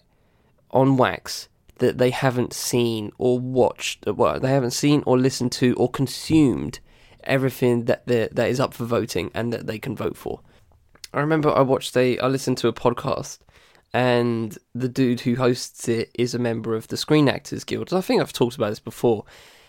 on 0.70 0.96
wax 0.96 1.48
that 1.78 1.98
they 1.98 2.10
haven't 2.10 2.52
seen 2.52 3.10
or 3.18 3.38
watched. 3.38 4.06
Well, 4.06 4.38
they 4.38 4.50
haven't 4.50 4.70
seen 4.70 5.02
or 5.06 5.18
listened 5.18 5.52
to 5.52 5.74
or 5.74 5.90
consumed 5.90 6.80
everything 7.24 7.84
that 7.86 8.06
that 8.06 8.38
is 8.38 8.60
up 8.60 8.74
for 8.74 8.84
voting 8.84 9.30
and 9.34 9.52
that 9.52 9.66
they 9.66 9.78
can 9.78 9.96
vote 9.96 10.16
for. 10.16 10.40
I 11.12 11.20
remember 11.20 11.50
I 11.50 11.62
watched 11.62 11.96
a 11.96 12.18
I 12.18 12.28
listened 12.28 12.58
to 12.58 12.68
a 12.68 12.72
podcast 12.72 13.38
and 13.92 14.56
the 14.74 14.88
dude 14.88 15.20
who 15.20 15.36
hosts 15.36 15.88
it 15.88 16.10
is 16.14 16.34
a 16.34 16.38
member 16.38 16.74
of 16.74 16.88
the 16.88 16.96
Screen 16.96 17.28
Actors 17.28 17.64
Guild. 17.64 17.92
I 17.92 18.00
think 18.00 18.22
I've 18.22 18.32
talked 18.32 18.56
about 18.56 18.70
this 18.70 18.80
before. 18.80 19.24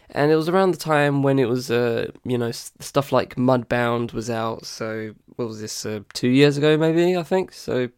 And 0.09 0.31
it 0.31 0.35
was 0.35 0.49
around 0.49 0.71
the 0.71 0.77
time 0.77 1.23
when 1.23 1.39
it 1.39 1.49
was, 1.49 1.71
uh, 1.71 2.11
you 2.23 2.37
know, 2.37 2.51
stuff 2.51 3.11
like 3.11 3.35
Mudbound 3.35 4.13
was 4.13 4.29
out. 4.29 4.65
So 4.65 5.15
what 5.35 5.47
was 5.47 5.61
this? 5.61 5.85
Uh, 5.85 6.01
two 6.13 6.29
years 6.29 6.57
ago, 6.57 6.77
maybe 6.77 7.17
I 7.17 7.23
think. 7.23 7.51
So 7.51 7.89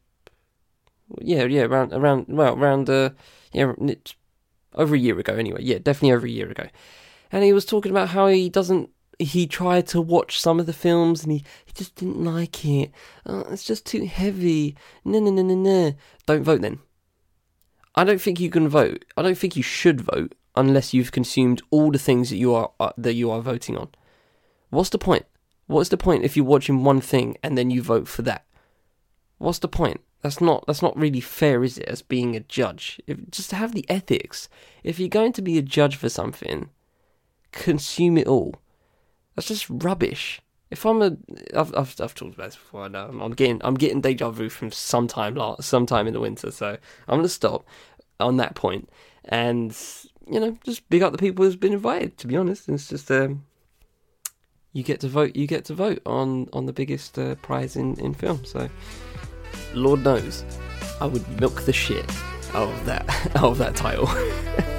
yeah, 1.19 1.45
yeah, 1.45 1.63
around 1.63 1.93
around 1.93 2.25
well, 2.29 2.55
around 2.55 2.89
uh, 2.89 3.09
yeah, 3.51 3.73
over 4.73 4.95
a 4.95 4.99
year 4.99 5.19
ago. 5.19 5.35
Anyway, 5.35 5.61
yeah, 5.61 5.77
definitely 5.77 6.13
over 6.13 6.25
a 6.25 6.29
year 6.29 6.49
ago. 6.49 6.67
And 7.31 7.43
he 7.43 7.53
was 7.53 7.65
talking 7.65 7.91
about 7.91 8.09
how 8.09 8.27
he 8.27 8.49
doesn't 8.49 8.89
he 9.19 9.47
tried 9.47 9.87
to 9.87 10.01
watch 10.01 10.39
some 10.39 10.59
of 10.59 10.65
the 10.65 10.73
films 10.73 11.23
and 11.23 11.31
he, 11.31 11.43
he 11.65 11.73
just 11.73 11.95
didn't 11.95 12.23
like 12.23 12.65
it. 12.65 12.91
Oh, 13.25 13.45
it's 13.51 13.63
just 13.63 13.85
too 13.85 14.05
heavy. 14.05 14.75
No, 15.03 15.19
no, 15.19 15.31
no, 15.31 15.41
no, 15.41 15.55
no. 15.55 15.93
Don't 16.25 16.43
vote 16.43 16.61
then. 16.61 16.79
I 17.95 18.03
don't 18.03 18.21
think 18.21 18.39
you 18.39 18.49
can 18.49 18.67
vote. 18.67 19.05
I 19.15 19.21
don't 19.21 19.37
think 19.37 19.55
you 19.55 19.63
should 19.63 20.01
vote 20.01 20.35
unless 20.55 20.93
you've 20.93 21.11
consumed 21.11 21.61
all 21.71 21.91
the 21.91 21.99
things 21.99 22.29
that 22.29 22.37
you 22.37 22.53
are 22.53 22.71
uh, 22.79 22.91
that 22.97 23.13
you 23.13 23.31
are 23.31 23.41
voting 23.41 23.77
on. 23.77 23.89
What's 24.69 24.89
the 24.89 24.97
point? 24.97 25.25
What's 25.67 25.89
the 25.89 25.97
point 25.97 26.23
if 26.23 26.35
you're 26.35 26.45
watching 26.45 26.83
one 26.83 27.01
thing 27.01 27.37
and 27.41 27.57
then 27.57 27.71
you 27.71 27.81
vote 27.81 28.07
for 28.07 28.21
that? 28.23 28.45
What's 29.37 29.59
the 29.59 29.67
point? 29.67 30.01
That's 30.21 30.41
not 30.41 30.65
that's 30.67 30.81
not 30.81 30.97
really 30.97 31.21
fair, 31.21 31.63
is 31.63 31.77
it? 31.77 31.85
As 31.85 32.01
being 32.01 32.35
a 32.35 32.39
judge, 32.41 32.99
if, 33.07 33.29
just 33.29 33.51
have 33.51 33.73
the 33.73 33.85
ethics. 33.89 34.49
If 34.83 34.99
you're 34.99 35.09
going 35.09 35.33
to 35.33 35.41
be 35.41 35.57
a 35.57 35.61
judge 35.61 35.95
for 35.95 36.09
something, 36.09 36.69
consume 37.51 38.17
it 38.17 38.27
all 38.27 38.55
that's 39.35 39.47
just 39.47 39.69
rubbish. 39.69 40.41
If 40.71 40.85
I'm 40.85 41.01
a, 41.01 41.17
I've 41.55 41.75
I've, 41.75 41.95
I've 42.01 42.15
talked 42.15 42.35
about 42.35 42.47
this 42.47 42.55
before. 42.55 42.83
I 42.83 42.87
know 42.87 43.07
I'm, 43.07 43.21
I'm 43.21 43.33
getting 43.33 43.61
I'm 43.63 43.75
getting 43.75 44.01
deja 44.01 44.31
vu 44.31 44.49
from 44.49 44.71
sometime 44.71 45.35
last 45.35 45.63
sometime 45.63 46.07
in 46.07 46.13
the 46.13 46.19
winter. 46.19 46.51
So 46.51 46.77
I'm 47.07 47.17
gonna 47.19 47.29
stop 47.29 47.65
on 48.19 48.37
that 48.37 48.55
point 48.55 48.89
and 49.25 49.77
you 50.29 50.39
know 50.39 50.57
just 50.63 50.87
big 50.89 51.01
up 51.01 51.11
the 51.11 51.17
people 51.17 51.45
who's 51.45 51.55
been 51.55 51.73
invited. 51.73 52.17
To 52.19 52.27
be 52.27 52.37
honest, 52.37 52.69
it's 52.69 52.87
just 52.87 53.09
um, 53.11 53.45
you 54.73 54.83
get 54.83 54.99
to 55.01 55.07
vote. 55.07 55.35
You 55.35 55.47
get 55.47 55.65
to 55.65 55.73
vote 55.73 56.01
on 56.05 56.49
on 56.53 56.65
the 56.65 56.73
biggest 56.73 57.17
uh, 57.17 57.35
prize 57.35 57.75
in 57.75 57.99
in 57.99 58.13
film. 58.13 58.43
So 58.45 58.69
Lord 59.73 60.03
knows, 60.03 60.43
I 61.01 61.05
would 61.05 61.27
milk 61.39 61.63
the 61.63 61.73
shit 61.73 62.09
out 62.53 62.69
of 62.69 62.85
that 62.85 63.07
out 63.35 63.51
of 63.51 63.57
that 63.59 63.75
title. 63.75 64.09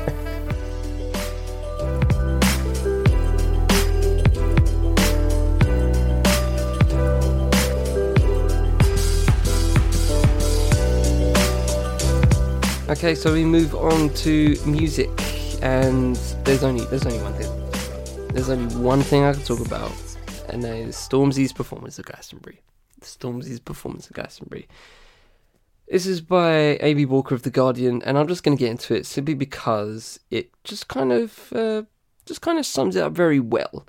Okay, 12.89 13.17
so 13.17 13.33
we 13.33 13.45
move 13.45 13.75
on 13.75 14.11
to 14.11 14.57
music, 14.65 15.11
and 15.63 16.17
there's 16.45 16.63
only 16.63 16.85
there's 16.87 17.07
only 17.07 17.21
one 17.21 17.35
thing. 17.35 18.29
There's 18.33 18.51
only 18.51 18.75
one 18.77 19.03
thing 19.03 19.25
I 19.25 19.33
can 19.33 19.43
talk 19.43 19.61
about, 19.61 19.93
and 20.49 20.63
that 20.63 20.77
is 20.77 20.97
Stormzy's 20.97 21.53
performance 21.53 21.99
at 21.99 22.05
Glastonbury. 22.05 22.61
Stormzy's 23.01 23.61
performance 23.61 24.07
at 24.07 24.15
Glastonbury. 24.15 24.69
This 25.89 26.05
is 26.07 26.21
by 26.21 26.79
A.B. 26.81 27.07
Walker 27.07 27.35
of 27.35 27.43
The 27.43 27.51
Guardian, 27.51 28.03
and 28.03 28.19
I'm 28.19 28.27
just 28.27 28.43
going 28.43 28.57
to 28.57 28.61
get 28.61 28.73
into 28.73 28.95
it 28.95 29.07
simply 29.07 29.35
because 29.35 30.19
it 30.31 30.51
just 30.65 30.89
kind 30.89 31.13
of, 31.13 31.53
uh, 31.53 31.85
just 32.25 32.41
kind 32.41 32.59
of 32.59 32.67
sums 32.67 32.97
it 32.97 33.05
up 33.05 33.13
very 33.13 33.39
well. 33.39 33.87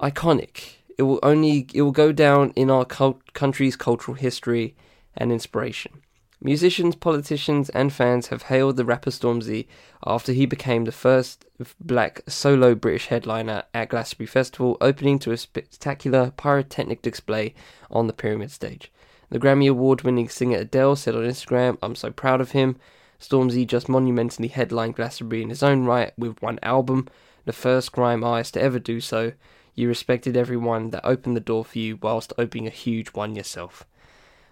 Iconic. 0.00 0.74
It 0.98 1.04
will 1.04 1.18
only, 1.22 1.66
it 1.72 1.80
will 1.80 1.92
go 1.92 2.12
down 2.12 2.50
in 2.56 2.70
our 2.70 2.84
cult- 2.84 3.32
country's 3.32 3.74
cultural 3.74 4.16
history 4.16 4.76
and 5.16 5.32
inspiration. 5.32 6.02
Musicians, 6.40 6.94
politicians, 6.94 7.68
and 7.70 7.92
fans 7.92 8.28
have 8.28 8.42
hailed 8.42 8.76
the 8.76 8.84
rapper 8.84 9.10
Stormzy 9.10 9.66
after 10.06 10.32
he 10.32 10.46
became 10.46 10.84
the 10.84 10.92
first 10.92 11.44
black 11.80 12.22
solo 12.28 12.76
British 12.76 13.06
headliner 13.06 13.64
at 13.74 13.88
Glastonbury 13.88 14.28
Festival, 14.28 14.76
opening 14.80 15.18
to 15.18 15.32
a 15.32 15.36
spectacular 15.36 16.30
pyrotechnic 16.36 17.02
display 17.02 17.54
on 17.90 18.06
the 18.06 18.12
Pyramid 18.12 18.52
stage. 18.52 18.92
The 19.30 19.40
Grammy 19.40 19.68
Award 19.68 20.02
winning 20.02 20.28
singer 20.28 20.58
Adele 20.58 20.94
said 20.94 21.16
on 21.16 21.22
Instagram, 21.22 21.76
I'm 21.82 21.96
so 21.96 22.12
proud 22.12 22.40
of 22.40 22.52
him. 22.52 22.76
Stormzy 23.20 23.66
just 23.66 23.88
monumentally 23.88 24.46
headlined 24.46 24.94
Glastonbury 24.94 25.42
in 25.42 25.48
his 25.48 25.64
own 25.64 25.86
right 25.86 26.12
with 26.16 26.40
one 26.40 26.60
album, 26.62 27.08
the 27.46 27.52
first 27.52 27.90
grime 27.90 28.22
artist 28.22 28.54
to 28.54 28.62
ever 28.62 28.78
do 28.78 29.00
so. 29.00 29.32
You 29.74 29.88
respected 29.88 30.36
everyone 30.36 30.90
that 30.90 31.04
opened 31.04 31.36
the 31.36 31.40
door 31.40 31.64
for 31.64 31.78
you 31.78 31.98
whilst 32.00 32.32
opening 32.38 32.68
a 32.68 32.70
huge 32.70 33.08
one 33.08 33.34
yourself. 33.34 33.84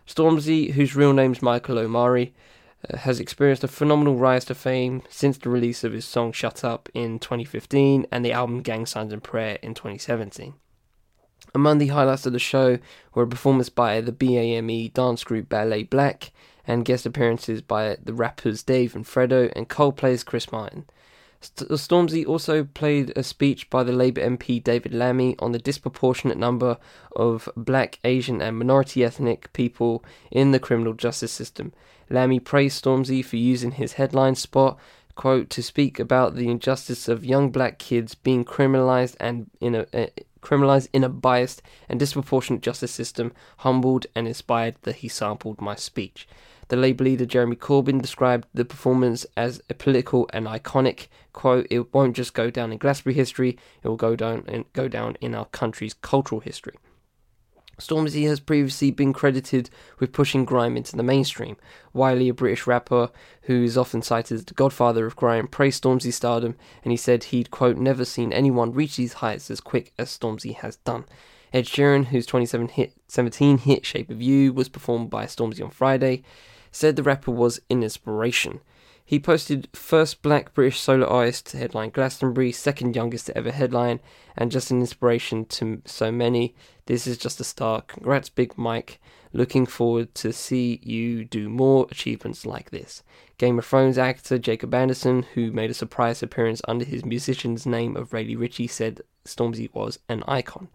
Stormzy, 0.07 0.73
whose 0.73 0.95
real 0.95 1.13
name's 1.13 1.43
Michael 1.43 1.79
Omari, 1.79 2.33
uh, 2.89 2.99
has 2.99 3.19
experienced 3.19 3.65
a 3.65 3.69
phenomenal 3.69 4.17
rise 4.17 4.45
to 4.45 4.55
fame 4.55 5.03
since 5.09 5.37
the 5.37 5.51
release 5.51 5.83
of 5.83 5.93
his 5.93 6.05
song 6.05 6.33
Shut 6.33 6.65
Up 6.65 6.89
in 6.95 7.19
2015 7.19 8.07
and 8.13 8.25
the 8.25 8.33
album 8.33 8.63
Gang 8.63 8.87
Signs 8.87 9.13
and 9.13 9.23
Prayer 9.23 9.59
in 9.63 9.75
2017. 9.75 10.55
Among 11.55 11.79
the 11.79 11.89
highlights 11.89 12.27
of 12.27 12.33
the 12.33 12.39
show 12.39 12.79
were 13.15 13.25
a 13.25 13.27
performance 13.27 13.69
by 13.69 14.01
the 14.01 14.13
BAME 14.13 14.93
dance 14.93 15.25
group 15.25 15.49
Ballet 15.49 15.85
Black 15.85 16.33
and 16.67 16.85
guest 16.85 17.07
appearances 17.07 17.63
by 17.63 17.97
the 18.03 18.13
rappers 18.13 18.63
Dave 18.63 18.95
and 18.95 19.05
Fredo 19.05 19.51
and 19.57 19.69
Coldplay's 19.69 20.25
Chris 20.25 20.53
Martin. 20.53 20.85
Stormzy 21.41 22.26
also 22.26 22.64
played 22.64 23.12
a 23.16 23.22
speech 23.22 23.68
by 23.70 23.82
the 23.82 23.93
Labour 23.93 24.20
MP 24.20 24.62
David 24.62 24.93
Lammy 24.93 25.37
on 25.39 25.53
the 25.53 25.59
disproportionate 25.59 26.39
number 26.39 26.78
of 27.14 27.49
black, 27.57 27.99
Asian, 28.05 28.41
and 28.41 28.59
minority 28.59 29.05
ethnic 29.05 29.53
people 29.53 30.05
in 30.30 30.53
the 30.53 30.59
criminal 30.59 30.95
justice 30.95 31.32
system. 31.32 31.72
Lammy 32.09 32.41
praised 32.41 32.82
Stormzy 32.82 33.24
for 33.24 33.37
using 33.37 33.72
his 33.72 33.95
headline 33.95 34.34
spot, 34.34 34.78
quote, 35.14 35.51
to 35.51 35.62
speak 35.62 35.99
about 35.99 36.34
the 36.34 36.49
injustice 36.49 37.09
of 37.09 37.24
young 37.24 37.51
black 37.51 37.78
kids 37.78 38.14
being 38.14 38.45
criminalized 38.45 39.16
and 39.18 39.51
in 39.61 39.74
a 39.74 39.87
uh, 39.93 40.07
criminalized 40.43 40.89
in 40.93 41.03
a 41.03 41.09
biased 41.09 41.61
and 41.89 41.99
disproportionate 41.99 42.62
justice 42.62 42.93
system, 42.93 43.32
humbled 43.59 44.07
and 44.14 44.28
inspired 44.28 44.76
that 44.82 44.97
he 44.97 45.09
sampled 45.09 45.61
my 45.61 45.74
speech. 45.74 46.28
The 46.69 46.77
Labour 46.77 47.05
leader 47.05 47.27
Jeremy 47.27 47.55
Corbyn 47.55 48.03
described 48.03 48.49
the 48.53 48.64
performance 48.64 49.25
as 49.37 49.62
a 49.71 49.75
political 49.75 50.29
and 50.33 50.47
iconic. 50.47 51.07
Quote, 51.33 51.67
it 51.71 51.95
won't 51.95 52.17
just 52.17 52.35
go 52.35 52.51
down 52.51 52.73
in 52.73 52.79
Glastonbury 52.79 53.14
history, 53.14 53.57
it 53.83 53.89
will 53.89 53.97
go 53.97 54.17
down 54.17 54.45
and 54.49 54.64
go 54.73 54.89
down 54.89 55.17
in 55.21 55.35
our 55.35 55.45
country's 55.47 55.95
cultural 55.95 56.41
history. 56.41 56.75
Stormzy 57.79 58.27
has 58.27 58.41
previously 58.41 58.91
been 58.91 59.12
credited 59.12 59.69
with 59.99 60.12
pushing 60.12 60.45
grime 60.47 60.77
into 60.77 60.97
the 60.97 61.03
mainstream. 61.03 61.57
Wiley, 61.93 62.31
a 62.31 62.35
British 62.35 62.67
rapper 62.67 63.11
who 63.43 63.62
is 63.62 63.77
often 63.77 64.01
cited 64.01 64.35
as 64.35 64.45
the 64.47 64.55
godfather 64.55 65.07
of 65.07 65.14
grime, 65.14 65.47
praised 65.47 65.83
Stormzy's 65.83 66.17
stardom 66.17 66.57
and 66.83 66.91
he 66.91 66.97
said 66.97 67.25
he'd, 67.25 67.51
quote, 67.51 67.77
never 67.77 68.05
seen 68.05 68.33
anyone 68.33 68.73
reach 68.73 68.97
these 68.97 69.14
heights 69.14 69.51
as 69.51 69.61
quick 69.61 69.93
as 69.99 70.09
Stormzy 70.09 70.55
has 70.57 70.77
done. 70.77 71.05
Ed 71.53 71.67
Sheeran, 71.67 72.07
whose 72.07 72.27
2017 72.27 73.59
hit 73.59 73.87
Shape 73.87 74.11
of 74.11 74.23
You 74.23 74.53
was 74.53 74.69
performed 74.69 75.11
by 75.11 75.27
Stormzy 75.27 75.62
on 75.62 75.71
Friday, 75.71 76.23
said 76.77 76.95
the 76.95 77.03
rapper 77.03 77.31
was 77.31 77.59
an 77.70 77.83
inspiration. 77.83 78.61
He 79.03 79.18
posted 79.18 79.68
first 79.72 80.20
black 80.20 80.53
British 80.53 80.79
solo 80.79 81.07
artist 81.07 81.47
to 81.47 81.57
headline 81.57 81.89
Glastonbury, 81.89 82.53
second 82.53 82.95
youngest 82.95 83.27
to 83.27 83.39
ever 83.39 83.51
headline, 83.51 84.01
and 84.37 84.51
just 84.51 84.70
an 84.70 84.81
inspiration 84.81 85.47
to 85.47 85.81
so 85.87 86.12
many. 86.12 86.55
This 86.85 87.07
is 87.07 87.16
just 87.16 87.41
a 87.41 87.45
start. 87.45 87.89
Congrats, 87.89 88.29
Big 88.29 88.59
Mike. 88.59 89.01
Looking 89.33 89.64
forward 89.64 90.14
to 90.16 90.35
see 90.35 90.81
you 90.83 91.24
do 91.24 91.49
more 91.49 91.87
achievements 91.91 92.45
like 92.45 92.70
this. 92.70 93.03
Game 93.39 93.59
of 93.59 93.64
Thrones 93.64 93.97
actor 93.97 94.37
Jacob 94.37 94.74
Anderson, 94.74 95.22
who 95.35 95.53
made 95.53 95.70
a 95.70 95.74
surprise 95.74 96.22
appearance 96.22 96.61
under 96.68 96.85
his 96.85 97.07
musician's 97.07 97.64
name 97.64 97.97
of 97.97 98.12
Raleigh 98.12 98.37
Ritchie, 98.37 98.66
said 98.66 99.01
Stormzy 99.24 99.72
was 99.72 99.99
an 100.11 100.22
icon. 100.29 100.68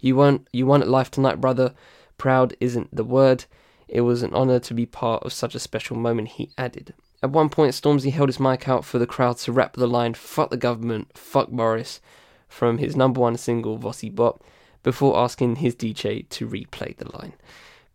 You 0.00 0.14
won, 0.14 0.46
you 0.52 0.66
won 0.66 0.80
at 0.80 0.88
life 0.88 1.10
tonight, 1.10 1.40
brother. 1.40 1.74
Proud 2.18 2.54
isn't 2.60 2.94
the 2.94 3.04
word. 3.04 3.46
It 3.90 4.02
was 4.02 4.22
an 4.22 4.32
honour 4.32 4.60
to 4.60 4.74
be 4.74 4.86
part 4.86 5.24
of 5.24 5.32
such 5.32 5.56
a 5.56 5.58
special 5.58 5.96
moment, 5.96 6.28
he 6.28 6.52
added. 6.56 6.94
At 7.24 7.30
one 7.30 7.48
point, 7.48 7.74
Stormzy 7.74 8.12
held 8.12 8.28
his 8.28 8.38
mic 8.38 8.68
out 8.68 8.84
for 8.84 8.98
the 8.98 9.06
crowd 9.06 9.38
to 9.38 9.52
rap 9.52 9.74
the 9.74 9.88
line, 9.88 10.14
fuck 10.14 10.50
the 10.50 10.56
government, 10.56 11.18
fuck 11.18 11.48
Boris, 11.50 12.00
from 12.48 12.78
his 12.78 12.94
number 12.94 13.20
one 13.20 13.36
single, 13.36 13.78
Vossi 13.78 14.14
Bop, 14.14 14.44
before 14.84 15.18
asking 15.18 15.56
his 15.56 15.74
DJ 15.74 16.28
to 16.30 16.48
replay 16.48 16.96
the 16.96 17.10
line. 17.16 17.32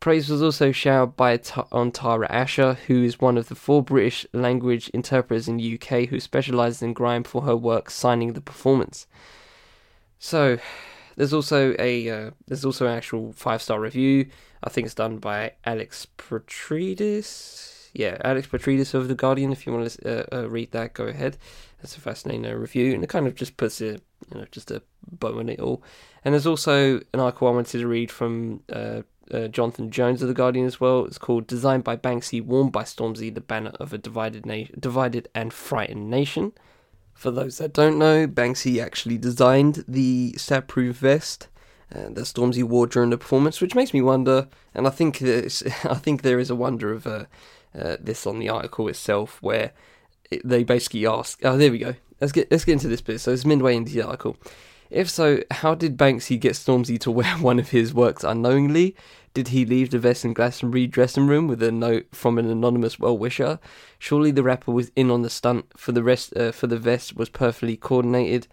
Praise 0.02 0.30
was 0.30 0.44
also 0.44 0.74
showered 0.74 1.16
by 1.16 1.40
on 1.72 1.92
Tara 1.92 2.28
Asher, 2.30 2.74
who 2.88 3.02
is 3.02 3.22
one 3.22 3.38
of 3.38 3.48
the 3.48 3.56
four 3.56 3.82
British 3.82 4.26
language 4.34 4.90
interpreters 4.90 5.48
in 5.48 5.58
the 5.58 5.80
UK 5.80 6.10
who 6.10 6.20
specialises 6.20 6.82
in 6.82 6.94
grime 6.94 7.24
for 7.24 7.44
her 7.44 7.56
work 7.56 7.90
signing 7.90 8.34
the 8.34 8.42
performance. 8.42 9.08
So, 10.20 10.60
there's 11.16 11.34
also 11.34 11.76
a 11.80 12.10
uh, 12.10 12.32
there's 12.48 12.66
also 12.66 12.86
an 12.88 12.98
actual 12.98 13.34
five 13.34 13.62
star 13.62 13.80
review. 13.80 14.28
I 14.64 14.70
think 14.70 14.86
it's 14.86 14.96
done 14.96 15.18
by 15.18 15.54
Alex 15.66 16.08
Petridis. 16.18 17.90
Yeah, 17.94 18.18
Alex 18.24 18.48
Petridis 18.48 18.94
of 18.94 19.08
the 19.08 19.16
Guardian. 19.16 19.52
If 19.52 19.66
you 19.66 19.74
want 19.74 19.90
to 19.90 20.34
uh, 20.34 20.42
uh, 20.42 20.50
read 20.50 20.72
that, 20.72 20.94
go 20.94 21.06
ahead. 21.06 21.38
That's 21.82 21.96
a 21.96 22.02
fascinating 22.02 22.46
uh, 22.46 22.54
review, 22.54 22.94
and 22.94 23.04
it 23.04 23.08
kind 23.08 23.28
of 23.28 23.36
just 23.36 23.58
puts 23.58 23.80
a 23.82 23.86
you 23.86 24.00
know 24.34 24.46
just 24.52 24.72
a 24.72 24.82
bow 25.10 25.40
on 25.40 25.50
it 25.50 25.60
all. 25.60 25.84
And 26.24 26.34
there's 26.34 26.48
also 26.48 27.00
an 27.14 27.20
article 27.20 27.48
I 27.48 27.52
wanted 27.52 27.80
to 27.80 27.88
read 27.88 28.12
from 28.12 28.64
uh, 28.72 29.04
uh, 29.32 29.48
Jonathan 29.48 29.92
Jones 29.92 30.22
of 30.22 30.28
the 30.28 30.34
Guardian 30.34 30.66
as 30.66 30.82
well. 30.82 31.06
It's 31.06 31.18
called 31.18 31.48
"Designed 31.48 31.84
by 31.84 31.96
Banksy, 31.96 32.44
Worn 32.44 32.70
by 32.70 32.84
Stormzy: 32.84 33.34
The 33.34 33.42
Banner 33.42 33.74
of 33.80 33.94
a 33.94 33.98
Divided 33.98 34.46
Na- 34.46 34.66
Divided 34.78 35.30
and 35.34 35.54
Frightened 35.54 36.10
Nation." 36.10 36.52
For 37.16 37.32
those 37.32 37.58
that 37.58 37.74
don't 37.74 37.98
know, 37.98 38.28
Banksy 38.28 38.84
actually 38.84 39.18
designed 39.18 39.86
the 39.88 40.34
stab-proof 40.38 40.98
vest 40.98 41.48
uh, 41.94 42.10
that 42.10 42.26
Stormzy 42.26 42.62
wore 42.62 42.88
during 42.88 43.10
the 43.10 43.18
performance, 43.18 43.62
which 43.62 43.74
makes 43.74 43.94
me 43.94 44.02
wonder. 44.02 44.50
And 44.74 44.86
I 44.86 44.90
think 44.90 45.22
I 45.24 45.96
think 45.96 46.22
there 46.22 46.40
is 46.40 46.50
a 46.50 46.56
wonder 46.56 46.92
of 46.92 47.08
uh, 47.08 47.26
uh, 47.74 47.98
this 48.00 48.28
on 48.28 48.40
the 48.40 48.50
article 48.50 48.88
itself, 48.90 49.42
where 49.42 49.72
it, 50.30 50.42
they 50.44 50.64
basically 50.64 51.08
ask. 51.08 51.40
Oh, 51.44 51.58
there 51.58 51.72
we 51.72 51.80
go. 51.80 51.96
Let's 52.20 52.34
get 52.34 52.52
let's 52.52 52.66
get 52.66 52.74
into 52.74 52.90
this 52.90 53.02
bit. 53.02 53.20
So 53.20 53.32
it's 53.32 53.46
midway 53.46 53.76
into 53.76 53.94
the 53.94 54.04
article. 54.04 54.36
If 54.90 55.10
so, 55.10 55.42
how 55.50 55.74
did 55.74 55.98
Banksy 55.98 56.40
get 56.40 56.54
Stormzy 56.54 57.00
to 57.00 57.12
wear 57.12 57.38
one 57.40 57.60
of 57.60 57.70
his 57.70 57.94
works 57.94 58.24
unknowingly? 58.24 58.96
Did 59.34 59.50
he 59.50 59.66
leave 59.66 59.90
the 59.90 60.00
vest 60.00 60.24
in 60.24 60.34
Glastonbury 60.34 60.88
dressing 60.88 61.28
room 61.28 61.48
with 61.48 61.62
a 61.62 61.72
note 61.72 62.06
from 62.14 62.38
an 62.38 62.50
anonymous 62.50 62.98
well-wisher? 63.00 63.60
Surely 64.00 64.32
the 64.32 64.44
rapper 64.44 64.72
was 64.72 64.92
in 64.96 65.12
on 65.12 65.24
the 65.24 65.30
stunt. 65.30 65.66
For 65.76 65.92
the 65.92 66.04
rest, 66.04 66.36
uh, 66.38 66.52
for 66.52 66.68
the 66.68 66.78
vest 66.78 67.18
was 67.18 67.28
perfectly 67.28 67.76
coordinated. 67.76 68.48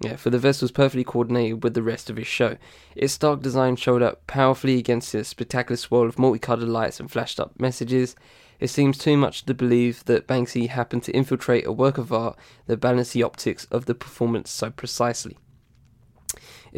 Yeah, 0.00 0.16
for 0.16 0.30
the 0.30 0.38
vest 0.38 0.62
was 0.62 0.70
perfectly 0.70 1.02
coordinated 1.04 1.64
with 1.64 1.74
the 1.74 1.82
rest 1.82 2.08
of 2.08 2.16
his 2.16 2.28
show. 2.28 2.56
Its 2.94 3.12
stark 3.12 3.42
design 3.42 3.76
showed 3.76 4.00
up 4.00 4.26
powerfully 4.28 4.78
against 4.78 5.12
a 5.12 5.24
spectacular 5.24 5.76
swirl 5.76 6.08
of 6.08 6.18
multicolored 6.18 6.68
lights 6.68 7.00
and 7.00 7.10
flashed 7.10 7.40
up 7.40 7.58
messages. 7.60 8.14
It 8.60 8.68
seems 8.68 8.96
too 8.96 9.16
much 9.16 9.44
to 9.44 9.54
believe 9.54 10.04
that 10.04 10.28
Banksy 10.28 10.68
happened 10.68 11.02
to 11.02 11.12
infiltrate 11.12 11.66
a 11.66 11.72
work 11.72 11.98
of 11.98 12.12
art 12.12 12.38
that 12.66 12.80
balanced 12.80 13.12
the 13.12 13.24
optics 13.24 13.66
of 13.66 13.86
the 13.86 13.94
performance 13.94 14.50
so 14.50 14.70
precisely. 14.70 15.36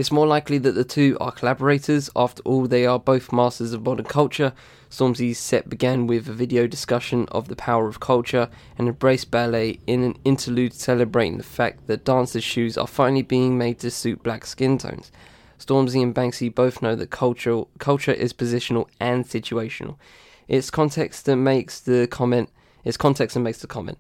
It's 0.01 0.11
more 0.11 0.27
likely 0.27 0.57
that 0.57 0.73
the 0.73 0.83
two 0.83 1.19
are 1.21 1.31
collaborators, 1.31 2.09
after 2.17 2.41
all, 2.45 2.67
they 2.67 2.87
are 2.87 2.99
both 2.99 3.35
masters 3.35 3.75
of 3.75 3.85
modern 3.85 4.07
culture. 4.07 4.55
Stormzy's 4.89 5.39
set 5.39 5.69
began 5.69 6.07
with 6.07 6.27
a 6.27 6.33
video 6.33 6.67
discussion 6.67 7.27
of 7.31 7.49
the 7.49 7.55
power 7.55 7.87
of 7.87 8.01
culture 8.01 8.49
and 8.79 8.89
embraced 8.89 9.31
ballet 9.31 9.79
in 9.87 10.03
an 10.03 10.17
interlude 10.25 10.73
celebrating 10.73 11.37
the 11.37 11.45
fact 11.45 11.87
that 11.87 12.07
dancers' 12.07 12.43
shoes 12.43 12.79
are 12.79 12.87
finally 12.87 13.21
being 13.21 13.59
made 13.59 13.79
to 13.81 13.91
suit 13.91 14.23
black 14.23 14.47
skin 14.47 14.79
tones. 14.79 15.13
Stormzy 15.59 16.03
and 16.03 16.15
Banksy 16.15 16.49
both 16.49 16.81
know 16.81 16.97
that 16.97 17.11
culture, 17.11 17.65
culture 17.79 18.13
is 18.13 18.33
positional 18.33 18.89
and 18.99 19.27
situational. 19.27 19.97
It's 20.49 20.71
context 20.71 21.27
that 21.27 21.37
makes 21.37 21.79
the 21.79 22.07
comment. 22.07 22.49
It's 22.85 22.97
context 22.97 23.35
that 23.35 23.41
makes 23.41 23.59
the 23.59 23.67
comment. 23.67 23.99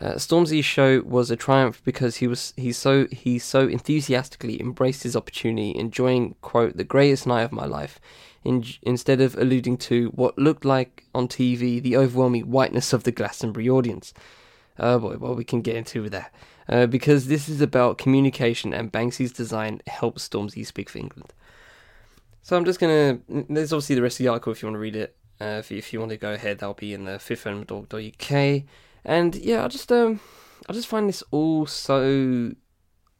Uh, 0.00 0.14
Stormzy's 0.14 0.64
show 0.64 1.02
was 1.02 1.30
a 1.30 1.36
triumph 1.36 1.82
because 1.84 2.16
he 2.16 2.26
was 2.26 2.54
he 2.56 2.72
so 2.72 3.06
he 3.12 3.38
so 3.38 3.68
enthusiastically 3.68 4.58
embraced 4.60 5.02
his 5.02 5.14
opportunity, 5.14 5.76
enjoying 5.76 6.36
quote 6.40 6.76
the 6.76 6.84
greatest 6.84 7.26
night 7.26 7.42
of 7.42 7.52
my 7.52 7.66
life, 7.66 8.00
in, 8.42 8.64
instead 8.82 9.20
of 9.20 9.36
alluding 9.36 9.76
to 9.76 10.08
what 10.08 10.38
looked 10.38 10.64
like 10.64 11.04
on 11.14 11.28
TV 11.28 11.82
the 11.82 11.96
overwhelming 11.98 12.50
whiteness 12.50 12.94
of 12.94 13.04
the 13.04 13.12
Glastonbury 13.12 13.68
audience. 13.68 14.14
Oh 14.78 14.98
boy, 14.98 15.16
well 15.18 15.34
we 15.34 15.44
can 15.44 15.60
get 15.60 15.76
into 15.76 16.08
that 16.08 16.32
uh, 16.66 16.86
because 16.86 17.26
this 17.26 17.48
is 17.48 17.60
about 17.60 17.98
communication 17.98 18.72
and 18.72 18.90
Banksy's 18.90 19.32
design 19.32 19.82
helps 19.86 20.26
Stormzy 20.26 20.64
speak 20.66 20.88
for 20.88 20.98
England. 20.98 21.34
So 22.42 22.56
I'm 22.56 22.64
just 22.64 22.80
gonna. 22.80 23.18
There's 23.28 23.72
obviously 23.72 23.96
the 23.96 24.02
rest 24.02 24.18
of 24.18 24.24
the 24.24 24.28
article 24.28 24.52
if 24.52 24.62
you 24.62 24.66
want 24.66 24.76
to 24.76 24.80
read 24.80 24.96
it. 24.96 25.14
Uh, 25.38 25.58
if, 25.60 25.70
if 25.70 25.92
you 25.92 25.98
want 26.00 26.10
to 26.10 26.16
go 26.16 26.32
ahead, 26.32 26.58
that'll 26.58 26.74
be 26.74 26.94
in 26.94 27.04
the 27.04 27.12
fiftfeldog.uk. 27.12 28.64
And 29.04 29.34
yeah, 29.36 29.64
I 29.64 29.68
just 29.68 29.90
um, 29.90 30.20
I 30.68 30.72
just 30.72 30.88
find 30.88 31.08
this 31.08 31.22
all 31.30 31.66
so. 31.66 32.52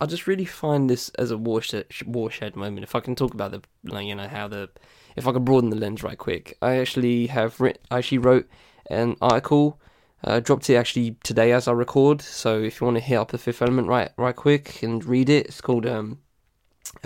I 0.02 0.06
just 0.06 0.26
really 0.26 0.46
find 0.46 0.88
this 0.88 1.10
as 1.18 1.30
a 1.30 1.36
watershed, 1.36 1.86
watershed 2.06 2.56
moment. 2.56 2.84
If 2.84 2.94
I 2.94 3.00
can 3.00 3.14
talk 3.14 3.34
about 3.34 3.50
the, 3.50 3.60
like, 3.84 4.06
you 4.06 4.14
know, 4.14 4.28
how 4.28 4.48
the, 4.48 4.70
if 5.14 5.28
I 5.28 5.32
can 5.32 5.44
broaden 5.44 5.68
the 5.68 5.76
lens 5.76 6.02
right 6.02 6.16
quick, 6.16 6.56
I 6.62 6.76
actually 6.76 7.26
have 7.26 7.60
written, 7.60 7.82
I 7.90 7.98
actually 7.98 8.16
wrote 8.16 8.48
an 8.88 9.16
article, 9.20 9.78
uh, 10.24 10.40
dropped 10.40 10.70
it 10.70 10.76
actually 10.76 11.16
today 11.22 11.52
as 11.52 11.68
I 11.68 11.72
record. 11.72 12.22
So 12.22 12.62
if 12.62 12.80
you 12.80 12.86
want 12.86 12.96
to 12.96 13.02
hit 13.02 13.16
up 13.16 13.30
the 13.30 13.36
Fifth 13.36 13.60
Element 13.60 13.88
right, 13.88 14.10
right 14.16 14.34
quick 14.34 14.82
and 14.82 15.04
read 15.04 15.28
it, 15.28 15.46
it's 15.46 15.60
called 15.60 15.84
um, 15.84 16.20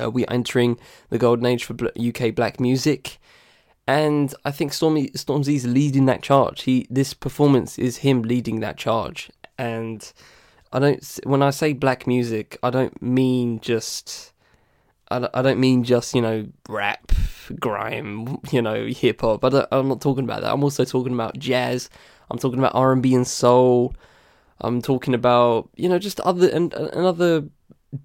uh, 0.00 0.10
"We 0.10 0.24
Are 0.26 0.32
Entering 0.32 0.78
the 1.10 1.18
Golden 1.18 1.46
Age 1.46 1.64
for 1.64 1.74
UK 1.98 2.32
Black 2.32 2.60
Music." 2.60 3.18
And 3.86 4.34
I 4.44 4.50
think 4.50 4.72
Stormy 4.72 5.10
Stormzy's 5.10 5.66
leading 5.66 6.06
that 6.06 6.22
charge. 6.22 6.62
He 6.62 6.86
this 6.88 7.12
performance 7.12 7.78
is 7.78 7.98
him 7.98 8.22
leading 8.22 8.60
that 8.60 8.78
charge, 8.78 9.30
and 9.58 10.10
I 10.72 10.78
don't. 10.78 11.18
When 11.24 11.42
I 11.42 11.50
say 11.50 11.74
black 11.74 12.06
music, 12.06 12.58
I 12.62 12.70
don't 12.70 13.00
mean 13.02 13.60
just. 13.60 14.32
I 15.10 15.42
don't 15.42 15.60
mean 15.60 15.84
just 15.84 16.14
you 16.14 16.22
know 16.22 16.46
rap, 16.68 17.12
grime, 17.60 18.38
you 18.50 18.62
know 18.62 18.86
hip 18.86 19.20
hop. 19.20 19.44
I 19.44 19.66
I'm 19.70 19.88
not 19.88 20.00
talking 20.00 20.24
about 20.24 20.40
that. 20.40 20.52
I'm 20.52 20.64
also 20.64 20.84
talking 20.84 21.12
about 21.12 21.38
jazz. 21.38 21.90
I'm 22.30 22.38
talking 22.38 22.58
about 22.58 22.74
R 22.74 22.92
and 22.92 23.02
B 23.02 23.14
and 23.14 23.26
soul. 23.26 23.94
I'm 24.60 24.80
talking 24.80 25.14
about 25.14 25.68
you 25.76 25.90
know 25.90 25.98
just 25.98 26.20
other 26.20 26.48
and, 26.48 26.72
and 26.72 27.06
other 27.06 27.44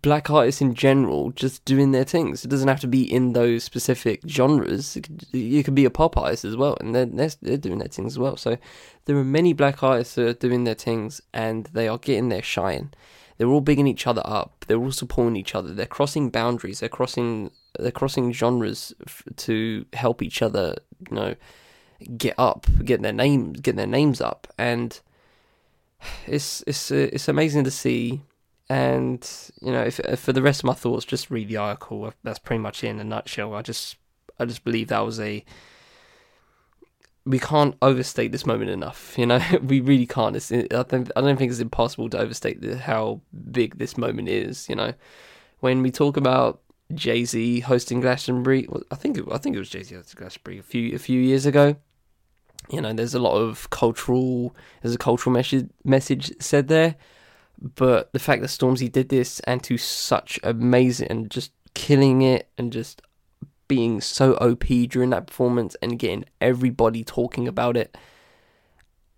black 0.01 0.29
artists 0.29 0.61
in 0.61 0.75
general 0.75 1.31
just 1.31 1.65
doing 1.65 1.91
their 1.91 2.03
things. 2.03 2.45
It 2.45 2.49
doesn't 2.49 2.67
have 2.67 2.79
to 2.81 2.87
be 2.87 3.11
in 3.11 3.33
those 3.33 3.63
specific 3.63 4.21
genres. 4.27 4.97
You 5.31 5.63
could 5.63 5.75
be 5.75 5.85
a 5.85 5.89
pop 5.89 6.17
artist 6.17 6.45
as 6.45 6.55
well, 6.55 6.77
and 6.79 6.93
they're, 6.93 7.29
they're 7.41 7.57
doing 7.57 7.79
their 7.79 7.87
things 7.87 8.13
as 8.13 8.19
well. 8.19 8.37
So 8.37 8.57
there 9.05 9.17
are 9.17 9.23
many 9.23 9.53
black 9.53 9.81
artists 9.81 10.15
that 10.15 10.27
are 10.27 10.33
doing 10.33 10.63
their 10.63 10.75
things, 10.75 11.21
and 11.33 11.65
they 11.73 11.87
are 11.87 11.97
getting 11.97 12.29
their 12.29 12.43
shine. 12.43 12.93
They're 13.37 13.47
all 13.47 13.61
bigging 13.61 13.87
each 13.87 14.05
other 14.05 14.21
up. 14.25 14.65
They're 14.67 14.77
all 14.77 14.91
supporting 14.91 15.37
each 15.37 15.55
other. 15.55 15.73
They're 15.73 15.85
crossing 15.85 16.29
boundaries. 16.29 16.81
They're 16.81 16.89
crossing 16.89 17.51
they're 17.77 17.91
crossing 17.91 18.33
genres 18.33 18.93
f- 19.05 19.23
to 19.37 19.85
help 19.93 20.21
each 20.21 20.41
other. 20.41 20.75
You 21.09 21.15
know, 21.15 21.35
get 22.17 22.35
up, 22.37 22.67
get 22.83 23.01
their 23.01 23.13
names, 23.13 23.61
get 23.61 23.75
their 23.75 23.87
names 23.87 24.21
up, 24.21 24.47
and 24.57 24.99
it's 26.27 26.63
it's 26.67 26.91
it's 26.91 27.27
amazing 27.27 27.63
to 27.63 27.71
see 27.71 28.21
and 28.69 29.27
you 29.61 29.71
know, 29.71 29.81
if, 29.81 29.99
if, 30.01 30.19
for 30.19 30.31
the 30.31 30.43
rest 30.43 30.61
of 30.61 30.65
my 30.65 30.73
thoughts, 30.73 31.03
just 31.03 31.31
read 31.31 31.47
the 31.47 31.57
article. 31.57 32.13
That's 32.23 32.39
pretty 32.39 32.61
much 32.61 32.83
it 32.83 32.89
in 32.89 32.99
a 32.99 33.03
nutshell. 33.03 33.55
I 33.55 33.63
just, 33.63 33.97
I 34.39 34.45
just 34.45 34.63
believe 34.63 34.89
that 34.89 34.99
was 34.99 35.19
a. 35.19 35.43
We 37.25 37.39
can't 37.39 37.75
overstate 37.81 38.31
this 38.31 38.45
moment 38.45 38.69
enough. 38.69 39.17
You 39.17 39.25
know, 39.25 39.41
we 39.63 39.81
really 39.81 40.05
can't. 40.05 40.35
It's, 40.35 40.51
I 40.51 40.67
don't, 40.67 41.11
I 41.15 41.21
don't 41.21 41.37
think 41.37 41.51
it's 41.51 41.59
impossible 41.59 42.09
to 42.11 42.19
overstate 42.19 42.61
the, 42.61 42.77
how 42.77 43.21
big 43.51 43.79
this 43.79 43.97
moment 43.97 44.29
is. 44.29 44.69
You 44.69 44.75
know, 44.75 44.93
when 45.61 45.81
we 45.81 45.89
talk 45.89 46.15
about 46.15 46.61
Jay 46.93 47.25
Z 47.25 47.61
hosting 47.61 48.01
Glastonbury, 48.01 48.67
I 48.91 48.95
think 48.95 49.17
it, 49.17 49.25
I 49.31 49.39
think 49.39 49.55
it 49.55 49.59
was 49.59 49.69
Jay 49.69 49.81
Z 49.81 49.95
hosting 49.95 50.19
Glastonbury 50.19 50.59
a 50.59 50.63
few 50.63 50.95
a 50.95 50.99
few 50.99 51.19
years 51.19 51.47
ago. 51.47 51.75
You 52.69 52.81
know, 52.81 52.93
there's 52.93 53.15
a 53.15 53.19
lot 53.19 53.35
of 53.35 53.71
cultural, 53.71 54.55
there's 54.83 54.93
a 54.93 54.99
cultural 54.99 55.33
message 55.33 55.69
message 55.83 56.31
said 56.39 56.67
there 56.67 56.97
but 57.61 58.11
the 58.13 58.19
fact 58.19 58.41
that 58.41 58.47
Stormzy 58.47 58.91
did 58.91 59.09
this 59.09 59.39
and 59.41 59.61
to 59.63 59.77
such 59.77 60.39
amazing 60.43 61.07
and 61.09 61.29
just 61.29 61.51
killing 61.73 62.21
it 62.21 62.49
and 62.57 62.71
just 62.71 63.01
being 63.67 64.01
so 64.01 64.33
OP 64.35 64.65
during 64.89 65.11
that 65.11 65.27
performance 65.27 65.75
and 65.81 65.99
getting 65.99 66.25
everybody 66.41 67.03
talking 67.03 67.47
about 67.47 67.77
it 67.77 67.97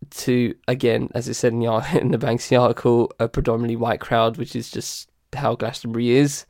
to 0.10 0.56
again, 0.68 1.10
as 1.14 1.30
I 1.30 1.34
said 1.34 1.54
in 1.54 1.60
the 1.60 1.98
in 2.02 2.12
the 2.12 2.18
Banksy 2.18 2.60
article, 2.60 3.12
a 3.20 3.28
predominantly 3.28 3.76
white 3.76 4.00
crowd, 4.00 4.38
which 4.38 4.56
is 4.56 4.72
just 4.72 5.10
how 5.34 5.56
Glastonbury 5.56 6.10
is 6.10 6.46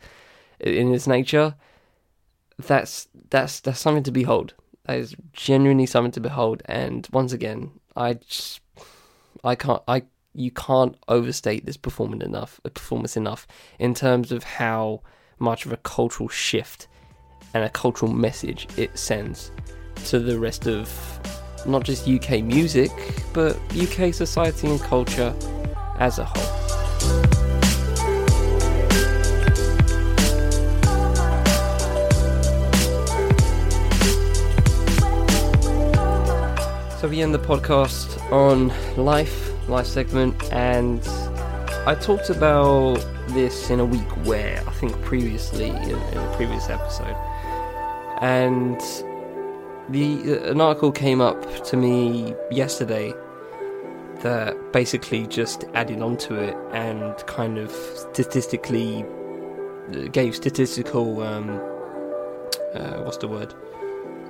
in 0.59 0.93
its 0.93 1.07
nature. 1.07 1.55
That's 2.57 3.07
that's 3.29 3.59
that's 3.59 3.79
something 3.79 4.03
to 4.03 4.11
behold. 4.11 4.53
That 4.85 4.97
is 4.97 5.15
genuinely 5.33 5.85
something 5.85 6.11
to 6.13 6.21
behold. 6.21 6.63
And 6.65 7.07
once 7.11 7.33
again, 7.33 7.71
I 7.95 8.13
just 8.13 8.61
I 9.43 9.55
can't 9.55 9.81
I 9.87 10.03
you 10.33 10.51
can't 10.51 10.95
overstate 11.07 11.65
this 11.65 11.77
performance 11.77 12.23
enough, 12.23 12.61
uh, 12.63 12.69
performance 12.69 13.17
enough 13.17 13.47
in 13.79 13.93
terms 13.93 14.31
of 14.31 14.43
how 14.43 15.01
much 15.39 15.65
of 15.65 15.73
a 15.73 15.77
cultural 15.77 16.29
shift 16.29 16.87
and 17.53 17.63
a 17.63 17.69
cultural 17.69 18.11
message 18.11 18.67
it 18.77 18.97
sends 18.97 19.51
to 20.05 20.19
the 20.19 20.39
rest 20.39 20.67
of 20.67 20.89
not 21.65 21.83
just 21.83 22.07
UK 22.07 22.41
music, 22.43 22.91
but 23.33 23.57
UK 23.75 24.13
society 24.13 24.67
and 24.67 24.79
culture 24.79 25.35
as 25.99 26.17
a 26.17 26.25
whole. 26.25 26.61
So 36.99 37.07
we 37.07 37.21
end 37.21 37.33
the 37.33 37.39
podcast 37.39 38.21
on 38.31 38.71
life 38.95 39.50
live 39.71 39.87
segment, 39.87 40.35
and 40.51 41.01
I 41.87 41.95
talked 41.95 42.29
about 42.29 42.95
this 43.29 43.69
in 43.69 43.79
a 43.79 43.85
week 43.85 44.09
where 44.25 44.61
I 44.67 44.71
think 44.73 45.01
previously 45.01 45.69
in, 45.69 45.89
in 45.89 46.17
a 46.17 46.33
previous 46.35 46.69
episode, 46.69 47.15
and 48.19 48.81
the 49.89 50.49
an 50.49 50.59
article 50.59 50.91
came 50.91 51.21
up 51.21 51.63
to 51.65 51.77
me 51.77 52.35
yesterday 52.51 53.13
that 54.19 54.73
basically 54.73 55.25
just 55.25 55.63
added 55.73 56.01
onto 56.01 56.35
it 56.35 56.55
and 56.73 57.15
kind 57.25 57.57
of 57.57 57.71
statistically 57.71 59.05
gave 60.11 60.35
statistical 60.35 61.21
um, 61.21 61.49
uh, 62.75 63.01
what's 63.03 63.17
the 63.17 63.27
word 63.27 63.53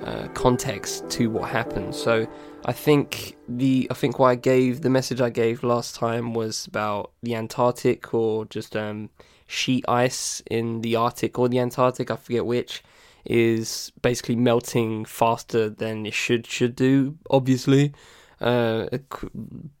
uh, 0.04 0.28
context 0.34 1.10
to 1.10 1.30
what 1.30 1.50
happened. 1.50 1.94
So 1.96 2.28
I 2.64 2.72
think 2.72 3.36
the 3.48 3.88
I 3.90 3.94
think 3.94 4.18
what 4.18 4.28
I 4.28 4.34
gave 4.36 4.82
the 4.82 4.90
message 4.90 5.20
I 5.20 5.30
gave 5.30 5.64
last 5.64 5.96
time 5.96 6.32
was 6.32 6.66
about 6.66 7.10
the 7.22 7.34
Antarctic 7.34 8.14
or 8.14 8.44
just 8.44 8.76
um, 8.76 9.10
sheet 9.46 9.84
ice 9.88 10.42
in 10.50 10.80
the 10.82 10.94
Arctic 10.94 11.38
or 11.38 11.48
the 11.48 11.58
Antarctic. 11.58 12.10
I 12.10 12.16
forget 12.16 12.46
which 12.46 12.82
is 13.24 13.92
basically 14.00 14.36
melting 14.36 15.04
faster 15.04 15.68
than 15.68 16.06
it 16.06 16.14
should 16.14 16.46
should 16.46 16.76
do. 16.76 17.18
Obviously, 17.30 17.92
uh, 18.40 18.86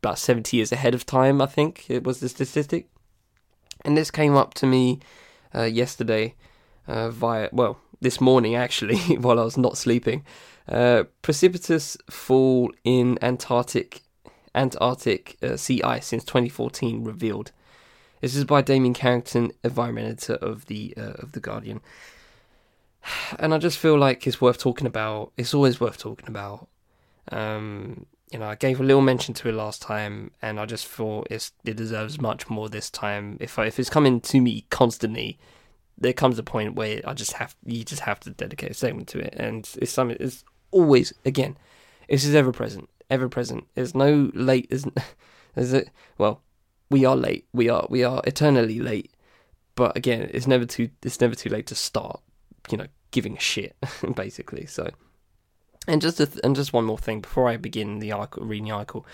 about 0.02 0.18
seventy 0.18 0.56
years 0.56 0.72
ahead 0.72 0.94
of 0.94 1.06
time. 1.06 1.40
I 1.40 1.46
think 1.46 1.88
it 1.88 2.02
was 2.02 2.18
the 2.18 2.28
statistic, 2.28 2.88
and 3.84 3.96
this 3.96 4.10
came 4.10 4.34
up 4.34 4.54
to 4.54 4.66
me 4.66 4.98
uh, 5.54 5.62
yesterday 5.62 6.34
uh, 6.88 7.10
via 7.10 7.48
well 7.52 7.78
this 8.00 8.20
morning 8.20 8.56
actually 8.56 8.98
while 9.18 9.38
I 9.38 9.44
was 9.44 9.56
not 9.56 9.78
sleeping. 9.78 10.24
Uh, 10.68 11.04
precipitous 11.22 11.96
fall 12.08 12.72
in 12.84 13.18
Antarctic 13.22 14.02
Antarctic 14.54 15.36
uh, 15.42 15.56
sea 15.56 15.82
ice 15.82 16.06
since 16.06 16.24
2014 16.24 17.04
revealed. 17.04 17.52
This 18.20 18.36
is 18.36 18.44
by 18.44 18.62
Damien 18.62 18.94
Carrington, 18.94 19.52
environment 19.64 20.06
editor 20.06 20.34
of 20.34 20.66
the 20.66 20.94
uh, 20.96 21.14
of 21.18 21.32
the 21.32 21.40
Guardian. 21.40 21.80
And 23.38 23.52
I 23.52 23.58
just 23.58 23.78
feel 23.78 23.98
like 23.98 24.26
it's 24.26 24.40
worth 24.40 24.58
talking 24.58 24.86
about. 24.86 25.32
It's 25.36 25.54
always 25.54 25.80
worth 25.80 25.98
talking 25.98 26.28
about. 26.28 26.68
Um, 27.32 28.06
you 28.30 28.38
know, 28.38 28.46
I 28.46 28.54
gave 28.54 28.78
a 28.78 28.84
little 28.84 29.02
mention 29.02 29.34
to 29.34 29.48
it 29.48 29.52
last 29.52 29.82
time, 29.82 30.30
and 30.40 30.60
I 30.60 30.66
just 30.66 30.86
thought 30.86 31.26
it 31.30 31.50
deserves 31.64 32.20
much 32.20 32.48
more 32.48 32.68
this 32.68 32.90
time. 32.90 33.36
If 33.40 33.58
I, 33.58 33.66
if 33.66 33.80
it's 33.80 33.90
coming 33.90 34.20
to 34.20 34.40
me 34.40 34.66
constantly, 34.70 35.38
there 35.98 36.12
comes 36.12 36.38
a 36.38 36.42
point 36.42 36.74
where 36.74 37.00
I 37.04 37.14
just 37.14 37.32
have 37.34 37.56
you 37.64 37.84
just 37.84 38.02
have 38.02 38.20
to 38.20 38.30
dedicate 38.30 38.70
a 38.70 38.74
segment 38.74 39.08
to 39.08 39.18
it, 39.18 39.34
and 39.36 39.68
it's 39.80 39.92
something. 39.92 40.16
It's 40.20 40.44
always 40.72 41.12
again, 41.24 41.56
this 42.08 42.24
is 42.24 42.34
ever 42.34 42.52
present, 42.52 42.88
ever 43.08 43.28
present. 43.28 43.66
There's 43.74 43.94
no 43.94 44.30
late. 44.34 44.66
Isn't 44.70 44.98
there's 45.54 45.72
it? 45.80 45.90
Well, 46.18 46.42
we 46.90 47.04
are 47.04 47.16
late. 47.16 47.46
We 47.52 47.68
are 47.68 47.86
we 47.88 48.02
are 48.02 48.20
eternally 48.26 48.80
late. 48.80 49.12
But 49.74 49.96
again, 49.96 50.28
it's 50.32 50.46
never 50.46 50.66
too 50.66 50.90
it's 51.02 51.20
never 51.20 51.34
too 51.34 51.48
late 51.48 51.66
to 51.68 51.74
start. 51.74 52.20
You 52.70 52.78
know, 52.78 52.86
giving 53.10 53.36
a 53.36 53.40
shit 53.40 53.76
basically. 54.16 54.66
So, 54.66 54.90
and 55.86 56.02
just 56.02 56.18
th- 56.18 56.40
and 56.42 56.56
just 56.56 56.72
one 56.72 56.84
more 56.84 56.98
thing 56.98 57.20
before 57.20 57.48
I 57.48 57.56
begin 57.56 58.00
the 58.00 58.12
article, 58.12 58.44
reading 58.44 58.66
the 58.66 58.72
article, 58.72 59.06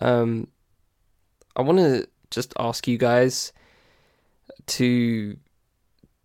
um, 0.00 0.48
I 1.56 1.62
want 1.62 1.78
to 1.78 2.06
just 2.30 2.52
ask 2.58 2.86
you 2.86 2.98
guys 2.98 3.52
to 4.66 5.36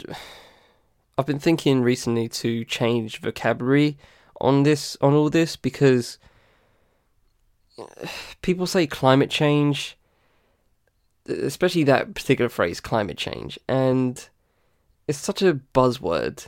I've 1.17 1.25
been 1.25 1.39
thinking 1.39 1.81
recently 1.81 2.29
to 2.29 2.63
change 2.63 3.19
vocabulary 3.19 3.97
on 4.41 4.63
this 4.63 4.97
on 5.01 5.13
all 5.13 5.29
this 5.29 5.55
because 5.55 6.17
people 8.41 8.65
say 8.65 8.85
climate 8.85 9.29
change 9.29 9.97
especially 11.27 11.83
that 11.83 12.13
particular 12.13 12.49
phrase 12.49 12.79
climate 12.79 13.17
change 13.17 13.59
and 13.67 14.29
it's 15.07 15.19
such 15.19 15.41
a 15.41 15.59
buzzword 15.73 16.47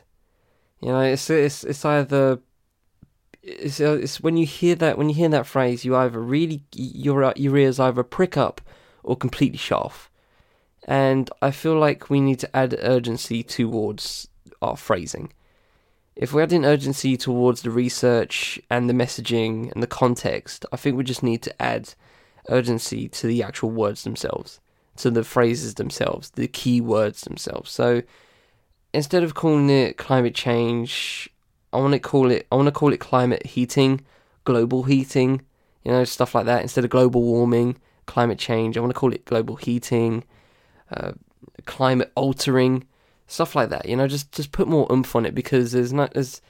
you 0.81 0.89
know 0.89 0.99
it's 0.99 1.29
it's 1.29 1.63
it's 1.63 1.85
either 1.85 2.39
it's, 3.43 3.79
uh, 3.79 3.97
it's 4.01 4.21
when 4.21 4.37
you 4.37 4.45
hear 4.45 4.75
that 4.75 4.97
when 4.97 5.09
you 5.09 5.15
hear 5.15 5.29
that 5.29 5.47
phrase, 5.47 5.83
you 5.83 5.95
either 5.95 6.19
really 6.19 6.63
your 6.73 7.33
your 7.35 7.57
ears 7.57 7.79
either 7.79 8.03
prick 8.03 8.37
up 8.37 8.61
or 9.03 9.15
completely 9.15 9.57
shut 9.57 9.79
off. 9.79 10.11
And 10.87 11.29
I 11.41 11.51
feel 11.51 11.77
like 11.77 12.09
we 12.09 12.21
need 12.21 12.39
to 12.39 12.55
add 12.55 12.75
urgency 12.81 13.43
towards 13.43 14.27
our 14.61 14.75
phrasing. 14.75 15.31
If 16.15 16.33
we're 16.33 16.43
adding 16.43 16.65
urgency 16.65 17.15
towards 17.15 17.61
the 17.61 17.71
research 17.71 18.59
and 18.69 18.89
the 18.89 18.93
messaging 18.93 19.71
and 19.71 19.81
the 19.81 19.87
context, 19.87 20.65
I 20.71 20.75
think 20.75 20.97
we 20.97 21.03
just 21.03 21.23
need 21.23 21.41
to 21.43 21.61
add 21.61 21.93
urgency 22.49 23.07
to 23.09 23.27
the 23.27 23.43
actual 23.43 23.71
words 23.71 24.03
themselves, 24.03 24.59
to 24.97 25.09
the 25.09 25.23
phrases 25.23 25.75
themselves, 25.75 26.31
the 26.31 26.47
key 26.47 26.81
words 26.81 27.21
themselves. 27.21 27.71
So 27.71 28.03
instead 28.93 29.23
of 29.23 29.35
calling 29.35 29.69
it 29.69 29.97
climate 29.97 30.35
change, 30.35 31.29
I 31.71 31.77
want 31.77 31.93
to 31.93 31.99
call 31.99 32.29
it 32.29 32.45
I 32.51 32.55
want 32.55 32.67
to 32.67 32.71
call 32.73 32.91
it 32.91 32.99
climate 32.99 33.45
heating, 33.45 34.01
global 34.43 34.83
heating, 34.83 35.41
you 35.83 35.91
know, 35.91 36.03
stuff 36.03 36.35
like 36.35 36.45
that. 36.45 36.61
Instead 36.61 36.83
of 36.83 36.89
global 36.89 37.21
warming, 37.21 37.77
climate 38.05 38.39
change, 38.39 38.77
I 38.77 38.81
want 38.81 38.93
to 38.93 38.99
call 38.99 39.13
it 39.13 39.25
global 39.25 39.55
heating, 39.55 40.25
uh, 40.91 41.13
climate 41.65 42.11
altering, 42.15 42.85
stuff 43.31 43.55
like 43.55 43.69
that. 43.69 43.87
You 43.87 43.95
know, 43.95 44.07
just 44.07 44.31
just 44.31 44.51
put 44.51 44.67
more 44.67 44.91
oomph 44.91 45.15
on 45.15 45.25
it 45.25 45.33
because 45.33 45.71
there's 45.71 45.93
not 45.93 46.15
as 46.15 46.41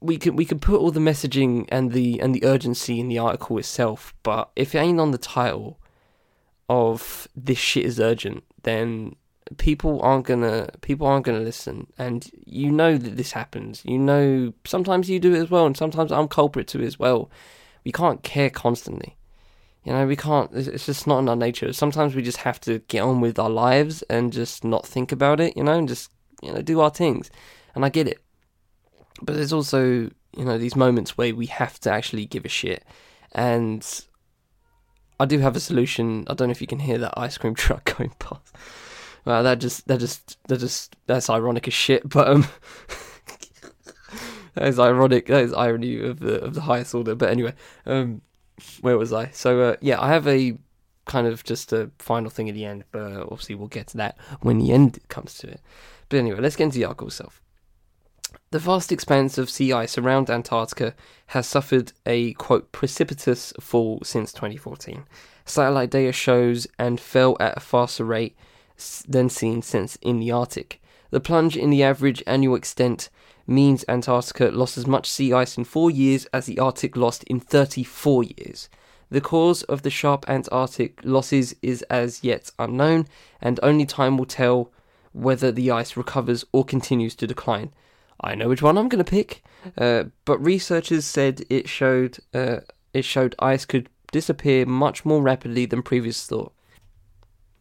we 0.00 0.18
can 0.18 0.36
we 0.36 0.44
can 0.44 0.58
put 0.58 0.78
all 0.78 0.90
the 0.90 1.00
messaging 1.00 1.66
and 1.70 1.92
the 1.92 2.20
and 2.20 2.34
the 2.34 2.44
urgency 2.44 3.00
in 3.00 3.08
the 3.08 3.18
article 3.18 3.58
itself, 3.58 4.14
but 4.22 4.50
if 4.54 4.74
it 4.74 4.78
ain't 4.78 5.00
on 5.00 5.10
the 5.10 5.18
title 5.18 5.80
of 6.68 7.28
this 7.34 7.58
shit 7.58 7.84
is 7.84 7.98
urgent, 7.98 8.44
then 8.62 9.16
people 9.56 10.00
aren't 10.02 10.26
gonna 10.26 10.68
people 10.82 11.06
aren't 11.06 11.24
gonna 11.24 11.40
listen. 11.40 11.86
And 11.98 12.30
you 12.44 12.70
know 12.70 12.98
that 12.98 13.16
this 13.16 13.32
happens. 13.32 13.82
You 13.84 13.98
know 13.98 14.52
sometimes 14.66 15.08
you 15.08 15.18
do 15.18 15.34
it 15.34 15.40
as 15.40 15.50
well, 15.50 15.66
and 15.66 15.76
sometimes 15.76 16.12
I'm 16.12 16.28
culprit 16.28 16.68
to 16.68 16.82
it 16.82 16.86
as 16.86 16.98
well. 16.98 17.30
We 17.84 17.92
can't 17.92 18.22
care 18.22 18.50
constantly. 18.50 19.16
You 19.84 19.92
know, 19.92 20.06
we 20.06 20.16
can't. 20.16 20.50
It's 20.54 20.86
just 20.86 21.06
not 21.06 21.18
in 21.18 21.28
our 21.28 21.36
nature. 21.36 21.72
Sometimes 21.72 22.14
we 22.14 22.22
just 22.22 22.38
have 22.38 22.58
to 22.62 22.78
get 22.88 23.02
on 23.02 23.20
with 23.20 23.38
our 23.38 23.50
lives 23.50 24.02
and 24.02 24.32
just 24.32 24.64
not 24.64 24.86
think 24.86 25.12
about 25.12 25.40
it. 25.40 25.56
You 25.56 25.64
know, 25.64 25.78
and 25.78 25.86
just 25.86 26.10
you 26.42 26.52
know 26.52 26.62
do 26.62 26.80
our 26.80 26.90
things. 26.90 27.30
And 27.74 27.84
I 27.84 27.90
get 27.90 28.08
it, 28.08 28.22
but 29.20 29.36
there's 29.36 29.52
also 29.52 29.82
you 30.36 30.44
know 30.44 30.56
these 30.56 30.74
moments 30.74 31.18
where 31.18 31.34
we 31.34 31.46
have 31.46 31.78
to 31.80 31.90
actually 31.90 32.24
give 32.24 32.46
a 32.46 32.48
shit. 32.48 32.82
And 33.32 33.86
I 35.20 35.26
do 35.26 35.38
have 35.40 35.56
a 35.56 35.60
solution. 35.60 36.24
I 36.28 36.34
don't 36.34 36.48
know 36.48 36.52
if 36.52 36.62
you 36.62 36.66
can 36.66 36.78
hear 36.78 36.98
that 36.98 37.14
ice 37.18 37.36
cream 37.36 37.54
truck 37.64 37.96
going 37.96 38.14
past. 38.18 38.54
Well, 39.26 39.42
that 39.42 39.58
just 39.58 39.86
that 39.88 40.00
just 40.00 40.38
that 40.48 40.60
just 40.60 40.96
that's 41.06 41.28
ironic 41.28 41.68
as 41.68 41.74
shit. 41.74 42.08
But 42.08 42.28
um, 42.28 42.46
that 44.54 44.66
is 44.66 44.78
ironic. 44.78 45.26
That 45.26 45.42
is 45.42 45.52
irony 45.52 46.02
of 46.02 46.20
the 46.20 46.40
of 46.40 46.54
the 46.54 46.62
highest 46.62 46.94
order. 46.94 47.14
But 47.14 47.28
anyway, 47.28 47.52
um 47.84 48.22
where 48.80 48.98
was 48.98 49.12
I? 49.12 49.30
So 49.30 49.60
uh, 49.60 49.76
yeah, 49.80 50.00
I 50.00 50.08
have 50.08 50.26
a 50.26 50.56
kind 51.06 51.26
of 51.26 51.44
just 51.44 51.72
a 51.72 51.90
final 51.98 52.30
thing 52.30 52.48
at 52.48 52.54
the 52.54 52.64
end, 52.64 52.84
but 52.90 53.22
obviously 53.22 53.54
we'll 53.54 53.68
get 53.68 53.88
to 53.88 53.96
that 53.98 54.16
when 54.40 54.58
the 54.58 54.72
end 54.72 54.98
comes 55.08 55.34
to 55.38 55.48
it. 55.48 55.60
But 56.08 56.18
anyway, 56.18 56.40
let's 56.40 56.56
get 56.56 56.64
into 56.64 56.78
the 56.78 56.84
article 56.84 57.08
itself. 57.08 57.40
The 58.50 58.58
vast 58.58 58.92
expanse 58.92 59.36
of 59.38 59.50
sea 59.50 59.72
ice 59.72 59.98
around 59.98 60.30
Antarctica 60.30 60.94
has 61.28 61.46
suffered 61.46 61.92
a 62.06 62.34
quote 62.34 62.72
precipitous 62.72 63.52
fall 63.60 64.00
since 64.04 64.32
2014. 64.32 65.04
Satellite 65.44 65.90
data 65.90 66.12
shows 66.12 66.66
and 66.78 67.00
fell 67.00 67.36
at 67.40 67.56
a 67.56 67.60
faster 67.60 68.04
rate 68.04 68.36
than 69.06 69.28
seen 69.28 69.62
since 69.62 69.96
in 69.96 70.20
the 70.20 70.30
Arctic. 70.30 70.80
The 71.10 71.20
plunge 71.20 71.56
in 71.56 71.70
the 71.70 71.82
average 71.82 72.22
annual 72.26 72.56
extent 72.56 73.08
means 73.46 73.84
Antarctica 73.88 74.46
lost 74.46 74.78
as 74.78 74.86
much 74.86 75.10
sea 75.10 75.32
ice 75.32 75.56
in 75.56 75.64
four 75.64 75.90
years 75.90 76.26
as 76.26 76.46
the 76.46 76.58
Arctic 76.58 76.96
lost 76.96 77.24
in 77.24 77.40
34 77.40 78.24
years. 78.24 78.68
The 79.10 79.20
cause 79.20 79.62
of 79.64 79.82
the 79.82 79.90
sharp 79.90 80.24
Antarctic 80.28 81.00
losses 81.04 81.54
is 81.62 81.82
as 81.82 82.24
yet 82.24 82.50
unknown, 82.58 83.06
and 83.40 83.60
only 83.62 83.86
time 83.86 84.16
will 84.16 84.26
tell 84.26 84.72
whether 85.12 85.52
the 85.52 85.70
ice 85.70 85.96
recovers 85.96 86.44
or 86.52 86.64
continues 86.64 87.14
to 87.16 87.26
decline. 87.26 87.70
I 88.20 88.34
know 88.34 88.48
which 88.48 88.62
one 88.62 88.78
I'm 88.78 88.88
going 88.88 89.04
to 89.04 89.10
pick, 89.10 89.42
uh, 89.76 90.04
but 90.24 90.38
researchers 90.38 91.04
said 91.04 91.44
it 91.50 91.68
showed 91.68 92.18
uh, 92.32 92.60
it 92.92 93.04
showed 93.04 93.34
ice 93.38 93.64
could 93.64 93.88
disappear 94.12 94.64
much 94.66 95.04
more 95.04 95.22
rapidly 95.22 95.66
than 95.66 95.82
previous 95.82 96.26
thought. 96.26 96.52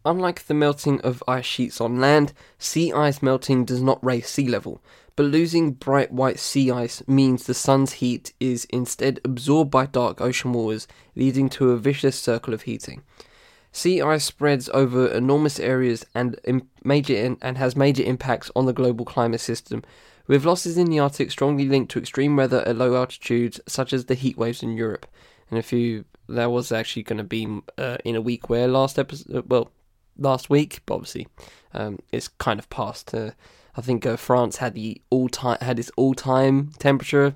Unlike 0.05 0.47
the 0.47 0.53
melting 0.53 0.99
of 1.01 1.23
ice 1.27 1.45
sheets 1.45 1.79
on 1.79 1.99
land, 1.99 2.33
sea 2.57 2.91
ice 2.91 3.21
melting 3.21 3.65
does 3.65 3.81
not 3.81 4.03
raise 4.03 4.27
sea 4.27 4.47
level 4.47 4.81
but 5.15 5.25
losing 5.25 5.73
bright 5.73 6.11
white 6.11 6.39
sea 6.39 6.71
ice 6.71 7.03
means 7.07 7.43
the 7.43 7.53
sun's 7.53 7.93
heat 7.93 8.33
is 8.39 8.65
instead 8.65 9.19
absorbed 9.23 9.69
by 9.69 9.85
dark 9.85 10.19
ocean 10.19 10.53
waters, 10.53 10.87
leading 11.15 11.49
to 11.49 11.71
a 11.71 11.77
vicious 11.77 12.19
circle 12.19 12.53
of 12.53 12.63
heating. 12.63 13.03
Sea 13.71 14.01
ice 14.01 14.23
spreads 14.23 14.69
over 14.73 15.07
enormous 15.07 15.59
areas 15.59 16.05
and 16.15 16.39
major 16.83 17.37
and 17.41 17.57
has 17.57 17.75
major 17.75 18.03
impacts 18.03 18.51
on 18.55 18.65
the 18.65 18.73
global 18.73 19.05
climate 19.05 19.41
system, 19.41 19.83
with 20.25 20.45
losses 20.45 20.77
in 20.77 20.87
the 20.87 20.99
Arctic 20.99 21.31
strongly 21.31 21.65
linked 21.65 21.91
to 21.91 21.99
extreme 21.99 22.35
weather 22.35 22.61
at 22.67 22.77
low 22.77 22.95
altitudes, 22.95 23.59
such 23.67 23.93
as 23.93 24.05
the 24.05 24.15
heat 24.15 24.37
waves 24.37 24.63
in 24.63 24.77
Europe. 24.77 25.05
And 25.49 25.59
if 25.59 25.73
you, 25.73 26.05
that 26.29 26.51
was 26.51 26.71
actually 26.71 27.03
going 27.03 27.17
to 27.17 27.23
be 27.23 27.61
uh, 27.77 27.97
in 28.03 28.15
a 28.15 28.21
week 28.21 28.49
where 28.49 28.67
last 28.67 28.97
episode, 28.97 29.45
well, 29.47 29.71
last 30.17 30.49
week, 30.49 30.81
but 30.85 30.95
obviously, 30.95 31.27
um, 31.73 31.99
it's 32.11 32.27
kind 32.27 32.59
of 32.59 32.69
past. 32.69 33.13
Uh, 33.13 33.31
I 33.75 33.81
think 33.81 34.05
uh, 34.05 34.17
France 34.17 34.57
had 34.57 34.73
the 34.73 35.01
all 35.09 35.29
time 35.29 35.57
had 35.61 35.79
its 35.79 35.91
all 35.95 36.13
time 36.13 36.71
temperature 36.79 37.35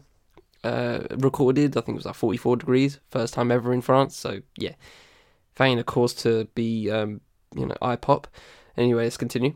uh, 0.64 1.00
recorded. 1.12 1.76
I 1.78 1.82
think 1.82 1.96
it 1.96 2.00
was 2.00 2.06
like 2.06 2.16
44 2.16 2.58
degrees, 2.58 3.00
first 3.10 3.34
time 3.34 3.52
ever 3.52 3.74
in 3.74 3.82
France. 3.82 4.16
So 4.16 4.42
yeah, 4.58 4.74
fine, 5.56 5.80
of 5.80 5.86
course, 5.86 6.14
to 6.16 6.46
be 6.56 6.92
um, 6.92 7.22
you 7.56 7.66
know 7.66 7.76
eye 7.82 7.96
pop. 7.96 8.28
Anyway, 8.76 9.04
let's 9.04 9.18
continue. 9.18 9.56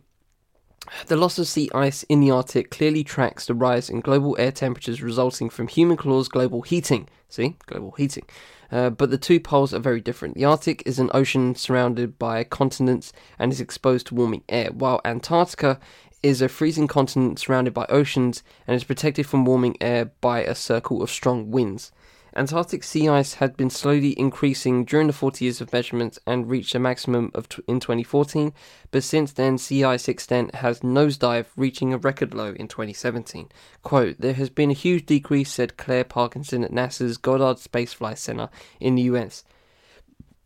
The 1.08 1.16
loss 1.16 1.38
of 1.38 1.48
sea 1.48 1.70
ice 1.76 2.02
in 2.04 2.22
the 2.22 2.32
Arctic 2.32 2.72
clearly 2.72 3.04
tracks 3.04 3.46
the 3.46 3.54
rise 3.54 3.88
in 3.88 4.02
global 4.02 4.36
air 4.40 4.52
temperatures 4.52 5.04
resulting 5.04 5.50
from 5.50 5.68
human 5.68 5.96
caused 5.96 6.32
global 6.32 6.64
heating. 6.64 7.08
See, 7.30 7.56
global 7.68 7.92
heating. 7.92 8.26
Uh, 8.72 8.90
but 8.90 9.12
the 9.12 9.18
two 9.18 9.40
poles 9.40 9.74
are 9.74 9.80
very 9.80 10.00
different. 10.00 10.36
The 10.36 10.46
Arctic 10.46 10.82
is 10.86 10.98
an 10.98 11.12
ocean 11.14 11.56
surrounded 11.56 12.18
by 12.18 12.44
continents 12.44 13.12
and 13.38 13.52
is 13.52 13.60
exposed 13.60 14.08
to 14.08 14.16
warming 14.16 14.44
air, 14.48 14.70
while 14.72 15.02
Antarctica 15.04 15.80
is 16.24 16.42
a 16.42 16.48
freezing 16.48 16.88
continent 16.88 17.40
surrounded 17.40 17.74
by 17.74 17.86
oceans 17.90 18.44
and 18.68 18.76
is 18.76 18.84
protected 18.84 19.26
from 19.26 19.44
warming 19.44 19.76
air 19.82 20.06
by 20.22 20.44
a 20.44 20.56
circle 20.56 21.02
of 21.02 21.10
strong 21.10 21.52
winds. 21.52 21.92
Antarctic 22.34 22.84
sea 22.84 23.10
ice 23.10 23.36
had 23.36 23.58
been 23.58 23.70
slowly 23.70 24.18
increasing 24.18 24.86
during 24.86 25.08
the 25.08 25.14
40 25.14 25.44
years 25.44 25.60
of 25.60 25.74
measurements 25.74 26.18
and 26.26 26.50
reached 26.50 26.74
a 26.74 26.80
maximum 26.80 27.30
of 27.34 27.50
t- 27.50 27.62
in 27.68 27.82
2014, 27.82 28.54
but 28.90 29.04
since 29.04 29.34
then 29.34 29.58
sea 29.58 29.84
ice 29.84 30.08
extent 30.08 30.56
has 30.56 30.80
nosedived, 30.80 31.48
reaching 31.58 31.94
a 31.94 31.98
record 31.98 32.34
low 32.34 32.54
in 32.54 32.70
2017. 32.70 33.50
Quote, 33.84 34.16
There 34.18 34.34
has 34.34 34.50
been 34.50 34.72
a 34.72 34.74
huge 34.74 35.06
decrease, 35.06 35.52
said 35.52 35.76
Claire 35.76 36.06
Parkinson 36.06 36.64
at 36.64 36.72
NASA's 36.72 37.18
Goddard 37.18 37.60
Space 37.60 37.92
Flight 37.92 38.18
Center 38.18 38.50
in 38.80 38.96
the 38.96 39.04
US. 39.04 39.44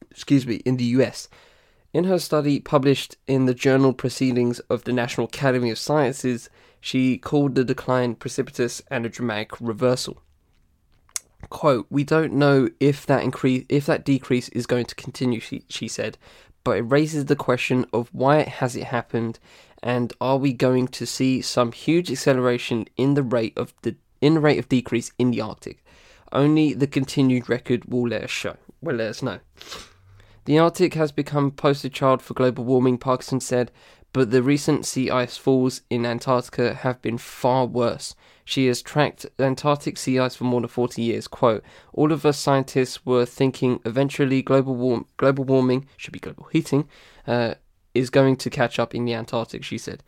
Excuse 0.09 0.47
me, 0.47 0.55
in 0.65 0.77
the 0.77 0.85
US. 0.85 1.29
In 1.93 2.05
her 2.05 2.19
study 2.19 2.59
published 2.59 3.15
in 3.27 3.45
the 3.45 3.53
journal 3.53 3.93
Proceedings 3.93 4.59
of 4.71 4.85
the 4.85 4.91
National 4.91 5.27
Academy 5.27 5.69
of 5.69 5.77
Sciences, 5.77 6.49
she 6.81 7.19
called 7.19 7.53
the 7.53 7.63
decline 7.63 8.15
precipitous 8.15 8.81
and 8.89 9.05
a 9.05 9.09
dramatic 9.09 9.51
reversal. 9.61 10.23
Quote, 11.49 11.85
we 11.89 12.03
don't 12.03 12.33
know 12.33 12.69
if 12.79 13.05
that 13.05 13.23
increase 13.23 13.65
if 13.69 13.85
that 13.85 14.05
decrease 14.05 14.49
is 14.49 14.65
going 14.65 14.85
to 14.85 14.95
continue, 14.95 15.39
she, 15.39 15.63
she 15.69 15.87
said, 15.87 16.17
but 16.63 16.77
it 16.77 16.81
raises 16.81 17.25
the 17.25 17.35
question 17.35 17.85
of 17.93 18.09
why 18.11 18.39
it 18.39 18.47
has 18.47 18.75
it 18.75 18.85
happened 18.85 19.39
and 19.85 20.13
are 20.19 20.37
we 20.37 20.51
going 20.51 20.87
to 20.87 21.05
see 21.05 21.41
some 21.41 21.71
huge 21.71 22.11
acceleration 22.11 22.87
in 22.97 23.13
the 23.13 23.21
rate 23.21 23.55
of 23.55 23.73
the 23.83 23.95
in 24.19 24.33
the 24.33 24.39
rate 24.39 24.57
of 24.57 24.67
decrease 24.67 25.11
in 25.19 25.29
the 25.29 25.41
Arctic? 25.41 25.85
Only 26.31 26.73
the 26.73 26.87
continued 26.87 27.47
record 27.47 27.85
will 27.85 28.09
let 28.09 28.23
us 28.23 28.31
show. 28.31 28.57
Will 28.81 28.95
let 28.95 29.09
us 29.09 29.21
know. 29.21 29.39
The 30.45 30.57
Arctic 30.57 30.95
has 30.95 31.11
become 31.11 31.51
poster 31.51 31.89
child 31.89 32.23
for 32.23 32.33
global 32.33 32.63
warming, 32.63 32.97
Parkinson 32.97 33.39
said, 33.39 33.71
but 34.11 34.31
the 34.31 34.41
recent 34.41 34.85
sea 34.87 35.11
ice 35.11 35.37
falls 35.37 35.81
in 35.89 36.05
Antarctica 36.05 36.73
have 36.73 37.01
been 37.01 37.19
far 37.19 37.67
worse. 37.67 38.15
She 38.47 38.67
has 38.67 38.83
tracked 38.83 39.25
Antarctic 39.39 39.97
sea 39.97 40.19
ice 40.19 40.35
for 40.35 40.43
more 40.43 40.61
than 40.61 40.67
40 40.67 41.01
years. 41.01 41.27
Quote, 41.27 41.63
All 41.93 42.11
of 42.11 42.25
us 42.25 42.37
scientists 42.37 43.03
were 43.03 43.25
thinking 43.25 43.79
eventually 43.83 44.43
global, 44.43 44.75
warm, 44.75 45.07
global 45.17 45.43
warming, 45.43 45.87
should 45.97 46.13
be 46.13 46.19
global 46.19 46.47
heating, 46.51 46.87
uh, 47.25 47.55
is 47.95 48.11
going 48.11 48.35
to 48.37 48.49
catch 48.51 48.77
up 48.77 48.93
in 48.93 49.05
the 49.05 49.15
Antarctic, 49.15 49.63
she 49.63 49.79
said. 49.79 50.03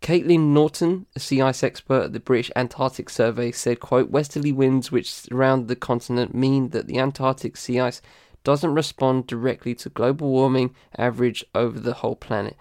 Caitlin 0.00 0.52
Norton, 0.52 1.06
a 1.16 1.20
sea 1.20 1.42
ice 1.42 1.64
expert 1.64 2.04
at 2.04 2.12
the 2.12 2.20
British 2.20 2.50
Antarctic 2.54 3.10
Survey, 3.10 3.50
said, 3.50 3.80
quote, 3.80 4.08
Westerly 4.08 4.52
winds 4.52 4.92
which 4.92 5.12
surround 5.12 5.66
the 5.66 5.76
continent 5.76 6.32
mean 6.32 6.70
that 6.70 6.86
the 6.86 6.98
Antarctic 6.98 7.56
sea 7.56 7.80
ice 7.80 8.00
doesn't 8.44 8.72
respond 8.72 9.26
directly 9.26 9.74
to 9.74 9.90
global 9.90 10.30
warming 10.30 10.74
average 10.96 11.44
over 11.54 11.78
the 11.78 11.94
whole 11.94 12.16
planet. 12.16 12.56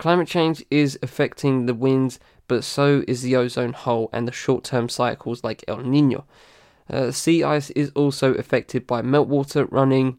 Climate 0.00 0.28
change 0.28 0.64
is 0.70 0.98
affecting 1.02 1.66
the 1.66 1.74
winds, 1.74 2.18
but 2.48 2.64
so 2.64 3.04
is 3.06 3.20
the 3.20 3.36
ozone 3.36 3.74
hole 3.74 4.08
and 4.14 4.26
the 4.26 4.32
short 4.32 4.64
term 4.64 4.88
cycles 4.88 5.44
like 5.44 5.62
El 5.68 5.82
Nino. 5.82 6.24
Uh, 6.88 7.10
sea 7.10 7.44
ice 7.44 7.68
is 7.72 7.92
also 7.94 8.32
affected 8.32 8.86
by 8.86 9.02
meltwater 9.02 9.70
running 9.70 10.18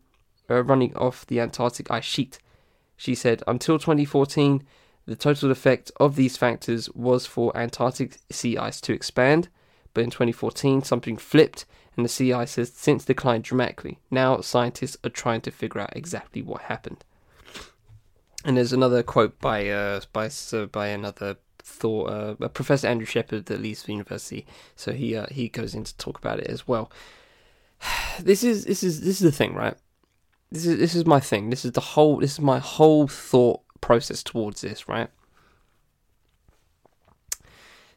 uh, 0.52 0.62
running 0.62 0.96
off 0.96 1.26
the 1.26 1.40
Antarctic 1.40 1.90
ice 1.90 2.06
sheet. 2.06 2.38
She 2.96 3.16
said 3.16 3.42
until 3.48 3.80
2014, 3.80 4.64
the 5.08 5.16
total 5.16 5.50
effect 5.50 5.90
of 6.00 6.16
these 6.16 6.38
factors 6.38 6.88
was 6.92 7.26
for 7.26 7.52
Antarctic 7.58 8.20
sea 8.30 8.60
ice 8.60 8.82
to 8.82 8.94
expand, 8.94 9.50
but 9.96 10.04
in 10.04 10.12
2014 10.12 10.84
something 10.84 11.18
flipped 11.18 11.66
and 11.96 12.06
the 12.06 12.10
sea 12.10 12.32
ice 12.32 12.58
has 12.58 12.72
since 12.72 13.04
declined 13.04 13.46
dramatically. 13.46 13.98
Now 14.12 14.42
scientists 14.42 14.98
are 15.04 15.10
trying 15.10 15.42
to 15.42 15.50
figure 15.50 15.82
out 15.82 15.98
exactly 15.98 16.44
what 16.44 16.62
happened. 16.62 17.04
And 18.44 18.58
there's 18.58 18.74
another 18.74 19.04
quote 19.04 19.40
by 19.40 19.70
uh, 19.70 20.02
by 20.14 20.30
uh, 20.54 20.66
by 20.66 20.88
another 20.88 21.38
thought 21.60 22.06
uh, 22.10 22.48
Professor 22.50 22.88
Andrew 22.88 23.06
Shepherd 23.06 23.50
at 23.50 23.62
Leeds 23.62 23.88
University. 23.88 24.46
So 24.76 24.94
he 24.94 25.16
uh, 25.16 25.28
he 25.30 25.48
goes 25.48 25.76
in 25.76 25.84
to 25.84 25.96
talk 25.98 26.18
about 26.18 26.40
it 26.40 26.48
as 26.48 26.68
well. 26.68 26.92
This 28.20 28.44
is 28.44 28.66
this 28.66 28.84
is 28.84 29.02
this 29.02 29.22
is 29.22 29.32
the 29.32 29.32
thing, 29.32 29.54
right? 29.56 29.76
This 30.52 30.66
is 30.66 30.78
this 30.78 30.96
is 30.96 31.06
my 31.06 31.20
thing. 31.20 31.50
This 31.50 31.66
is 31.66 31.72
the 31.72 31.82
whole. 31.82 32.18
This 32.18 32.34
is 32.34 32.42
my 32.42 32.60
whole 32.60 33.08
thought 33.08 33.62
process 33.80 34.22
towards 34.22 34.62
this, 34.62 34.88
right? 34.88 35.10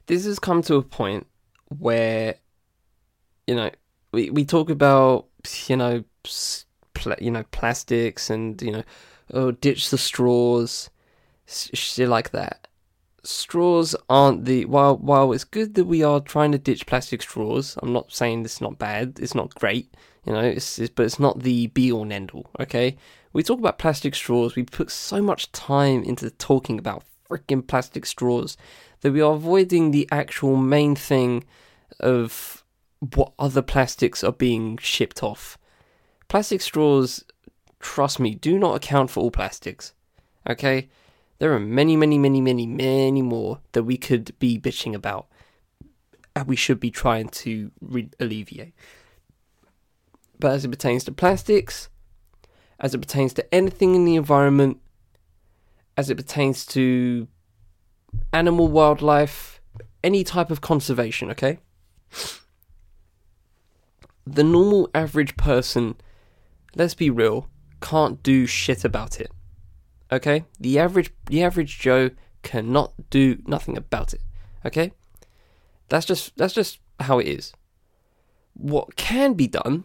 This 0.07 0.25
has 0.25 0.39
come 0.39 0.63
to 0.63 0.77
a 0.77 0.83
point 0.83 1.27
where, 1.79 2.37
you 3.47 3.55
know, 3.55 3.71
we 4.13 4.31
we 4.31 4.45
talk 4.45 4.71
about 4.71 5.27
you 5.67 5.77
know, 5.77 6.05
pl- 6.95 7.15
you 7.21 7.31
know, 7.31 7.45
plastics 7.51 8.31
and 8.31 8.61
you 8.63 8.73
know, 8.73 8.85
oh, 9.33 9.51
ditch 9.53 9.91
the 9.91 9.99
straws, 9.99 10.91
shit 11.47 12.09
like 12.09 12.31
that. 12.31 12.69
Straws 13.23 13.97
aren't 14.09 14.45
the 14.45 14.67
while 14.67 14.99
while 14.99 15.33
it's 15.33 15.45
good 15.45 15.75
that 15.75 15.87
we 15.87 16.03
are 16.03 16.21
trying 16.21 16.53
to 16.53 16.59
ditch 16.59 16.87
plastic 16.87 17.23
straws. 17.23 17.79
I'm 17.83 17.93
not 17.93 18.13
saying 18.13 18.43
this 18.43 18.57
is 18.57 18.61
not 18.61 18.79
bad. 18.79 19.19
It's 19.19 19.35
not 19.35 19.55
great, 19.55 19.95
you 20.27 20.35
know. 20.35 20.41
It's, 20.41 20.79
it's 20.79 20.93
but 20.95 21.07
it's 21.07 21.19
not 21.19 21.43
the 21.43 21.69
be 21.69 21.91
all 21.91 22.03
and 22.03 22.13
end 22.13 22.33
all. 22.35 22.51
Okay, 22.61 22.99
we 23.33 23.43
talk 23.43 23.59
about 23.59 23.79
plastic 23.79 24.15
straws. 24.15 24.57
We 24.57 24.65
put 24.65 24.91
so 24.91 25.23
much 25.23 25.51
time 25.53 26.03
into 26.03 26.31
talking 26.31 26.79
about 26.79 27.05
freaking 27.29 27.67
plastic 27.67 28.05
straws 28.05 28.59
that 29.01 29.13
we 29.13 29.21
are 29.21 29.35
avoiding 29.35 29.91
the 29.91 30.09
actual 30.11 30.57
main 30.57 30.95
thing 30.95 31.45
of 32.01 32.65
what 33.15 33.33
other 33.39 33.63
plastics 33.63 34.25
are 34.25 34.33
being 34.33 34.79
shipped 34.79 35.23
off. 35.23 35.59
Plastic 36.29 36.61
straws, 36.61 37.25
trust 37.85 38.19
me, 38.19 38.35
do 38.35 38.59
not 38.59 38.75
account 38.75 39.11
for 39.11 39.21
all 39.21 39.31
plastics. 39.31 39.93
Okay? 40.49 40.89
There 41.39 41.53
are 41.53 41.61
many, 41.61 41.97
many, 41.97 42.19
many, 42.19 42.41
many, 42.41 42.67
many 42.67 43.23
more 43.23 43.61
that 43.73 43.85
we 43.85 43.97
could 43.97 44.37
be 44.39 44.59
bitching 44.59 44.95
about 44.95 45.27
and 46.35 46.49
we 46.49 46.57
should 46.57 46.81
be 46.81 46.91
trying 46.91 47.29
to 47.29 47.71
re- 47.81 48.11
alleviate. 48.19 48.73
But 50.41 50.53
as 50.53 50.65
it 50.65 50.71
pertains 50.71 51.05
to 51.05 51.13
plastics, 51.13 51.89
as 52.81 52.95
it 52.95 52.99
pertains 52.99 53.35
to 53.35 53.55
anything 53.55 53.95
in 53.95 54.05
the 54.05 54.17
environment, 54.17 54.81
as 55.97 56.11
it 56.11 56.17
pertains 56.17 56.67
to 56.67 57.29
animal 58.33 58.69
wildlife, 58.69 59.61
any 60.03 60.25
type 60.25 60.51
of 60.51 60.61
conservation, 60.61 61.31
okay? 61.31 61.59
The 64.27 64.43
normal 64.43 64.89
average 64.95 65.37
person, 65.37 65.97
let's 66.75 66.95
be 66.95 67.11
real, 67.11 67.49
can't 67.85 68.23
do 68.23 68.47
shit 68.47 68.83
about 68.83 69.21
it. 69.21 69.31
Okay? 70.11 70.45
The 70.59 70.79
average 70.79 71.13
the 71.27 71.43
average 71.43 71.79
Joe 71.79 72.11
cannot 72.43 73.11
do 73.11 73.43
nothing 73.47 73.77
about 73.77 74.15
it. 74.15 74.23
Okay? 74.65 74.93
That's 75.91 76.07
just 76.07 76.35
that's 76.37 76.55
just 76.55 76.79
how 76.99 77.19
it 77.19 77.29
is. 77.29 77.53
What 78.55 78.97
can 78.97 79.35
be 79.35 79.47
done 79.47 79.85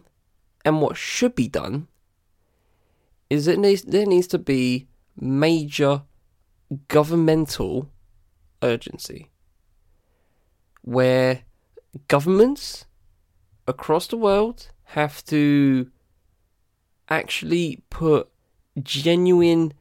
and 0.64 0.80
what 0.80 0.96
should 0.96 1.34
be 1.34 1.48
done 1.48 1.88
is 3.28 3.44
that 3.44 3.58
needs, 3.58 3.82
there 3.82 4.06
needs 4.06 4.26
to 4.28 4.38
be 4.38 4.88
major 5.16 6.02
governmental 6.88 7.90
urgency 8.62 9.30
where 10.82 11.42
governments 12.08 12.86
across 13.66 14.06
the 14.06 14.16
world 14.16 14.70
have 14.96 15.24
to 15.24 15.90
actually 17.10 17.82
put 17.90 18.28
genuine 18.82 19.72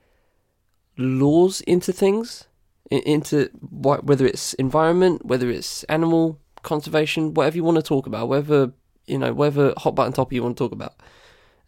laws 0.97 1.61
into 1.61 1.93
things 1.93 2.47
into 2.91 3.49
whether 3.71 4.25
it's 4.25 4.53
environment 4.55 5.23
whether 5.25 5.49
it's 5.49 5.84
animal 5.86 6.39
conservation 6.63 7.34
whatever 7.34 7.55
you 7.55 7.63
want 7.63 7.77
to 7.77 7.84
talk 7.84 8.07
about 8.07 8.27
whether 8.27 8.73
you 9.05 9.17
know 9.17 9.32
whatever 9.32 9.73
hot 9.77 9.95
button 9.95 10.11
topic 10.11 10.36
you 10.36 10.43
want 10.43 10.57
to 10.57 10.63
talk 10.63 10.71
about 10.71 10.95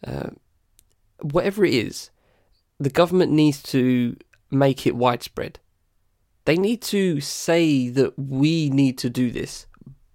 uh, 0.06 0.30
whatever 1.22 1.64
it 1.64 1.74
is, 1.74 2.10
the 2.78 2.90
government 2.90 3.32
needs 3.32 3.62
to 3.62 4.16
make 4.50 4.86
it 4.86 4.96
widespread. 4.96 5.58
They 6.44 6.56
need 6.56 6.82
to 6.82 7.20
say 7.20 7.88
that 7.88 8.18
we 8.18 8.68
need 8.70 8.98
to 8.98 9.10
do 9.10 9.30
this 9.30 9.66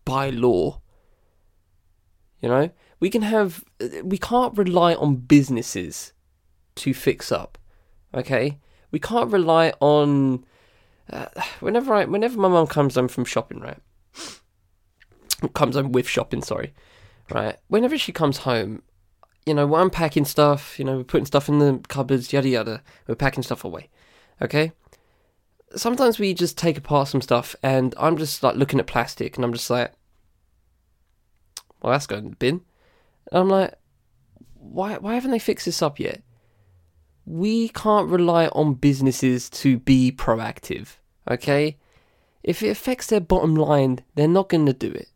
by 0.03 0.29
law. 0.29 0.81
You 2.41 2.49
know, 2.49 2.69
we 2.99 3.09
can 3.09 3.21
have, 3.21 3.63
we 4.03 4.17
can't 4.17 4.57
rely 4.57 4.95
on 4.95 5.15
businesses 5.15 6.13
to 6.75 6.93
fix 6.93 7.31
up. 7.31 7.57
Okay, 8.13 8.59
we 8.91 8.99
can't 8.99 9.31
rely 9.31 9.73
on. 9.79 10.45
Uh, 11.11 11.27
whenever 11.59 11.93
I, 11.93 12.05
whenever 12.05 12.39
my 12.39 12.47
mum 12.47 12.67
comes 12.67 12.95
home 12.95 13.07
from 13.07 13.25
shopping, 13.25 13.59
right, 13.59 13.79
comes 15.53 15.75
home 15.75 15.91
with 15.91 16.07
shopping, 16.07 16.41
sorry, 16.41 16.73
right. 17.31 17.57
Whenever 17.67 17.97
she 17.97 18.11
comes 18.11 18.39
home, 18.39 18.81
you 19.47 19.53
know, 19.53 19.65
we're 19.65 19.81
unpacking 19.81 20.25
stuff, 20.25 20.77
you 20.77 20.83
know, 20.83 20.97
we're 20.97 21.03
putting 21.05 21.25
stuff 21.25 21.47
in 21.47 21.59
the 21.59 21.81
cupboards, 21.87 22.33
yada 22.33 22.49
yada. 22.49 22.83
We're 23.07 23.15
packing 23.15 23.43
stuff 23.43 23.63
away. 23.63 23.89
Okay? 24.41 24.73
Sometimes 25.75 26.19
we 26.19 26.33
just 26.33 26.57
take 26.57 26.77
apart 26.77 27.07
some 27.07 27.21
stuff 27.21 27.55
and 27.63 27.95
I'm 27.97 28.17
just 28.17 28.43
like 28.43 28.55
looking 28.55 28.79
at 28.79 28.87
plastic 28.87 29.37
and 29.37 29.45
I'm 29.45 29.53
just 29.53 29.69
like, 29.69 29.93
well, 31.81 31.93
that's 31.93 32.07
going 32.07 32.25
in 32.25 32.29
the 32.31 32.35
bin. 32.35 32.61
And 33.31 33.41
I'm 33.41 33.49
like, 33.49 33.73
why, 34.55 34.97
why 34.97 35.15
haven't 35.15 35.31
they 35.31 35.39
fixed 35.39 35.65
this 35.65 35.81
up 35.81 35.99
yet? 35.99 36.21
We 37.25 37.69
can't 37.69 38.09
rely 38.09 38.47
on 38.47 38.75
businesses 38.75 39.49
to 39.51 39.79
be 39.79 40.11
proactive, 40.11 40.95
okay? 41.29 41.77
If 42.43 42.63
it 42.63 42.69
affects 42.69 43.07
their 43.07 43.19
bottom 43.19 43.55
line, 43.55 43.99
they're 44.15 44.27
not 44.27 44.49
going 44.49 44.65
to 44.65 44.73
do 44.73 44.91
it. 44.91 45.09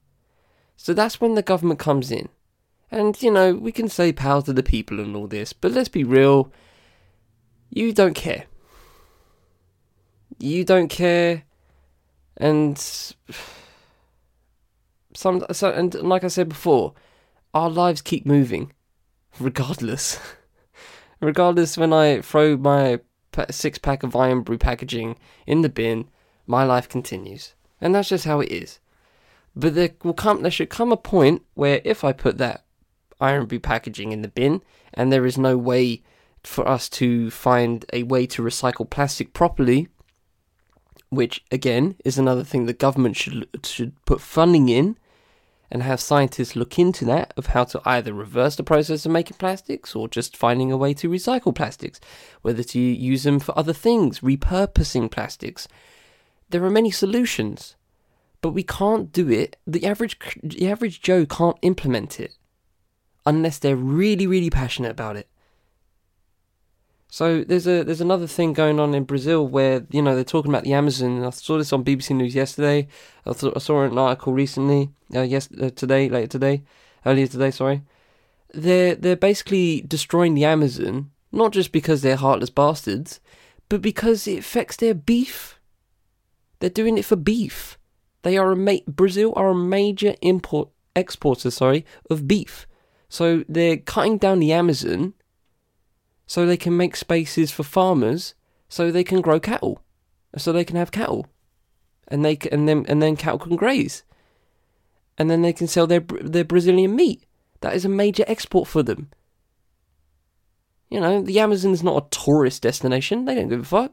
So 0.75 0.93
that's 0.93 1.21
when 1.21 1.35
the 1.35 1.41
government 1.41 1.79
comes 1.79 2.11
in 2.11 2.27
and, 2.91 3.19
you 3.21 3.31
know, 3.31 3.53
we 3.53 3.71
can 3.71 3.87
say 3.87 4.11
power 4.11 4.41
to 4.41 4.51
the 4.51 4.63
people 4.63 4.99
and 4.99 5.15
all 5.15 5.27
this, 5.27 5.53
but 5.53 5.71
let's 5.71 5.87
be 5.87 6.03
real. 6.03 6.51
You 7.69 7.93
don't 7.93 8.15
care. 8.15 8.45
You 10.39 10.65
don't 10.65 10.89
care. 10.89 11.43
And 12.35 12.77
some 15.13 15.45
so 15.51 15.69
and 15.71 15.93
like 15.95 16.23
I 16.23 16.27
said 16.27 16.49
before, 16.49 16.93
our 17.53 17.69
lives 17.69 18.01
keep 18.01 18.25
moving 18.25 18.71
regardless. 19.39 20.19
regardless 21.19 21.77
when 21.77 21.93
I 21.93 22.21
throw 22.21 22.57
my 22.57 22.99
six 23.49 23.77
pack 23.77 24.03
of 24.03 24.15
Irn-Bru 24.15 24.57
packaging 24.57 25.17
in 25.47 25.61
the 25.61 25.69
bin, 25.69 26.09
my 26.45 26.63
life 26.63 26.89
continues. 26.89 27.53
And 27.79 27.95
that's 27.95 28.09
just 28.09 28.25
how 28.25 28.41
it 28.41 28.51
is. 28.51 28.79
But 29.55 29.75
there 29.75 29.91
will 30.03 30.13
come 30.13 30.41
there 30.41 30.51
should 30.51 30.69
come 30.69 30.91
a 30.91 30.97
point 30.97 31.43
where 31.53 31.81
if 31.83 32.03
I 32.03 32.13
put 32.13 32.37
that 32.37 32.63
Irn-Bru 33.19 33.59
packaging 33.59 34.11
in 34.11 34.21
the 34.21 34.27
bin, 34.27 34.61
and 34.93 35.11
there 35.11 35.25
is 35.25 35.37
no 35.37 35.57
way 35.57 36.03
for 36.43 36.67
us 36.67 36.89
to 36.89 37.29
find 37.29 37.85
a 37.93 38.03
way 38.03 38.25
to 38.27 38.41
recycle 38.41 38.89
plastic 38.89 39.33
properly, 39.33 39.87
which 41.09 41.43
again 41.51 41.95
is 42.05 42.17
another 42.17 42.43
thing 42.43 42.65
the 42.65 42.73
government 42.73 43.15
should 43.17 43.47
should 43.63 43.93
put 44.05 44.21
funding 44.21 44.69
in 44.69 44.97
and 45.71 45.83
have 45.83 46.01
scientists 46.01 46.55
look 46.55 46.77
into 46.77 47.05
that 47.05 47.33
of 47.37 47.47
how 47.47 47.63
to 47.63 47.81
either 47.85 48.13
reverse 48.13 48.57
the 48.57 48.63
process 48.63 49.05
of 49.05 49.11
making 49.11 49.37
plastics 49.37 49.95
or 49.95 50.09
just 50.09 50.35
finding 50.35 50.71
a 50.71 50.77
way 50.77 50.93
to 50.93 51.09
recycle 51.09 51.55
plastics, 51.55 51.99
whether 52.41 52.61
to 52.61 52.79
use 52.79 53.23
them 53.23 53.39
for 53.39 53.57
other 53.57 53.73
things, 53.73 54.19
repurposing 54.19 55.09
plastics. 55.09 55.67
There 56.49 56.63
are 56.65 56.69
many 56.69 56.91
solutions, 56.91 57.75
but 58.41 58.51
we 58.51 58.63
can't 58.63 59.13
do 59.13 59.29
it. 59.29 59.55
The 59.65 59.85
average 59.85 60.19
the 60.43 60.69
average 60.69 61.01
Joe 61.01 61.25
can't 61.25 61.57
implement 61.61 62.19
it 62.19 62.35
unless 63.25 63.57
they're 63.57 63.75
really, 63.75 64.27
really 64.27 64.49
passionate 64.49 64.91
about 64.91 65.15
it. 65.15 65.29
So 67.13 67.43
there's 67.43 67.67
a 67.67 67.83
there's 67.83 67.99
another 67.99 68.25
thing 68.25 68.53
going 68.53 68.79
on 68.79 68.95
in 68.95 69.03
Brazil 69.03 69.45
where 69.45 69.85
you 69.91 70.01
know 70.01 70.15
they're 70.15 70.23
talking 70.23 70.49
about 70.49 70.63
the 70.63 70.71
Amazon. 70.71 71.23
I 71.25 71.29
saw 71.31 71.57
this 71.57 71.73
on 71.73 71.83
BBC 71.83 72.15
News 72.15 72.33
yesterday. 72.33 72.87
I, 73.25 73.33
th- 73.33 73.51
I 73.53 73.59
saw 73.59 73.83
an 73.83 73.97
article 73.97 74.31
recently. 74.31 74.91
Uh, 75.13 75.21
yes, 75.21 75.49
uh, 75.61 75.71
today, 75.71 76.07
later 76.07 76.27
today, 76.27 76.63
earlier 77.05 77.27
today. 77.27 77.51
Sorry, 77.51 77.81
they're 78.53 78.95
they're 78.95 79.17
basically 79.17 79.81
destroying 79.81 80.35
the 80.35 80.45
Amazon 80.45 81.11
not 81.31 81.51
just 81.51 81.71
because 81.71 82.01
they're 82.01 82.15
heartless 82.15 82.49
bastards, 82.49 83.19
but 83.69 83.81
because 83.81 84.27
it 84.27 84.39
affects 84.39 84.77
their 84.77 84.93
beef. 84.93 85.59
They're 86.59 86.69
doing 86.69 86.97
it 86.97 87.05
for 87.05 87.15
beef. 87.15 87.77
They 88.23 88.37
are 88.37 88.51
a 88.51 88.55
ma- 88.55 88.85
Brazil 88.87 89.33
are 89.35 89.49
a 89.49 89.55
major 89.55 90.15
import 90.21 90.69
exporters, 90.95 91.55
sorry, 91.55 91.85
of 92.09 92.27
beef. 92.27 92.67
So 93.09 93.43
they're 93.49 93.77
cutting 93.77 94.17
down 94.17 94.39
the 94.39 94.53
Amazon 94.53 95.13
so 96.31 96.45
they 96.45 96.55
can 96.55 96.77
make 96.77 96.95
spaces 96.95 97.51
for 97.51 97.63
farmers 97.63 98.35
so 98.69 98.89
they 98.89 99.03
can 99.03 99.19
grow 99.19 99.37
cattle. 99.37 99.81
So 100.37 100.53
they 100.53 100.63
can 100.63 100.77
have 100.77 100.89
cattle. 100.89 101.27
And 102.07 102.23
they 102.23 102.37
and 102.49 102.69
then 102.69 102.85
and 102.87 103.01
then 103.01 103.17
cattle 103.17 103.37
can 103.37 103.57
graze. 103.57 104.03
And 105.17 105.29
then 105.29 105.41
they 105.41 105.51
can 105.51 105.67
sell 105.67 105.87
their 105.87 105.99
their 105.99 106.45
Brazilian 106.45 106.95
meat. 106.95 107.25
That 107.59 107.75
is 107.75 107.83
a 107.83 107.89
major 107.89 108.23
export 108.27 108.69
for 108.69 108.81
them. 108.81 109.09
You 110.89 111.01
know, 111.01 111.21
the 111.21 111.37
Amazon's 111.41 111.83
not 111.83 112.01
a 112.01 112.17
tourist 112.17 112.61
destination. 112.61 113.25
They 113.25 113.35
don't 113.35 113.49
give 113.49 113.59
a 113.59 113.65
fuck. 113.65 113.91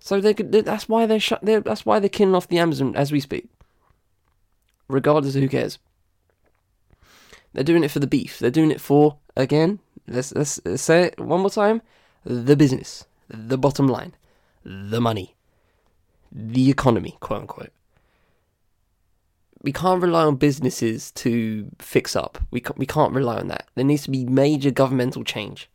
So 0.00 0.20
they 0.20 0.32
that's 0.32 0.88
why 0.88 1.06
they're 1.06 1.20
shut. 1.20 1.44
They're, 1.44 1.60
that's 1.60 1.86
why 1.86 2.00
they're 2.00 2.08
killing 2.08 2.34
off 2.34 2.48
the 2.48 2.58
Amazon 2.58 2.96
as 2.96 3.12
we 3.12 3.20
speak. 3.20 3.48
Regardless 4.88 5.36
of 5.36 5.42
who 5.42 5.48
cares. 5.48 5.78
They're 7.52 7.62
doing 7.62 7.84
it 7.84 7.92
for 7.92 8.00
the 8.00 8.08
beef. 8.08 8.40
They're 8.40 8.50
doing 8.50 8.72
it 8.72 8.80
for 8.80 9.18
again. 9.36 9.78
Let's 10.10 10.34
let's, 10.34 10.60
say 10.82 11.04
it 11.04 11.20
one 11.20 11.40
more 11.40 11.50
time. 11.50 11.82
The 12.24 12.56
business, 12.56 13.06
the 13.28 13.56
bottom 13.56 13.86
line, 13.86 14.14
the 14.64 15.00
money, 15.00 15.36
the 16.32 16.68
economy, 16.68 17.16
quote 17.20 17.42
unquote. 17.42 17.72
We 19.62 19.72
can't 19.72 20.02
rely 20.02 20.24
on 20.24 20.36
businesses 20.36 21.12
to 21.12 21.70
fix 21.78 22.16
up. 22.16 22.38
We 22.50 22.62
we 22.76 22.86
can't 22.86 23.14
rely 23.14 23.38
on 23.38 23.48
that. 23.48 23.68
There 23.76 23.84
needs 23.84 24.02
to 24.04 24.10
be 24.10 24.24
major 24.24 24.72
governmental 24.72 25.22
change. 25.22 25.70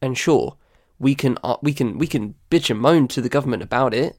And 0.00 0.18
sure, 0.18 0.56
we 0.98 1.14
can 1.14 1.38
uh, 1.44 1.56
we 1.62 1.72
can 1.72 1.98
we 1.98 2.08
can 2.08 2.34
bitch 2.50 2.68
and 2.68 2.80
moan 2.80 3.06
to 3.08 3.20
the 3.20 3.28
government 3.28 3.62
about 3.62 3.94
it. 3.94 4.18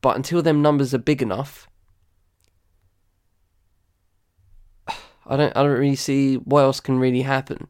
But 0.00 0.16
until 0.16 0.42
them 0.42 0.62
numbers 0.62 0.92
are 0.92 0.98
big 0.98 1.22
enough, 1.22 1.68
I 5.28 5.36
don't 5.36 5.56
I 5.56 5.62
don't 5.62 5.78
really 5.78 5.96
see 5.96 6.36
what 6.36 6.62
else 6.62 6.80
can 6.80 6.98
really 6.98 7.22
happen. 7.22 7.68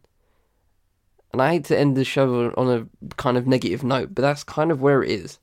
And 1.32 1.42
I 1.42 1.52
hate 1.52 1.64
to 1.66 1.78
end 1.78 1.96
the 1.96 2.04
show 2.04 2.52
on 2.56 2.70
a 2.70 3.12
kind 3.16 3.36
of 3.36 3.46
negative 3.46 3.84
note, 3.84 4.14
but 4.14 4.22
that's 4.22 4.44
kind 4.44 4.70
of 4.70 4.80
where 4.80 5.02
it 5.02 5.11
is. 5.11 5.38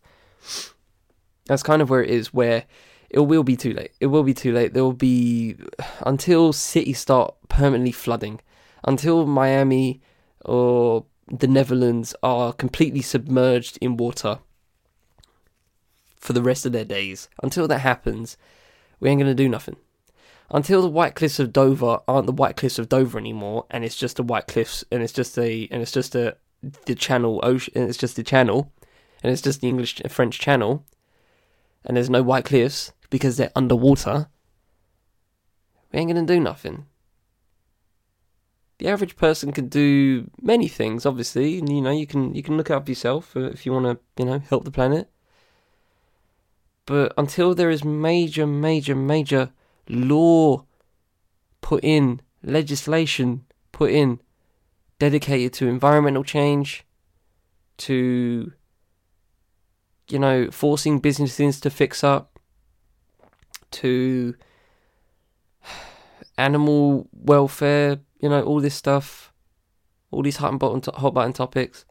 That's 1.46 1.62
kind 1.62 1.82
of 1.82 1.90
where 1.90 2.04
it 2.04 2.10
is, 2.10 2.34
where 2.34 2.64
it 3.10 3.20
will 3.20 3.44
be 3.44 3.56
too 3.56 3.74
late. 3.74 3.92
It 4.00 4.08
will 4.08 4.24
be 4.24 4.34
too 4.34 4.52
late. 4.52 4.74
There 4.74 4.84
will 4.84 4.94
be 4.94 5.58
until 6.02 6.54
cities 6.54 7.00
start 7.00 7.36
permanently 7.50 7.92
flooding, 7.92 8.42
until 8.84 9.28
Miami 9.28 10.02
or 10.44 11.06
the 11.28 11.48
Netherlands 11.48 12.16
are 12.24 12.54
completely 12.54 13.02
submerged 13.02 13.78
in 13.80 13.98
water 13.98 14.40
for 16.20 16.34
the 16.34 16.42
rest 16.42 16.66
of 16.66 16.72
their 16.72 16.86
days. 16.86 17.30
Until 17.44 17.68
that 17.68 17.80
happens, 17.80 18.38
we 19.00 19.10
ain't 19.10 19.20
gonna 19.20 19.36
do 19.36 19.50
nothing. 19.50 19.76
Until 20.50 20.82
the 20.82 20.90
White 20.90 21.16
Cliffs 21.16 21.40
of 21.40 21.52
Dover 21.52 22.00
aren't 22.08 22.28
the 22.28 22.32
White 22.32 22.56
Cliffs 22.56 22.80
of 22.80 22.90
Dover 22.90 23.18
anymore, 23.18 23.66
and 23.72 23.84
it's 23.84 23.96
just 23.96 24.18
the 24.18 24.24
White 24.24 24.48
Cliffs, 24.48 24.84
and 24.92 25.02
it's 25.02 25.14
just 25.14 25.38
a, 25.38 25.68
and 25.72 25.82
it's 25.82 25.92
just 25.92 26.16
a, 26.16 26.38
the 26.86 26.96
Channel 26.96 27.40
Ocean, 27.44 27.74
and 27.76 27.90
it's 27.90 27.98
just 27.98 28.16
the 28.16 28.24
Channel, 28.24 28.72
and 29.24 29.32
it's 29.32 29.42
just 29.42 29.62
the 29.62 29.68
English 29.68 30.02
French 30.08 30.40
Channel, 30.40 30.86
and 31.84 31.98
there's 31.98 32.10
no 32.10 32.22
White 32.22 32.46
Cliffs 32.46 32.94
because 33.10 33.38
they're 33.38 33.52
underwater. 33.56 34.28
We 35.92 36.00
ain't 36.00 36.10
gonna 36.10 36.26
do 36.26 36.40
nothing 36.40 36.86
the 38.78 38.88
average 38.88 39.16
person 39.16 39.52
can 39.52 39.68
do 39.68 40.30
many 40.42 40.68
things. 40.68 41.06
Obviously, 41.06 41.60
and 41.60 41.70
you 41.70 41.82
know 41.82 41.92
you 41.92 42.08
can 42.08 42.36
you 42.36 42.44
can 42.44 42.58
look 42.58 42.70
up 42.70 42.90
yourself 42.90 43.36
if 43.36 43.66
you 43.66 43.72
want 43.72 43.86
to 43.86 44.22
you 44.22 44.30
know 44.30 44.40
help 44.40 44.66
the 44.66 44.72
planet. 44.72 45.10
But 46.86 47.14
until 47.18 47.56
there 47.56 47.70
is 47.70 47.84
major, 47.84 48.46
major, 48.46 48.96
major 48.96 49.52
law 49.88 50.66
put 51.62 51.84
in, 51.84 52.22
legislation 52.44 53.46
put 53.72 53.92
in, 53.92 54.20
dedicated 55.00 55.54
to 55.54 55.68
environmental 55.68 56.24
change, 56.24 56.86
to 57.78 58.52
you 60.08 60.20
know 60.20 60.50
forcing 60.52 61.00
businesses 61.00 61.60
to 61.60 61.70
fix 61.70 62.04
up, 62.04 62.40
to 63.72 64.36
animal 66.38 67.08
welfare 67.14 68.00
you 68.26 68.30
know, 68.30 68.42
all 68.42 68.60
this 68.60 68.74
stuff, 68.74 69.32
all 70.10 70.24
these 70.24 70.38
hot 70.38 70.58
button, 70.58 70.82
hot 70.96 71.14
button 71.14 71.32
topics, 71.32 71.86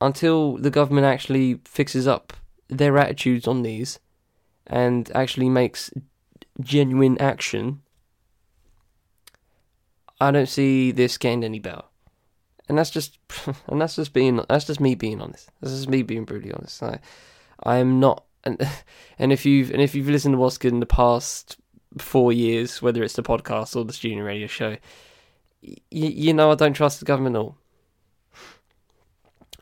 until 0.00 0.56
the 0.56 0.70
government 0.70 1.06
actually 1.06 1.60
fixes 1.64 2.08
up 2.08 2.32
their 2.68 2.98
attitudes 2.98 3.46
on 3.46 3.62
these 3.62 4.00
and 4.66 5.08
actually 5.14 5.48
makes 5.48 5.92
genuine 6.60 7.18
action, 7.18 7.82
I 10.20 10.30
don't 10.30 10.48
see 10.48 10.90
this 10.90 11.18
getting 11.18 11.44
any 11.44 11.58
better. 11.58 11.82
And 12.68 12.76
that's 12.76 12.90
just, 12.90 13.18
and 13.66 13.80
that's 13.80 13.96
just 13.96 14.12
being, 14.12 14.42
that's 14.48 14.66
just 14.66 14.80
me 14.80 14.94
being 14.94 15.20
honest. 15.20 15.50
This 15.60 15.72
is 15.72 15.88
me 15.88 16.02
being 16.02 16.24
brutally 16.24 16.52
honest. 16.52 16.82
I, 16.82 17.00
I 17.62 17.76
am 17.76 18.00
not, 18.00 18.24
and 18.44 18.60
and 19.18 19.32
if 19.32 19.44
you've 19.44 19.70
and 19.70 19.80
if 19.80 19.94
you've 19.94 20.08
listened 20.08 20.34
to 20.34 20.38
What's 20.38 20.58
Good 20.58 20.72
in 20.72 20.80
the 20.80 20.86
past 20.86 21.56
four 21.98 22.32
years, 22.32 22.82
whether 22.82 23.02
it's 23.02 23.14
the 23.14 23.22
podcast 23.22 23.76
or 23.76 23.84
the 23.84 23.92
student 23.92 24.24
radio 24.24 24.46
show, 24.46 24.76
y- 25.62 25.76
you 25.90 26.32
know 26.34 26.50
I 26.50 26.54
don't 26.54 26.74
trust 26.74 27.00
the 27.00 27.06
government 27.06 27.36
at 27.36 27.40
all. 27.40 27.56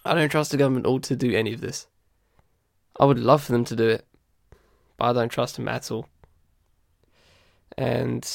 I 0.05 0.15
don't 0.15 0.29
trust 0.29 0.53
the 0.53 0.57
government 0.57 0.87
at 0.87 0.89
all 0.89 1.01
to 1.01 1.17
do 1.17 1.35
any 1.35 1.53
of 1.53 1.61
this. 1.61 1.87
I 2.99 3.05
would 3.05 3.19
love 3.19 3.43
for 3.43 3.53
them 3.53 3.65
to 3.65 3.77
do 3.77 3.89
it, 3.89 4.07
but 4.97 5.07
I 5.07 5.13
don't 5.13 5.29
trust 5.31 5.57
them 5.57 5.69
at 5.69 5.91
all. 5.91 6.09
And 7.79 8.29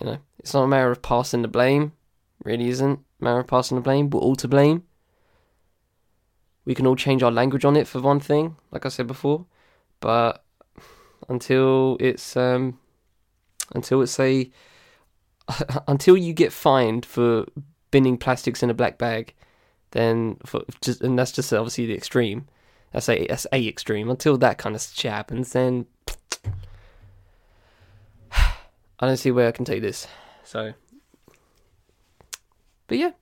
you 0.00 0.06
know, 0.06 0.18
it's 0.38 0.54
not 0.54 0.62
a 0.64 0.68
matter 0.68 0.90
of 0.90 1.02
passing 1.02 1.42
the 1.42 1.48
blame. 1.48 1.92
Really 2.44 2.68
isn't 2.68 3.00
a 3.20 3.24
matter 3.24 3.40
of 3.40 3.46
passing 3.46 3.76
the 3.76 3.82
blame. 3.82 4.08
We're 4.10 4.20
all 4.20 4.36
to 4.36 4.48
blame. 4.48 4.84
We 6.64 6.74
can 6.74 6.86
all 6.86 6.96
change 6.96 7.22
our 7.22 7.30
language 7.30 7.64
on 7.64 7.76
it 7.76 7.86
for 7.86 8.00
one 8.00 8.20
thing, 8.20 8.56
like 8.70 8.86
I 8.86 8.88
said 8.88 9.06
before. 9.06 9.46
But 10.00 10.42
until 11.28 11.96
it's 12.00 12.36
um, 12.36 12.78
until 13.74 14.02
it's 14.02 14.18
a 14.18 14.50
until 15.88 16.16
you 16.16 16.32
get 16.32 16.52
fined 16.52 17.04
for 17.04 17.46
binning 17.90 18.16
plastics 18.16 18.62
in 18.62 18.70
a 18.70 18.74
black 18.74 18.98
bag, 18.98 19.34
then 19.90 20.36
for 20.44 20.62
just 20.80 21.02
and 21.02 21.18
that's 21.18 21.32
just 21.32 21.52
obviously 21.52 21.86
the 21.86 21.94
extreme. 21.94 22.46
That's 22.92 23.08
a 23.08 23.26
that's 23.26 23.46
a 23.52 23.68
extreme. 23.68 24.10
Until 24.10 24.38
that 24.38 24.58
kind 24.58 24.74
of 24.74 24.82
shit 24.82 25.12
happens, 25.12 25.52
then 25.52 25.86
I 29.00 29.06
don't 29.06 29.16
see 29.16 29.30
where 29.30 29.48
I 29.48 29.52
can 29.52 29.64
take 29.64 29.80
this. 29.80 30.06
So, 30.44 30.74
but 32.86 32.98
yeah, 32.98 33.12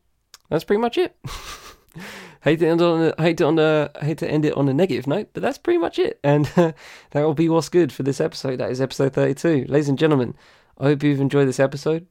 that's 0.51 0.65
pretty 0.65 0.81
much 0.81 0.99
it. 0.99 1.17
hate 2.43 2.59
to 2.59 2.67
end 2.69 2.83
on 2.83 3.13
a, 3.17 3.23
hate 3.23 3.39
to 3.39 3.47
on 3.47 3.59
a, 3.59 3.91
hate 4.01 4.19
to 4.19 4.29
end 4.29 4.45
it 4.45 4.55
on 4.55 4.69
a 4.69 4.75
negative 4.75 5.07
note, 5.07 5.31
but 5.33 5.43
that's 5.43 5.59
pretty 5.59 5.79
much 5.79 5.99
it. 5.99 6.19
And 6.25 6.51
uh, 6.57 6.73
that 7.11 7.23
will 7.23 7.35
be 7.35 7.49
what's 7.49 7.69
good 7.69 7.93
for 7.93 8.03
this 8.03 8.21
episode. 8.21 8.57
That 8.57 8.71
is 8.71 8.81
episode 8.81 9.13
thirty-two, 9.13 9.67
ladies 9.69 9.89
and 9.89 9.99
gentlemen. 9.99 10.35
I 10.79 10.85
hope 10.85 11.03
you've 11.03 11.21
enjoyed 11.21 11.49
this 11.49 11.61
episode. 11.61 12.07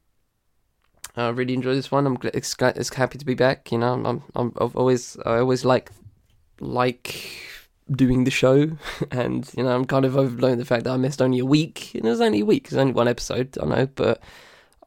I 1.15 1.29
really 1.29 1.55
enjoyed 1.55 1.77
this 1.77 1.91
one. 1.91 2.05
I'm 2.05 2.17
it's 2.21 2.93
happy 2.93 3.17
to 3.17 3.25
be 3.25 3.33
back. 3.33 3.71
You 3.71 3.79
know, 3.79 3.93
I'm, 3.93 4.23
I'm 4.35 4.53
I've 4.61 4.75
always 4.75 5.17
I 5.25 5.39
always 5.39 5.65
like 5.65 5.91
like 6.59 7.56
doing 7.91 8.23
the 8.23 8.31
show, 8.31 8.77
and 9.11 9.49
you 9.55 9.63
know 9.63 9.75
I'm 9.75 9.85
kind 9.85 10.05
of 10.05 10.17
overblown 10.17 10.57
the 10.57 10.65
fact 10.65 10.83
that 10.85 10.93
I 10.93 10.97
missed 10.97 11.21
only 11.21 11.39
a 11.39 11.45
week. 11.45 11.91
And 11.95 12.05
it 12.05 12.09
was 12.09 12.21
only 12.21 12.41
a 12.41 12.45
week. 12.45 12.65
It's 12.67 12.75
only 12.75 12.93
one 12.93 13.07
episode. 13.07 13.57
I 13.61 13.65
know, 13.65 13.87
but 13.87 14.21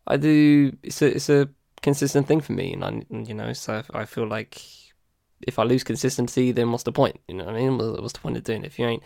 I 0.06 0.16
do. 0.16 0.76
It's 0.82 1.02
a 1.02 1.14
it's 1.14 1.28
a 1.28 1.48
consistent 1.82 2.26
thing 2.26 2.40
for 2.40 2.52
me, 2.52 2.72
and 2.72 2.84
I 2.84 3.02
you 3.10 3.34
know 3.34 3.52
so 3.52 3.82
I 3.94 4.04
feel 4.04 4.26
like 4.26 4.62
if 5.46 5.58
I 5.58 5.62
lose 5.62 5.84
consistency, 5.84 6.52
then 6.52 6.70
what's 6.70 6.84
the 6.84 6.92
point? 6.92 7.18
You 7.28 7.36
know 7.36 7.44
what 7.44 7.54
I 7.54 7.58
mean? 7.58 7.78
What's 7.78 8.12
the 8.12 8.20
point 8.20 8.36
of 8.36 8.44
doing 8.44 8.64
it? 8.64 8.66
If 8.66 8.78
you 8.78 8.86
ain't 8.86 9.02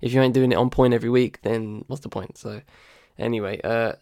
if 0.00 0.12
you 0.12 0.20
ain't 0.20 0.34
doing 0.34 0.52
it 0.52 0.56
on 0.56 0.70
point 0.70 0.94
every 0.94 1.10
week, 1.10 1.42
then 1.42 1.84
what's 1.86 2.02
the 2.02 2.08
point? 2.08 2.38
So 2.38 2.62
anyway, 3.18 3.60
uh, 3.62 3.92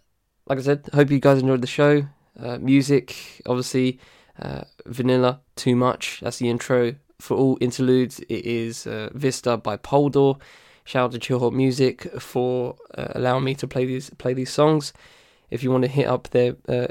like 0.46 0.58
I 0.58 0.62
said, 0.62 0.88
hope 0.92 1.10
you 1.10 1.20
guys 1.20 1.40
enjoyed 1.40 1.60
the 1.60 1.66
show. 1.66 2.06
Uh, 2.38 2.58
music, 2.58 3.42
obviously, 3.46 4.00
uh, 4.38 4.62
Vanilla, 4.86 5.40
Too 5.56 5.76
Much. 5.76 6.20
That's 6.22 6.38
the 6.38 6.48
intro. 6.48 6.94
For 7.22 7.36
all 7.36 7.56
interludes, 7.60 8.18
it 8.18 8.44
is 8.44 8.84
uh, 8.84 9.10
Vista 9.14 9.56
by 9.56 9.76
Poldoore. 9.76 10.40
Shout 10.82 11.04
out 11.04 11.12
to 11.12 11.20
Chill 11.20 11.38
Hop 11.38 11.52
Music 11.52 12.02
for 12.20 12.74
uh, 12.98 13.12
allowing 13.14 13.44
me 13.44 13.54
to 13.54 13.68
play 13.68 13.84
these 13.84 14.10
play 14.10 14.34
these 14.34 14.50
songs. 14.50 14.92
If 15.48 15.62
you 15.62 15.70
want 15.70 15.84
to 15.84 15.88
hit 15.88 16.08
up 16.08 16.30
their 16.30 16.56
uh, 16.68 16.88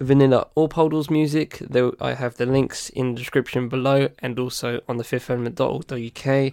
Vanilla 0.00 0.48
or 0.56 0.68
Poldoore's 0.68 1.08
music, 1.08 1.62
I 2.00 2.14
have 2.14 2.34
the 2.34 2.46
links 2.46 2.88
in 2.88 3.14
the 3.14 3.20
description 3.20 3.68
below 3.68 4.08
and 4.18 4.40
also 4.40 4.80
on 4.88 4.96
the 4.96 5.04
Fifth 5.04 5.26
fifthelement.org.uk. 5.26 6.52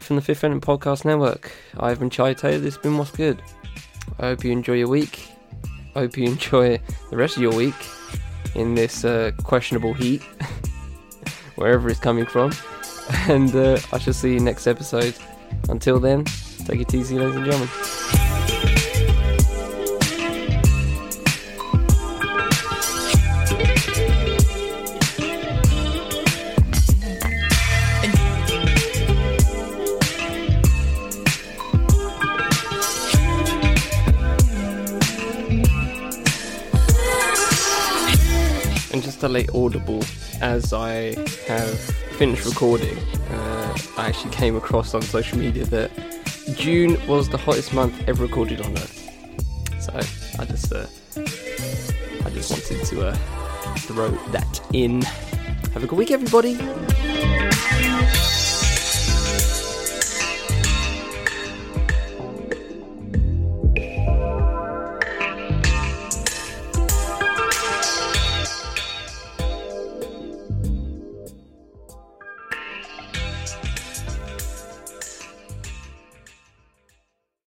From 0.00 0.16
the 0.16 0.22
Fifth 0.22 0.44
Element 0.44 0.64
Podcast 0.64 1.06
Network, 1.06 1.50
I've 1.80 1.98
been 1.98 2.10
Chai 2.10 2.34
Taylor. 2.34 2.58
This 2.58 2.74
has 2.74 2.82
been 2.82 2.98
What's 2.98 3.10
Good. 3.10 3.42
I 4.18 4.26
hope 4.26 4.44
you 4.44 4.52
enjoy 4.52 4.74
your 4.74 4.88
week. 4.88 5.28
I 5.94 6.00
hope 6.00 6.18
you 6.18 6.24
enjoy 6.30 6.78
the 7.08 7.16
rest 7.16 7.38
of 7.38 7.42
your 7.42 7.54
week 7.54 7.74
in 8.54 8.74
this 8.74 9.02
uh, 9.02 9.30
questionable 9.44 9.94
heat, 9.94 10.22
wherever 11.58 11.90
it's 11.90 12.00
coming 12.00 12.26
from. 12.26 12.52
And 13.26 13.54
uh, 13.56 13.78
I 13.90 13.98
shall 13.98 14.12
see 14.12 14.34
you 14.34 14.40
next 14.40 14.66
episode. 14.66 15.14
Until 15.70 15.98
then, 15.98 16.24
take 16.66 16.80
it 16.80 16.92
easy, 16.92 17.18
ladies 17.18 17.36
and 17.36 17.44
gentlemen. 17.46 17.68
Audible 39.54 40.02
as 40.40 40.72
I 40.72 41.14
have 41.46 41.78
finished 42.18 42.44
recording. 42.46 42.96
Uh, 43.30 43.78
I 43.96 44.08
actually 44.08 44.30
came 44.30 44.56
across 44.56 44.94
on 44.94 45.02
social 45.02 45.38
media 45.38 45.64
that 45.66 45.90
June 46.56 47.04
was 47.06 47.28
the 47.28 47.38
hottest 47.38 47.72
month 47.72 48.08
ever 48.08 48.24
recorded 48.24 48.60
on 48.60 48.72
Earth. 48.72 48.94
So 49.80 49.92
I 50.40 50.44
just, 50.44 50.72
uh, 50.72 50.86
I 52.26 52.30
just 52.30 52.50
wanted 52.50 52.84
to 52.86 53.08
uh, 53.08 53.14
throw 53.78 54.10
that 54.32 54.60
in. 54.72 55.02
Have 55.72 55.84
a 55.84 55.86
good 55.86 55.98
week, 55.98 56.10
everybody. 56.10 56.58